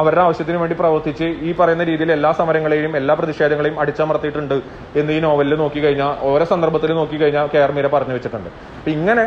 അവരുടെ 0.00 0.22
ആവശ്യത്തിന് 0.26 0.58
വേണ്ടി 0.62 0.76
പ്രവർത്തിച്ച് 0.80 1.26
ഈ 1.48 1.52
പറയുന്ന 1.60 1.84
രീതിയിൽ 1.90 2.12
എല്ലാ 2.18 2.30
സമരങ്ങളെയും 2.40 2.92
എല്ലാ 3.00 3.14
പ്രതിഷേധങ്ങളെയും 3.20 3.78
അടിച്ചമർത്തിയിട്ടുണ്ട് 3.84 4.56
എന്ന് 5.00 5.12
ഈ 5.16 5.20
നോവലിൽ 5.26 5.56
നോക്കി 5.62 5.80
കഴിഞ്ഞാൽ 5.84 6.12
ഓരോ 6.30 6.44
സന്ദർഭത്തിൽ 6.52 6.92
നോക്കിക്കഴിഞ്ഞാൽ 7.00 7.48
കെ 7.54 7.60
ആർ 7.64 7.72
മീര 7.78 7.88
പറഞ്ഞു 7.96 8.14
വെച്ചിട്ടുണ്ട്. 8.18 8.50
അപ്പൊ 8.78 8.90
ഇങ്ങനെ 8.98 9.24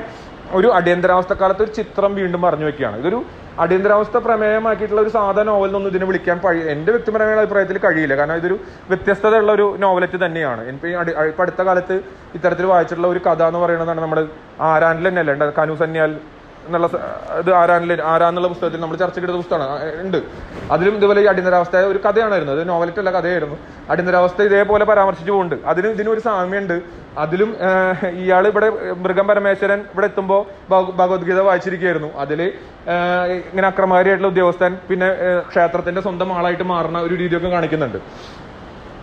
ഒരു 0.57 0.67
അടിയന്തരാവസ്ഥ 0.77 1.33
കാലത്ത് 1.41 1.63
ഒരു 1.65 1.71
ചിത്രം 1.77 2.11
വീണ്ടും 2.19 2.41
പറഞ്ഞു 2.45 2.65
വെക്കുകയാണ്. 2.69 2.95
ഇതൊരു 3.01 3.19
അടിയന്തരാവസ്ഥ 3.63 4.17
പ്രമേയമാക്കിയിട്ടുള്ള 4.25 5.01
ഒരു 5.05 5.11
സാധാ 5.15 5.43
നോവലിനൊന്നും 5.49 5.89
ഇതിനെ 5.93 6.05
വിളിക്കാൻ 6.09 6.37
എന്റെ 6.73 6.91
വ്യക്തിപരമായ 6.95 7.35
അഭിപ്രായത്തിൽ 7.43 7.77
കഴിയില്ല. 7.85 8.15
കാരണം 8.19 8.37
ഇതൊരു 8.41 8.57
വ്യത്യസ്തതയുള്ള 8.91 9.51
ഒരു 9.57 9.65
നോവലറ്റ് 9.83 10.17
തന്നെയാണ്. 10.25 10.63
ഇപ്പൊ 10.71 11.41
അടുത്ത 11.43 11.61
കാലത്ത് 11.69 11.97
ഇത്തരത്തിൽ 12.37 12.67
വായിച്ചിട്ടുള്ള 12.73 13.09
ഒരു 13.13 13.21
കഥ 13.27 13.41
എന്ന് 13.51 13.61
പറയുന്നതാണ് 13.63 14.01
നമ്മൾ 14.05 14.21
ആരാനിൽ 14.71 15.07
തന്നെ 15.09 15.21
അല്ലേ 15.23 15.51
കനു 15.59 15.75
സന്യാൽ 15.83 16.13
എന്നുള്ള 16.65 16.87
ഇത് 17.39 17.53
ആരാനിലെ 17.53 17.95
ആരാന്നുള്ള 18.03 18.47
പുസ്തകത്തിൽ 18.47 18.81
നമ്മൾ 18.81 18.97
ചർച്ച 18.97 19.19
ചെയ്ത 19.19 19.29
പുസ്തകമാണ്. 19.29 20.01
ഉണ്ട്. 20.01 20.19
അതിലും 20.71 20.95
ഇതുപോലെ 20.95 21.21
ഈ 21.21 21.25
അടിയന്തരാവസ്ഥ 21.25 21.75
ഒരു 21.75 21.99
കഥയാണായിരുന്നു. 22.05 22.53
അത് 22.53 22.69
നോവലറ്റ് 22.69 22.99
അല്ല 22.99 23.11
കഥയായിരുന്നു. 23.11 23.57
അടിയന്തരാവസ്ഥ 23.89 24.41
ഇതേപോലെ 24.41 24.85
പരാമർശിച്ചു 24.85 25.31
പോകുന്നുണ്ട്. 25.31 25.67
അതിനും 25.67 25.91
ഇതിനും 25.91 26.11
ഒരു 26.11 26.19
സാമ്യമുണ്ട്. 26.19 26.77
അതിലും 27.23 27.49
ഇയാൾ 28.21 28.47
ഇവിടെ 28.47 28.69
മൃഗം 28.93 29.27
പരമേശ്വരൻ 29.27 29.79
ഇവിടെ 29.93 30.05
എത്തുമ്പോൾ 30.05 30.41
ഭഗവത്ഗീത 30.71 31.39
വായിച്ചിരിക്കുകയായിരുന്നു. 31.39 32.09
അതിൽ 32.23 32.41
ഇങ്ങനെ 33.49 33.67
അക്രമകാരിയായിട്ടുള്ള 33.67 34.31
ഉദ്യോഗസ്ഥൻ 34.31 34.77
പിന്നെ 34.89 35.09
ക്ഷേത്രത്തിന്റെ 35.49 36.01
സ്വന്തം 36.01 36.33
ആളായിട്ട് 36.37 36.63
മാറുന്ന 36.63 36.99
ഒരു 37.01 37.15
രീതിയൊക്കെ 37.15 37.47
കാണിക്കുന്നുണ്ട്. 37.47 37.97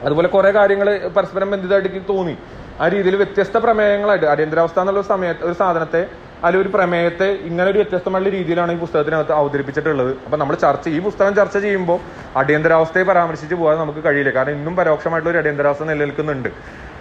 അതുപോലെ 0.06 0.28
കുറെ 0.28 0.50
കാര്യങ്ങൾ 0.50 0.88
പരസ്പരം 1.16 1.50
ബന്ധിതമായിട്ട് 1.50 2.02
തോന്നി. 2.08 2.36
ആ 2.80 2.88
രീതിയിൽ 2.88 3.16
വ്യത്യസ്ത 3.16 3.56
പ്രമേയങ്ങളായിട്ട് 3.56 4.26
അടിയന്തരാവസ്ഥ 4.26 4.78
എന്നുള്ള 4.80 5.02
സമയത്ത് 5.02 5.44
ഒരു 5.44 5.52
സാധനത്തെ 5.52 6.06
അല്ലെങ്കിൽ 6.44 6.66
ഒരു 6.66 6.70
പ്രമേയത്തെ 6.76 7.28
ഇങ്ങനെ 7.48 7.70
ഒരു 7.70 7.78
വ്യത്യസ്തമായ 7.78 8.30
രീതിയിലാണ് 8.36 8.72
ഈ 8.72 8.78
പുസ്തകത്തിനകത്ത് 8.78 9.32
അവതരിപ്പിച്ചിട്ടുള്ളത്. 9.32 10.12
അപ്പൊ 10.24 10.36
നമ്മൾ 10.36 10.54
ചർച്ച 10.56 10.88
ഈ 10.88 10.98
പുസ്തകം 10.98 11.34
ചർച്ച 11.34 11.56
ചെയ്യുമ്പോൾ 11.58 11.98
അടിയന്തരാവസ്ഥയെ 12.36 13.04
പരാമർശിച്ച് 13.10 13.54
പോകാൻ 13.54 13.78
നമുക്ക് 13.78 14.04
കഴിയില്ല. 14.04 14.30
കാരണം 14.30 14.54
ഇന്നും 14.58 14.76
പരോക്ഷമായിട്ടുള്ള 14.76 15.32
ഒരു 15.34 15.40
അടിയന്തരാവസ്ഥ 15.42 15.84
നിലനിൽക്കുന്നുണ്ട്. 15.84 16.50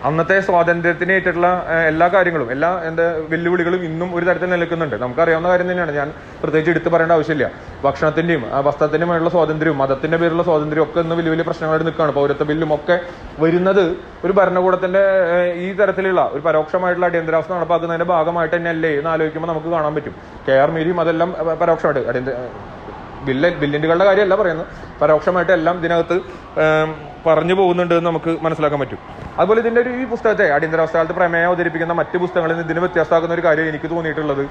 അന്നത്തെ 0.08 0.40
സ്വാതന്ത്ര്യത്തിന് 0.40 1.12
ഏറ്റിട്ടുള്ള 1.12 1.48
എല്ലാ 1.88 2.08
കാര്യങ്ങളും 2.08 2.52
എല്ലാ 2.52 2.70
എന്താ 2.90 3.04
വെല്ലുവിളികളും 3.30 3.82
ഇന്നും 3.84 4.16
ഒരു 4.16 4.26
തരത്തിൽ 4.26 4.50
നിലനിൽക്കുന്നുണ്ട്. 4.50 4.96
നമുക്കറിയാവുന്ന 4.96 5.50
കാര്യം 5.50 5.72
തന്നെയാണ്. 5.72 5.92
ഞാൻ 6.00 6.08
പ്രത്യേകിച്ച് 6.42 6.72
എടുത്തു 6.72 6.90
പറയേണ്ട 6.90 7.12
ആവശ്യമില്ല. 7.18 7.48
ഭക്ഷണത്തിന്റെയും 7.84 8.44
ആ, 8.54 8.60
വസ്ത്രത്തിന്റെയുമായുള്ള 8.60 9.30
സ്വാതന്ത്ര്യവും 9.30 9.78
മതത്തിന്റെ 9.78 10.18
പേരിലുള്ള 10.18 10.44
സ്വാതന്ത്ര്യവും 10.44 10.90
ഒക്കെ 10.90 11.00
ഇന്ന് 11.00 11.16
വലിയ 11.16 11.32
വലിയ 11.32 11.44
പ്രശ്നങ്ങളായിട്ട് 11.44 11.88
നിൽക്കുകയാണ്. 11.88 12.14
പൗരത്വ 12.20 12.44
ബില്ലും 12.44 12.76
ഒക്കെ 12.76 12.98
വരുന്നത് 13.40 13.84
ഒരു 14.26 14.34
ഭരണകൂടത്തിന്റെ 14.40 15.04
ഈ 15.66 15.74
തരത്തിലുള്ള 15.74 16.30
ഒരു 16.34 16.42
പരോക്ഷമായിട്ടുള്ള 16.42 17.06
അടിയന്തരാവസ്ഥ 17.06 17.54
നടപ്പാക്കുന്നതിന്റെ 17.54 18.06
ഭാഗമായിട്ട് 18.06 18.56
തന്നെ 18.56 18.70
അല്ലേ 18.70 18.98
എന്ന് 18.98 19.10
ആലോചിക്കുമ്പോൾ 19.10 19.52
നമുക്ക് 19.54 19.68
കാണാൻ 19.68 19.96
പറ്റും. 19.96 20.16
കെ 20.48 20.52
ആർ 20.64 20.72
മീരിയും 20.72 21.02
അതെല്ലാം 21.02 21.30
പരോക്ഷമായിട്ട് 21.62 22.10
അടിയന്തര 22.10 22.36
ബില്ല് 23.28 23.50
ബില്ലിന്റുകളുടെ 23.62 24.06
കാര്യമല്ല 24.06 24.36
പറയുന്നത്. 24.36 24.68
പരോക്ഷമായിട്ട് 25.02 25.54
എല്ലാം 25.60 25.76
ഇതിനകത്ത് 25.82 26.18
പറഞ്ഞു 27.28 27.56
പോകുന്നുണ്ട് 27.60 27.94
എന്ന് 27.98 28.08
നമുക്ക് 28.10 28.32
മനസ്സിലാക്കാൻ 28.46 28.80
പറ്റും. 28.84 29.00
അതുപോലെ 29.40 29.60
ഇതിന്റെ 29.64 29.82
ഒരു 29.82 29.92
ഈ 30.02 30.04
പുസ്തകത്തെ 30.14 30.46
അടിയന്തരാവസ്ഥകാലത്ത് 30.56 31.16
പ്രമേയം 31.20 31.50
അവതരിപ്പിക്കുന്ന 31.52 31.94
മറ്റ് 32.02 32.18
പുസ്തകങ്ങളിൽ 32.24 32.56
നിന്ന് 32.56 32.68
ഇതിന് 32.70 32.82
വ്യത്യസ്തമാക്കുന്ന 32.86 33.36
ഒരു 33.38 33.44
കാര്യം 33.48 33.68
എനിക്ക് 33.74 33.90
തോന്നിയിട്ടുള്ളത് 33.96 34.44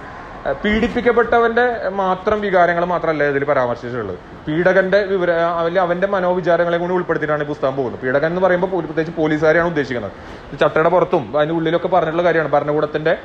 പീഡിപ്പിക്കപ്പെട്ടവന്റെ 0.47 1.89
മാത്രം 1.89 2.41
വികാരങ്ങൾ 2.41 2.85
മാത്രമല്ല 2.85 3.25
ഇതിൽ 3.25 3.45
പരാമർശിച്ചിട്ടുള്ളത്. 3.45 4.19
പീഡകന്റെ 4.47 5.03
വിവര 5.05 5.31
അല്ലെങ്കിൽ 5.31 5.81
അവന്റെ 5.81 6.07
മനോവിചാരങ്ങളെ 6.07 6.79
കൂടി 6.79 6.93
ഉൾപ്പെടുത്തിയിട്ടാണ് 6.93 7.45
ഈ 7.45 7.47
പുസ്തകം 7.47 7.77
പോകുന്നത്. 7.77 8.01
പീഡകൻ 8.01 8.27
എന്ന് 8.27 8.41
പറയുമ്പോൾ 8.41 8.67
പ്രത്യേകിച്ച് 8.67 9.17
പോലീസുകാരെയാണ് 9.17 9.69
ഉദ്ദേശിക്കുന്നത്. 9.69 10.13
ചട്ടയുടെ 10.61 10.89
പുറത്തും 10.89 11.37
അതിന്റെ 11.37 11.55
ഉള്ളിലൊക്കെ 11.55 11.89
പറഞ്ഞിട്ടുള്ള 11.89 12.23
കാര്യമാണ്. 12.23 12.53
ഭരണകൂടത്തിന്റെ 12.53 13.17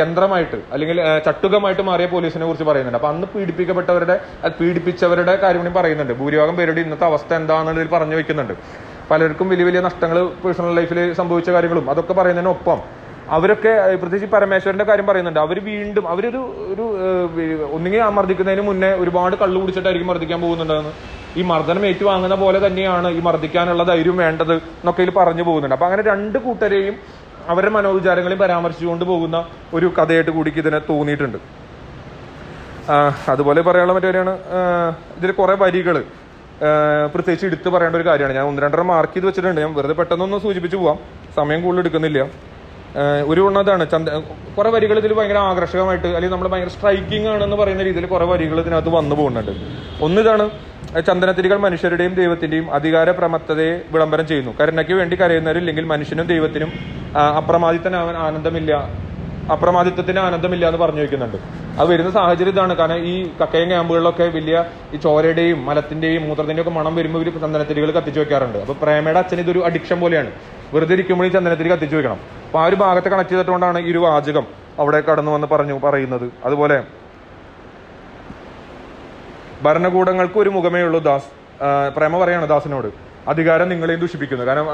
യന്ത്രമായിട്ട് 0.00 0.56
അല്ലെങ്കിൽ 0.72 1.00
ചട്ടുകമായിട്ട് 1.26 1.82
മാറിയ 1.82 2.06
പോലീസിനെ 2.06 2.46
കുറിച്ച് 2.46 2.64
പറയുന്നുണ്ട്. 2.64 2.98
അപ്പൊ 2.98 3.08
അന്ന് 3.08 3.26
പീഡിപ്പിക്കപ്പെട്ടവരുടെ 3.26 4.20
പീഡിപ്പിച്ചവരുടെ 4.60 5.36
കാര്യം 5.36 5.64
കൂടി 5.64 5.74
പറയുന്നുണ്ട്. 5.74 6.12
ഭൂരിഭാഗം 6.12 6.56
പേരുടെ 6.56 6.80
ഇന്നത്തെ 6.80 7.04
അവസ്ഥ 7.04 7.34
എന്താണെന്നുള്ളതിൽ 7.34 7.88
പറഞ്ഞു 7.88 8.16
വെക്കുന്നുണ്ട്. 8.16 8.52
പലർക്കും 9.10 9.48
വലിയ 9.48 9.64
വലിയ 9.64 9.80
നഷ്ടങ്ങൾ 9.80 10.24
പേഴ്സണൽ 10.44 10.74
ലൈഫിൽ 10.74 11.12
സംഭവിച്ച 11.12 11.50
കാര്യങ്ങളും 11.50 11.90
അതൊക്കെ 11.90 12.12
പറയുന്നതിനൊപ്പം 12.12 13.05
അവരൊക്കെ 13.34 13.72
പ്രത്യേകിച്ച് 14.00 14.28
പരമേശ്വരന്റെ 14.34 14.86
കാര്യം 14.88 15.06
പറയുന്നുണ്ട്. 15.06 15.40
അവർ 15.40 15.56
വീണ്ടും 15.70 16.04
അവരൊരു 16.12 16.40
ഒരു 16.72 16.84
ഒന്നുകിൽ 17.76 18.00
മർദ്ദിക്കുന്നതിന് 18.18 18.64
മുന്നേ 18.68 18.90
ഒരുപാട് 19.02 19.36
കള്ളു 19.42 19.58
കുടിച്ചിട്ടായിരിക്കും 19.60 20.10
മർദ്ദിക്കാൻ 20.10 20.40
പോകുന്നുണ്ടെന്ന് 20.44 20.92
ഈ 21.40 21.42
മർദ്ദനം 21.52 21.86
ഏറ്റുവാങ്ങുന്ന 21.86 22.36
പോലെ 22.42 22.58
തന്നെയാണ് 22.66 23.08
ഈ 23.18 23.20
മർദ്ദിക്കാനുള്ള 23.28 23.82
ധൈര്യം 23.90 24.16
വേണ്ടത് 24.24 24.54
എന്നൊക്കെ 24.54 25.02
ഇതിൽ 25.02 25.14
പറഞ്ഞു 25.20 25.44
പോകുന്നുണ്ട്. 25.48 25.74
അപ്പൊ 25.76 25.86
അങ്ങനെ 25.88 26.04
രണ്ട് 26.12 26.38
കൂട്ടരെയും 26.46 26.94
അവരുടെ 27.52 27.72
മനോവിചാരങ്ങളെയും 27.76 28.40
പരാമർശിച്ചുകൊണ്ട് 28.44 29.04
പോകുന്ന 29.04 29.36
ഒരു 29.74 29.92
കഥയായിട്ട് 29.98 30.32
കൂടി 30.36 30.52
ഇതിനെ 30.62 30.80
തോന്നിയിട്ടുണ്ട്. 30.90 31.38
അതുപോലെ 33.32 33.60
പറയാനുള്ള 33.66 33.94
മറ്റൊരാണ് 33.98 34.32
ഇതിൽ 35.18 35.30
കുറെ 35.40 35.54
വരികൾ 35.62 35.96
പ്രത്യേകിച്ച് 37.12 37.46
എടുത്ത് 37.46 37.68
പറയേണ്ട 37.74 37.96
ഒരു 37.96 38.06
കാര്യമാണ്. 38.08 38.34
ഞാൻ 38.38 38.46
ഒന്ന് 38.50 38.62
രണ്ടെണ്ണം 38.62 38.88
മാർക്ക് 38.92 39.14
ചെയ്ത് 39.14 39.26
വെച്ചിട്ടുണ്ട്. 39.28 39.60
ഞാൻ 39.60 39.72
വെറുതെ 39.78 39.94
പെട്ടെന്നൊന്ന് 40.00 40.38
സൂചിപ്പിച്ചു 40.44 40.76
പോവാം. 40.76 40.98
സമയം 41.38 41.60
കൂടുതൽ 41.64 41.82
എടുക്കുന്നില്ല. 41.84 42.20
ഒരു 43.30 43.40
ഗുണതാണ് 43.40 43.90
ചന്ത 43.90 44.08
കുറെ 44.56 44.70
വരികൾ 44.70 44.98
ഇതിൽ 44.98 45.12
ഭയങ്കര 45.12 45.38
ആകർഷകമായിട്ട് 45.38 46.06
അല്ലെങ്കിൽ 46.06 46.34
നമ്മൾ 46.34 46.48
ഭയങ്കര 46.52 46.68
സ്ട്രൈക്കിംഗ് 46.68 47.28
ആണെന്ന് 47.28 47.56
പറയുന്ന 47.56 47.82
രീതിയിൽ 47.82 48.06
കുറെ 48.06 48.24
വരികൾ 48.24 48.60
ഇതിനകത്ത് 48.60 48.88
വന്നു 48.88 49.16
പോകുന്നുണ്ട്. 49.16 49.52
ഒന്നിതാണ് 50.04 50.44
ചന്ദനത്തിരികൾ 51.06 51.56
മനുഷ്യരുടെയും 51.56 52.14
ദൈവത്തിന്റെയും 52.14 52.66
അധികാര 52.74 53.10
പ്രമത്തതയെ 53.10 53.72
വിളംബരം 53.92 54.26
ചെയ്യുന്നു. 54.26 54.52
കരുണയ്ക്ക് 54.60 54.92
വേണ്ടി 54.92 55.16
കരയുന്നവരില്ലെങ്കിൽ 55.20 55.84
മനുഷ്യനും 55.84 56.26
ദൈവത്തിനും 56.26 56.72
അപ്രമാദിത്തനാവാൻ 57.40 58.16
ആനന്ദമില്ല. 58.16 58.72
അപ്രമാദിത്വത്തിന് 59.52 60.20
ആനന്ദമില്ല 60.26 60.64
എന്ന് 60.70 60.80
പറഞ്ഞു 60.82 61.00
വെക്കുന്നുണ്ട് 61.00 61.36
അത് 61.80 61.86
വരുന്ന 61.90 62.10
സാഹചര്യം 62.10 62.52
ഇതാണ്. 62.52 62.74
കാരണം 62.76 63.00
ഈ 63.10 63.14
കക്കയം 63.40 63.68
ക്യാമ്പുകളിലൊക്കെ 63.68 64.26
വലിയ 64.36 64.56
ഈ 64.94 64.96
ചോരയുടെയും 64.96 65.58
മലത്തിന്റെയും 65.66 66.22
മൂത്രത്തിന്റെയും 66.28 66.68
ഒക്കെ 66.68 66.74
മണം 66.78 66.94
വരുമ്പോൾ 66.96 67.22
ഇവർ 67.24 67.40
ചന്ദനത്തിരികൾ 67.40 67.90
കത്തിച്ചു 67.90 68.20
വെക്കാറുണ്ട്. 68.20 68.58
അപ്പൊ 68.58 68.74
പ്രേമയുടെ 68.82 69.18
അച്ഛൻ 69.18 69.40
ഇതൊരു 69.40 69.60
അഡിക്ഷൻ 69.68 70.00
പോലെയാണ്. 70.00 70.30
വെറുതെ 70.74 70.94
ഇരിക്കുമ്പോൾ 70.94 71.26
ഈ 71.26 71.28
ചന്ദനത്തിരി 71.28 71.68
കത്തിച്ചു 71.68 71.96
വെക്കണം. 71.96 72.20
അപ്പൊ 72.46 72.58
ആ 72.60 72.66
ഒരു 72.66 72.76
ഭാഗത്തെ 72.76 73.08
കണക്ട് 73.08 73.30
ചെയ്തിട്ടുകൊണ്ടാണ് 73.30 73.78
ഈ 73.78 73.90
ഒരു 73.92 73.98
വാചകം 73.98 74.46
അവിടെ 74.78 75.00
കടന്നു 75.00 75.30
വന്ന് 75.30 75.46
പറഞ്ഞു 75.46 75.78
പറയുന്നത്. 75.86 76.26
അതുപോലെ 76.44 76.82
ഭരണകൂടങ്ങൾക്ക് 79.62 80.38
ഒരു 80.38 80.50
മുഖമേ 80.50 80.80
ഉള്ളൂ 80.82 81.00
ദാസ്. 81.04 81.30
പ്രേമ 81.96 82.18
പറയാണ് 82.24 82.48
ദാസിനോട്. 82.48 82.88
അധികാരം 83.28 83.68
നിങ്ങളെയും 83.68 84.00
ദുഷിപ്പിക്കുന്നു. 84.00 84.44
കാരണം 84.44 84.66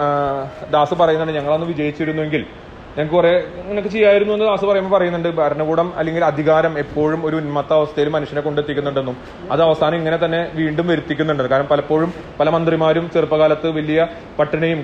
ദാസ് 0.71 0.95
പറയുന്നുണ്ട് 0.95 1.33
ഞങ്ങളന്ന് 1.33 1.67
വിജയിച്ചിരുന്നുവെങ്കിൽ 1.67 2.47
ഞങ്ങൾക്ക് 2.95 3.15
കുറെ 3.17 3.33
നിനക്ക് 3.69 3.91
ചെയ്യായിരുന്നു 3.95 4.33
എന്ന് 4.37 4.47
ദാസ് 4.49 4.67
പറയുമ്പോൾ 4.71 4.93
പറയുന്നുണ്ട്. 4.95 5.29
ഭരണകൂടം 5.41 5.89
അല്ലെങ്കിൽ 6.01 6.23
അധികാരം 6.31 6.73
എപ്പോഴും 6.83 7.21
ഒരു 7.29 7.37
ഉന്മത്ത 7.43 7.73
അവസ്ഥയിൽ 7.79 8.09
മനുഷ്യനെ 8.17 8.43
കൊണ്ടെത്തിക്കുന്നുണ്ടെന്നും 8.47 9.17
അത് 9.53 9.63
അവസാനം 9.67 9.97
ഇങ്ങനെ 10.01 10.19
തന്നെ 10.25 10.41
വീണ്ടും 10.59 10.87
വരുത്തിക്കുന്നുണ്ട്. 10.93 11.45
കാരണം 11.53 11.69
പലപ്പോഴും 11.73 12.11
പല 12.41 12.49
മന്ത്രിമാരും 12.57 13.07
ചെറുപ്പകാലത്ത് 13.15 13.71
വലിയ 13.79 14.07
പട്ടിണിയും 14.39 14.83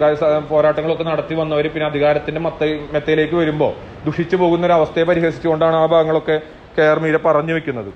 പോരാട്ടങ്ങളൊക്കെ 0.52 1.06
നടത്തി 1.10 1.36
വന്നവർ 1.42 1.68
പിന്നെ 1.74 1.86
അധികാരത്തിന്റെ 1.92 2.42
മത്ത 2.46 2.70
മെത്തയിലേക്ക് 2.94 3.36
വരുമ്പോൾ 3.42 3.72
ദുഷിച്ചു 4.06 4.36
പോകുന്ന 4.42 4.66
ഒരു 4.70 4.76
അവസ്ഥയെ 4.78 5.06
പരിഹസിച്ചുകൊണ്ടാണ് 5.10 5.78
ആ 5.82 5.86
ഭാഗങ്ങളൊക്കെ 5.94 6.38
കേർമീര 6.78 7.08
മീര 7.08 7.18
പറഞ്ഞു 7.26 7.52
വെക്കുന്നത്. 7.56 7.90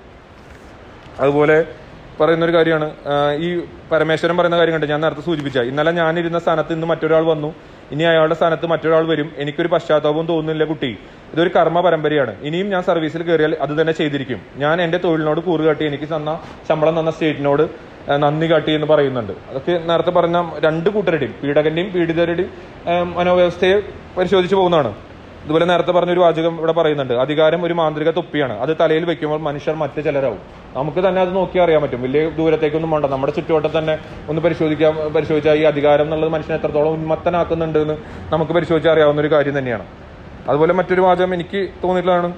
അതുപോലെ 1.23 1.55
പറയുന്ന 2.19 2.43
ഒരു 2.47 2.53
കാര്യമാണ് 2.55 2.87
ഈ 3.45 3.47
പരമേശ്വരൻ 3.91 4.35
പറയുന്ന 4.37 4.57
കാര്യം 4.59 4.73
കണ്ട് 4.75 4.87
ഞാൻ 4.91 4.99
നേരത്തെ 5.03 5.23
സൂചിപ്പിച്ച 5.27 5.59
ഇന്നലെ 5.69 5.91
ഞാനിരുന്ന 5.99 6.39
സ്ഥാനത്ത് 6.43 6.73
ഇന്ന് 6.75 6.87
മറ്റൊരാൾ 6.91 7.23
വന്നു. 7.33 7.49
ഇനി 7.91 8.03
അയാളുടെ 8.03 8.35
സ്ഥാനത്ത് 8.39 8.65
മറ്റൊരാൾ 8.65 9.03
വരും. 9.11 9.29
എനിക്കൊരു 9.37 9.67
പശ്ചാത്താപവും 9.67 10.25
തോന്നുന്നില്ല 10.27 10.63
കുട്ടി. 10.63 10.91
ഇതൊരു 11.33 11.51
കർമ്മ 11.55 11.81
പരമ്പരയാണ്. 11.81 12.33
ഇനിയും 12.47 12.67
ഞാൻ 12.69 12.83
സർവീസിൽ 12.83 13.23
കയറിയാൽ 13.23 13.53
അത് 13.65 13.81
തന്നെ 13.81 13.93
ചെയ്തിരിക്കും. 13.99 14.39
ഞാൻ 14.63 14.81
എന്റെ 14.81 14.97
തൊഴിലിനോട് 14.97 15.39
കൂറുകാട്ടി 15.39 15.85
എനിക്ക് 15.85 16.07
തന്ന 16.15 16.39
ശമ്പളം 16.69 16.99
തന്ന 16.99 17.11
സ്റ്റേറ്റിനോട് 17.11 17.93
നന്ദി 18.23 18.51
കാട്ടി 18.51 18.71
എന്ന് 18.71 18.87
പറയുന്നുണ്ട്. 18.87 19.33
അതൊക്കെ 19.49 19.73
നേരത്തെ 19.89 20.11
പറഞ്ഞ 20.11 20.37
രണ്ട് 20.65 20.89
കൂട്ടരുടെയും 20.89 21.33
പീഡകന്റെയും 21.41 21.89
പീഡിതരുടെയും 21.95 22.49
മനോവ്യവസ്ഥയെ 23.17 23.77
പരിശോധിച്ചു 24.17 24.55
പോകുന്നതാണ്. 24.55 24.91
ഇതുപോലെ 25.43 25.65
നേരത്തെ 25.65 25.91
പറഞ്ഞൊരു 25.91 26.19
വാചകം 26.19 26.57
ഇവിടെ 26.57 26.71
പറയുന്നുണ്ട്. 26.71 27.13
അധികാരം 27.13 27.65
ഒരു 27.65 27.73
മാന്ത്രിക 27.73 28.09
തൊപ്പിയാണ്. 28.09 28.53
അത് 28.59 28.77
തലയിൽ 28.79 29.05
വെക്കുമ്പോൾ 29.05 29.39
മനുഷ്യർ 29.39 29.75
മറ്റ് 29.75 30.03
ചിലരാവും. 30.03 30.39
നമുക്ക് 30.73 31.07
തന്നെ 31.07 31.21
അത് 31.21 31.35
നോക്കി 31.35 31.57
അറിയാൻ 31.59 31.81
പറ്റും. 31.81 32.01
വലിയ 32.01 32.29
ദൂരത്തേക്കൊന്നും 32.29 32.91
വേണ്ട 32.91 33.05
നമ്മുടെ 33.05 33.33
ചുറ്റുവട്ടം 33.33 33.77
തന്നെ 33.77 33.97
ഒന്ന് 34.29 34.41
പരിശോധിക്കാൻ 34.41 34.95
പരിശോധിച്ചാൽ 34.95 35.53
ഈ 35.53 35.63
അധികാരം 35.63 36.03
എന്നുള്ളത് 36.03 36.31
മനുഷ്യനെ 36.31 36.57
എത്രത്തോളം 36.57 36.89
ഉന്മത്തനാക്കുന്നുണ്ട് 36.89 37.79
എന്ന് 37.79 37.97
നമുക്ക് 38.33 38.51
പരിശോധിച്ചാൽ 38.51 38.91
അറിയാവുന്ന 38.91 39.21
ഒരു 39.21 39.31
കാര്യം 39.31 39.57
തന്നെയാണ്. 39.57 39.85
അതുപോലെ 40.49 40.73
മറ്റൊരു 40.73 41.01
വാചകം 41.01 41.33
എനിക്ക് 41.33 41.69
തോന്നിയിട്ടുള്ളതാണ്. 41.83 42.33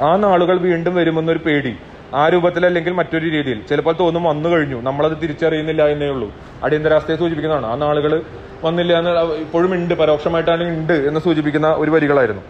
ആ 0.00 0.16
നാളുകൾ 0.16 0.58
വീണ്ടും 0.58 0.94
വരുമെന്നൊരു 0.94 1.38
പേടി 1.38 1.76
ആ 2.14 2.28
രൂപത്തിൽ 2.28 2.66
അല്ലെങ്കിൽ 2.66 2.92
മറ്റൊരു 2.92 3.28
രീതിയിൽ. 3.28 3.62
ചിലപ്പോൾ 3.68 3.94
തോന്നും 4.00 4.24
വന്നു 4.24 4.48
കഴിഞ്ഞു. 4.48 4.80
നമ്മളത് 4.80 5.16
തിരിച്ചറിയുന്നില്ല 5.22 5.86
എന്നേ 5.86 6.06
ഉള്ളൂ. 6.06 6.32
അടിയന്തരാവസ്ഥയെ 6.64 7.16
സൂചിപ്പിക്കുന്നതാണ്. 7.16 7.66
ആ 7.66 7.74
നാളുകൾ 7.74 8.22
വന്നില്ല 8.64 8.92
എന്ന് 8.98 9.10
ഇപ്പോഴും 9.44 9.74
ഉണ്ട് 9.74 9.94
പരോക്ഷമായിട്ടാണ് 9.94 10.64
ഉണ്ട് 10.78 10.96
എന്ന് 11.08 11.20
സൂചിപ്പിക്കുന്ന 11.26 11.68
ഒരു 11.82 11.90
വരികളായിരുന്നു. 11.90 12.42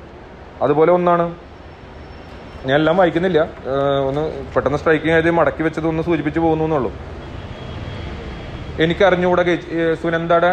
അതുപോലെ 0.63 0.93
ഒന്നാണ് 0.93 1.27
ഞാൻ 2.69 2.77
എല്ലാം 2.81 2.97
വായിക്കുന്നില്ല. 2.97 3.41
ഒന്ന് 4.09 4.23
പെട്ടെന്ന് 4.55 4.79
സ്ട്രൈക്കിംഗ് 4.83 5.15
ആയത് 5.17 5.31
മടക്കി 5.31 5.63
വെച്ചത് 5.63 5.87
ഒന്ന് 5.93 6.03
സൂചിപ്പിച്ചു 6.09 6.41
പോകുന്നു 6.41 6.65
എന്നുള്ളൂ. 6.65 6.91
എനിക്കറിഞ്ഞുകൂടെ 8.85 9.43
സുനന്ദയുടെ 10.03 10.51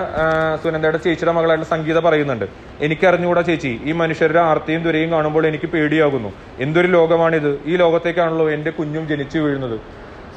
സുനന്ദയുടെ 0.63 1.00
ചേച്ചിയുടെ 1.06 1.34
മകളായിട്ട് 1.38 1.66
സംഗീത 1.72 2.00
പറയുന്നുണ്ട്. 2.06 2.46
എനിക്കറിഞ്ഞുകൂടാ 2.86 3.42
ചേച്ചി 3.50 3.72
ഈ 3.89 3.92
മനുഷ്യരുടെ 4.02 4.39
ആർത്തിയും 4.39 4.84
ദുരയും 4.84 5.12
കാണുമ്പോൾ 5.12 5.48
എനിക്ക് 5.48 5.68
പേടിയാകുന്നു. 5.74 6.32
എന്തൊരു 6.66 6.88
ലോകമാണിത്? 6.98 7.52
ഈ 7.66 7.76
ലോകത്തേക്കാണല്ലോ 7.84 8.46
എന്റെ 8.52 8.72
കുഞ്ഞും 8.78 9.08
ജനിച്ചു 9.12 9.38
വീഴുന്നത്. 9.38 9.78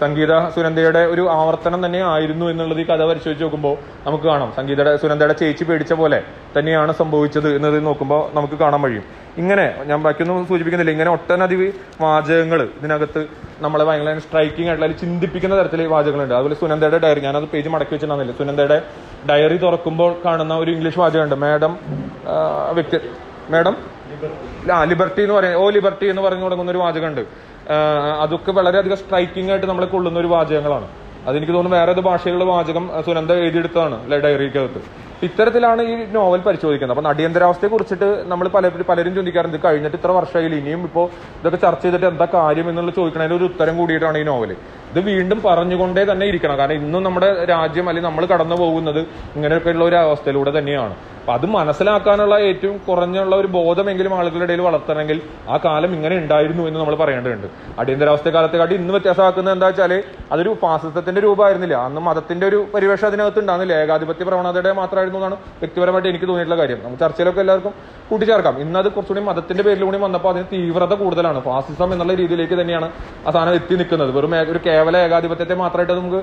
സംഗീത 0.00 0.32
സുനന്ദയുടെ 0.54 1.02
ഒരു 1.12 1.22
ആവർത്തനം 1.36 1.80
തന്നെ 1.86 2.00
ആയിരുന്നു 2.12 2.46
എന്നുള്ളത് 2.52 2.80
ഈ 2.80 2.84
കഥ 2.84 3.02
പരിശോധിച്ച് 3.10 3.44
നോക്കുമ്പോൾ 3.44 3.74
നമുക്ക് 4.06 4.24
കാണാം. 4.24 4.50
സംഗീതയുടെ 4.56 4.92
സുനന്ദയുടെ 5.02 5.34
ചേച്ചി 5.40 5.64
പേടിച്ച 5.68 5.92
പോലെ 6.00 6.18
തന്നെയാണ് 6.56 6.92
സംഭവിച്ചത് 7.00 7.48
എന്നത് 7.56 7.86
നോക്കുമ്പോൾ 7.86 8.22
നമുക്ക് 8.36 8.56
കാണാൻ 8.62 8.82
കഴിയും. 8.82 9.04
ഇങ്ങനെ 9.42 9.66
ഞാൻ 9.90 9.98
ബാക്കിയൊന്നും 10.02 10.46
സൂചിപ്പിക്കുന്നില്ല. 10.50 10.92
ഇങ്ങനെ 10.96 11.10
ഒട്ടനധി 11.16 11.56
വാചകങ്ങൾ 12.04 12.62
ഇതിനകത്ത് 12.78 13.22
നമ്മളെ 13.64 13.84
ഭയങ്കര 13.88 14.18
സ്ട്രൈക്കിംഗ് 14.26 14.68
ആയിട്ടുള്ള 14.70 14.98
ചിന്തിപ്പിക്കുന്ന 15.02 15.54
തരത്തിൽ 15.60 15.82
വാചകങ്ങളുണ്ട്. 15.94 16.34
അതുപോലെ 16.34 16.58
സുനന്ദയുടെ 16.62 16.98
ഡയറി 17.04 17.20
ഞാനത് 17.26 17.48
പേജ് 17.54 17.68
മടക്കി 17.68 17.92
വെച്ചിട്ടുണ്ടെന്നില്ല 17.94 18.38
സുനന്ദയുടെ 18.40 18.78
ഡയറി 19.30 19.58
തുറക്കുമ്പോൾ 19.66 20.12
കാണുന്ന 20.24 20.54
ഒരു 20.62 20.70
ഇംഗ്ലീഷ് 20.76 20.98
വാചകമുണ്ട്. 20.98 21.36
മാഡം 21.44 21.74
വ്യക്തി 22.78 23.00
മാഡം 23.54 23.76
ആ 24.76 24.84
ലിബർട്ടി 24.90 25.20
എന്ന് 25.22 25.34
പറയുന്നത് 25.34 25.62
ഓ 25.62 25.70
ലിബർട്ടി 25.70 26.06
എന്ന് 26.12 26.22
പറഞ്ഞു 26.22 26.44
തുടങ്ങുന്ന 26.44 26.70
ഒരു 26.70 26.78
വാചകമുണ്ട്. 26.78 27.22
അതൊക്കെ 28.24 28.52
വളരെയധികം 28.58 28.98
സ്ട്രൈക്കിംഗ് 29.02 29.50
ആയിട്ട് 29.52 29.68
നമ്മളെ 29.70 29.88
കൊള്ളുന്ന 29.94 30.18
ഒരു 30.22 30.30
വാചകങ്ങളാണ്. 30.34 30.88
അതെനിക്ക് 31.28 31.54
തോന്നുന്നു 31.56 31.78
വേറെ 31.78 31.92
ഏത് 31.94 32.02
ഭാഷയിലുള്ള 32.08 32.44
വാചകം 32.52 32.84
സുനന്ദ 33.06 33.32
എഴുതിയെടുത്തതാണ് 33.44 33.96
അല്ലെ 34.04 34.18
ഡയറിക്കകത്ത്. 34.24 34.80
ഇത്തരത്തിലാണ് 35.26 35.82
ഈ 35.92 35.94
നോവൽ 36.16 36.40
പരിശോധിക്കുന്നത്. 36.46 36.94
അപ്പം 36.96 37.08
അടിയന്തരാവസ്ഥയെ 37.12 37.68
കുറിച്ചിട്ട് 37.72 38.08
നമ്മൾ 38.32 38.46
പല 38.56 38.70
പലരും 38.90 39.12
ചിന്തിക്കാറുണ്ട് 39.18 39.58
കഴിഞ്ഞിട്ട് 39.64 39.98
ഇത്ര 40.00 40.10
വർഷമായില്ല 40.18 40.56
ഇനിയും 40.62 40.82
ഇപ്പോൾ 40.88 41.06
ഇതൊക്കെ 41.40 41.58
ചർച്ച 41.66 41.82
ചെയ്തിട്ട് 41.86 42.06
എന്താ 42.12 42.26
കാര്യം 42.36 42.66
എന്നുള്ള 42.72 42.92
ചോദിക്കണതിന് 42.98 43.36
ഒരു 43.38 43.46
ഉത്തരം 43.50 43.74
കൂടിയിട്ടാണ് 43.80 44.18
ഈ 44.22 44.26
നോവൽ 44.30 44.52
ഇത് 44.96 45.04
വീണ്ടും 45.04 45.42
പറഞ്ഞുകൊണ്ടേ 45.46 46.04
തന്നെ 46.04 46.26
ഇരിക്കണം. 46.26 46.58
കാരണം 46.58 46.72
ഇന്നും 46.72 47.02
നമ്മുടെ 47.02 47.44
രാജ്യം 47.44 47.88
അല്ലെങ്കിൽ 47.88 48.08
നമ്മൾ 48.08 48.24
കടന്നു 48.26 48.56
പോകുന്നത് 48.56 49.00
ഇങ്ങനെയൊക്കെയുള്ള 49.36 49.84
ഒരു 49.84 49.96
അവസ്ഥയിലൂടെ 49.96 50.58
തന്നെയാണ്. 50.58 50.94
അപ്പൊ 51.20 51.34
അത് 51.38 51.46
മനസ്സിലാക്കാനുള്ള 51.46 52.34
ഏറ്റവും 52.48 52.80
കുറഞ്ഞുള്ള 52.88 53.36
ഒരു 53.36 53.46
ബോധമെങ്കിലും 53.46 54.12
ആളുകളുടെ 54.18 54.44
ഇടയിൽ 54.44 54.60
വളർത്തണമെങ്കിൽ 54.60 55.20
ആ 55.48 55.56
കാലം 55.64 55.94
ഇങ്ങനെ 55.94 56.16
ഉണ്ടായിരുന്നു 56.16 56.68
എന്ന് 56.68 56.80
നമ്മൾ 56.80 56.94
പറയേണ്ടതുണ്ട്. 56.94 57.46
അടിയന്തരാവസ്ഥ 57.78 58.28
കാലത്തെക്കാട്ടി 58.28 58.74
ഇന്ന് 58.74 58.92
വ്യത്യാസമാക്കുന്നത് 58.94 59.54
എന്താ 59.54 59.66
വെച്ചാൽ 59.66 60.02
അതൊരു 60.32 60.56
ഫാസിസത്തിന്റെ 60.62 61.20
രൂപമായിരുന്നില്ല. 61.20 61.74
അന്ന് 61.86 62.00
മതത്തിന്റെ 62.00 62.46
ഒരു 62.46 62.66
പരിവേഷം 62.74 63.06
അതിനകത്ത് 63.06 63.40
ഉണ്ടാകുന്നില്ല 63.40 63.74
ഏകാധിപത്യ 63.74 64.24
പ്രവണതയുടെ 64.24 64.72
മാത്രമായിരുന്നു 64.72 65.18
എന്നാണ് 65.18 65.36
വ്യക്തിപരമായിട്ട് 65.62 66.08
എനിക്ക് 66.08 66.28
തോന്നിയിട്ടുള്ള 66.28 66.60
കാര്യം. 66.62 66.78
നമുക്ക് 66.84 67.00
ചർച്ചയിലൊക്കെ 67.00 67.40
എല്ലാവർക്കും 67.40 67.74
കൂട്ടിച്ചേർക്കാം. 68.10 68.60
ഇന്ന് 68.60 68.78
അത് 68.78 68.88
കുറച്ചുകൂടി 68.92 69.24
മതത്തിന്റെ 69.30 69.62
പേരിലൂടെ 69.62 69.98
വന്നപ്പോൾ 69.98 70.28
അതിന് 70.28 70.44
തീവ്രത 70.52 70.94
കൂടുതലാണ്. 70.94 71.40
ഫാസിസം 71.48 71.92
എന്നുള്ള 71.92 72.14
രീതിയിലേക്ക് 72.14 72.60
തന്നെയാണ് 72.60 72.90
ആ 73.26 73.30
സാധനം 73.30 73.54
എത്തി 73.54 73.74
നിൽക്കുന്നത്. 73.74 74.10
വെറും 74.10 74.34
ഒരു 74.52 74.58
ഏകാധിപത്യത്തെ 74.94 75.54
മാത്രമായിട്ട് 75.54 75.92
നമുക്ക് 75.92 76.20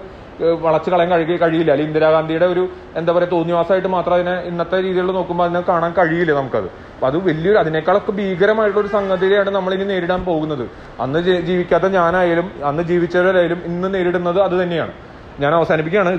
വളച്ചു 0.61 0.89
കളയാൻ 0.91 1.09
കഴിയ 1.11 1.37
കഴിയില്ല. 1.37 1.71
അല്ലെങ്കിൽ 1.71 1.91
ഇന്ദിരാഗാന്ധിയുടെ 1.91 2.45
ഒരു 2.45 2.69
എന്താ 2.95 3.13
പറയുക 3.13 3.29
തോന്നിവാസമായിട്ട് 3.29 3.87
മാത്രം 3.87 4.13
അതിനെ 4.13 4.39
ഇന്നത്തെ 4.41 4.81
രീതിയിൽ 4.81 5.05
നോക്കുമ്പോൾ 5.05 5.43
അതിനെ 5.43 5.61
കാണാൻ 5.61 5.93
കഴിയില്ല 5.97 6.33
നമുക്കത്. 6.33 6.67
അപ്പൊ 6.95 7.07
അത് 7.07 7.17
വലിയൊരു 7.27 7.57
അതിനേക്കാളൊക്കെ 7.57 8.11
ഭീകരമായിട്ടുള്ള 8.11 8.85
ഒരു 8.85 8.91
സംഗതിയാണ് 8.97 9.49
നമ്മളിനി 9.49 9.83
നേരിടാൻ 9.83 10.25
പോകുന്നത്. 10.25 10.65
അന്ന് 10.99 11.19
ജീവിക്കാത്ത 11.19 11.83
ഞാനായാലും 11.83 12.51
അന്ന് 12.65 12.83
ജീവിച്ചവരായാലും 12.83 13.61
ഇന്ന് 13.65 13.93
നേരിടുന്നത് 13.93 14.41
അത് 14.41 14.63
തന്നെയാണ്. 14.63 14.93
ഞാൻ 15.39 15.55
അവസാനിപ്പിക്കുകയാണ്. 15.55 16.09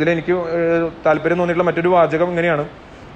ഏഹ്, 0.58 0.90
താല്പര്യം 1.06 1.38
തോന്നിയിട്ടുള്ള 1.38 1.66
മറ്റൊരു 1.70 1.88
വാചകം 1.88 2.28
ഇങ്ങനെയാണ്. 2.28 2.64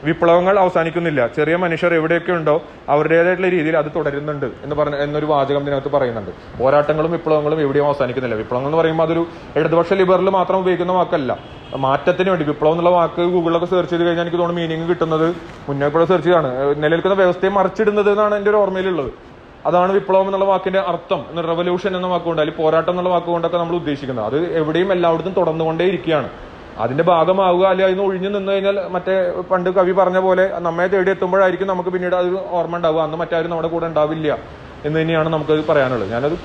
വിപ്ലവങ്ങൾ 0.04 0.58
അവസാനിക്കുന്നില്ല. 0.58 1.26
ചെറിയ 1.26 1.56
മനുഷ്യർ 1.56 1.94
എവിടെയൊക്കെ 1.94 2.32
ഉണ്ടോ 2.32 2.62
അവരുടേതായിട്ടുള്ള 2.88 3.50
രീതിയിൽ 3.50 3.76
അത് 3.76 3.86
തുടരുന്നുണ്ട് 3.96 4.46
എന്ന് 4.46 4.76
പറഞ്ഞ 4.76 4.96
എന്നൊരു 4.96 5.26
വാചകം 5.26 5.62
ഇതിനകത്ത് 5.62 5.92
പറയുന്നുണ്ട്. 5.92 6.30
പോരാട്ടങ്ങളും 6.58 7.12
വിപ്ലവങ്ങളും 7.12 7.60
എവിടെയും 7.60 7.86
അവസാനിക്കുന്നില്ല. 7.86 8.36
വിപ്ലവങ്ങൾ 8.36 8.68
എന്ന് 8.68 8.78
പറയുമ്പോൾ 8.78 9.04
അതൊരു 9.04 9.26
ഇടതുപക്ഷ 9.56 9.92
ലിബറൽ 9.92 10.30
മാത്രം 10.30 10.58
ഉപയോഗിക്കുന്ന 10.58 10.92
വാക്കല്ല. 10.92 11.38
മാറ്റത്തിന് 11.76 12.30
വേണ്ടി 12.30 12.44
വിപ്ലവം 12.44 12.72
എന്നുള്ള 12.72 12.90
വാക്ക് 12.90 13.22
ഗൂഗിളിലൊക്കെ 13.22 13.66
സെർച്ച് 13.66 13.92
ചെയ്ത് 13.92 14.04
കഴിഞ്ഞാൽ 14.06 14.24
എനിക്ക് 14.24 14.38
തോന്നുന്നു 14.38 14.62
മീനിങ് 14.62 14.88
കിട്ടുന്നത് 14.88 15.36
മുന്നേ 15.68 15.88
കൂടെ 15.88 16.04
സെർച്ച് 16.04 16.26
ചെയ്താണ് 16.26 16.74
നിലനിൽക്കുന്ന 16.82 17.16
വ്യവസ്ഥയെ 17.16 17.50
മറിച്ചിടുന്നത് 17.50 18.10
എന്നാണ് 18.10 18.34
എന്റെ 18.34 18.50
ഒരു 18.50 18.56
ഓർമ്മയിലുള്ളത്. 18.56 19.10
അതാണ് 19.66 19.92
വിപ്ലവം 19.92 20.26
എന്നുള്ള 20.26 20.44
വാക്കിന്റെ 20.44 20.78
അർത്ഥം. 20.78 21.24
റെവല്യൂഷൻ 21.48 21.96
എന്ന 21.96 22.06
വാക്കുകൊണ്ട് 22.06 22.42
അല്ലെങ്കിൽ 22.42 22.62
പോരാട്ടം 22.62 22.90
എന്നുള്ള 22.90 23.10
വാക്കുകൊണ്ടൊക്കെ 23.10 23.58
നമ്മൾ 23.58 23.74
ഉദ്ദേശിക്കുന്നത്. 23.74 24.26
അത് 24.26 24.52
എവിടെയും 24.52 24.92
എല്ലായിടത്തും 24.92 25.32
തുടർന്നുകൊണ്ടേ 25.32 25.84
അതിന്റെ 26.84 27.04
ഭാഗമാവുക 27.04 27.64
അല്ലെങ്കിൽ 27.70 27.92
അതിന് 27.92 28.06
ഒഴിഞ്ഞു 28.08 28.28
നിന്ന് 28.28 28.52
കഴിഞ്ഞാൽ 28.52 28.76
മറ്റേ 28.96 29.14
പണ്ട് 29.50 29.70
കവി 29.70 29.92
പറഞ്ഞ 29.92 30.18
പോലെ 30.26 30.44
നമ്മെ 30.66 30.86
തേടി 30.92 31.10
എത്തുമ്പോഴായിരിക്കും 31.10 31.68
നമുക്ക് 31.72 31.90
പിന്നീട് 31.94 32.16
അത് 32.20 32.28
ഓർമ്മ 32.58 32.76
ഉണ്ടാവുക. 32.76 33.00
അന്ന് 33.06 33.18
മറ്റാരും 33.22 33.50
നമ്മുടെ 33.50 33.70
കൂടെ 33.74 33.86
ഉണ്ടാവില്ല 33.86 34.38
എന്ന് 34.86 34.96
തന്നെയാണ് 35.00 35.28
നമുക്ക് 35.28 35.54
പറയാനുള്ളത്. 35.70 36.10
ഞാനത് 36.10 36.36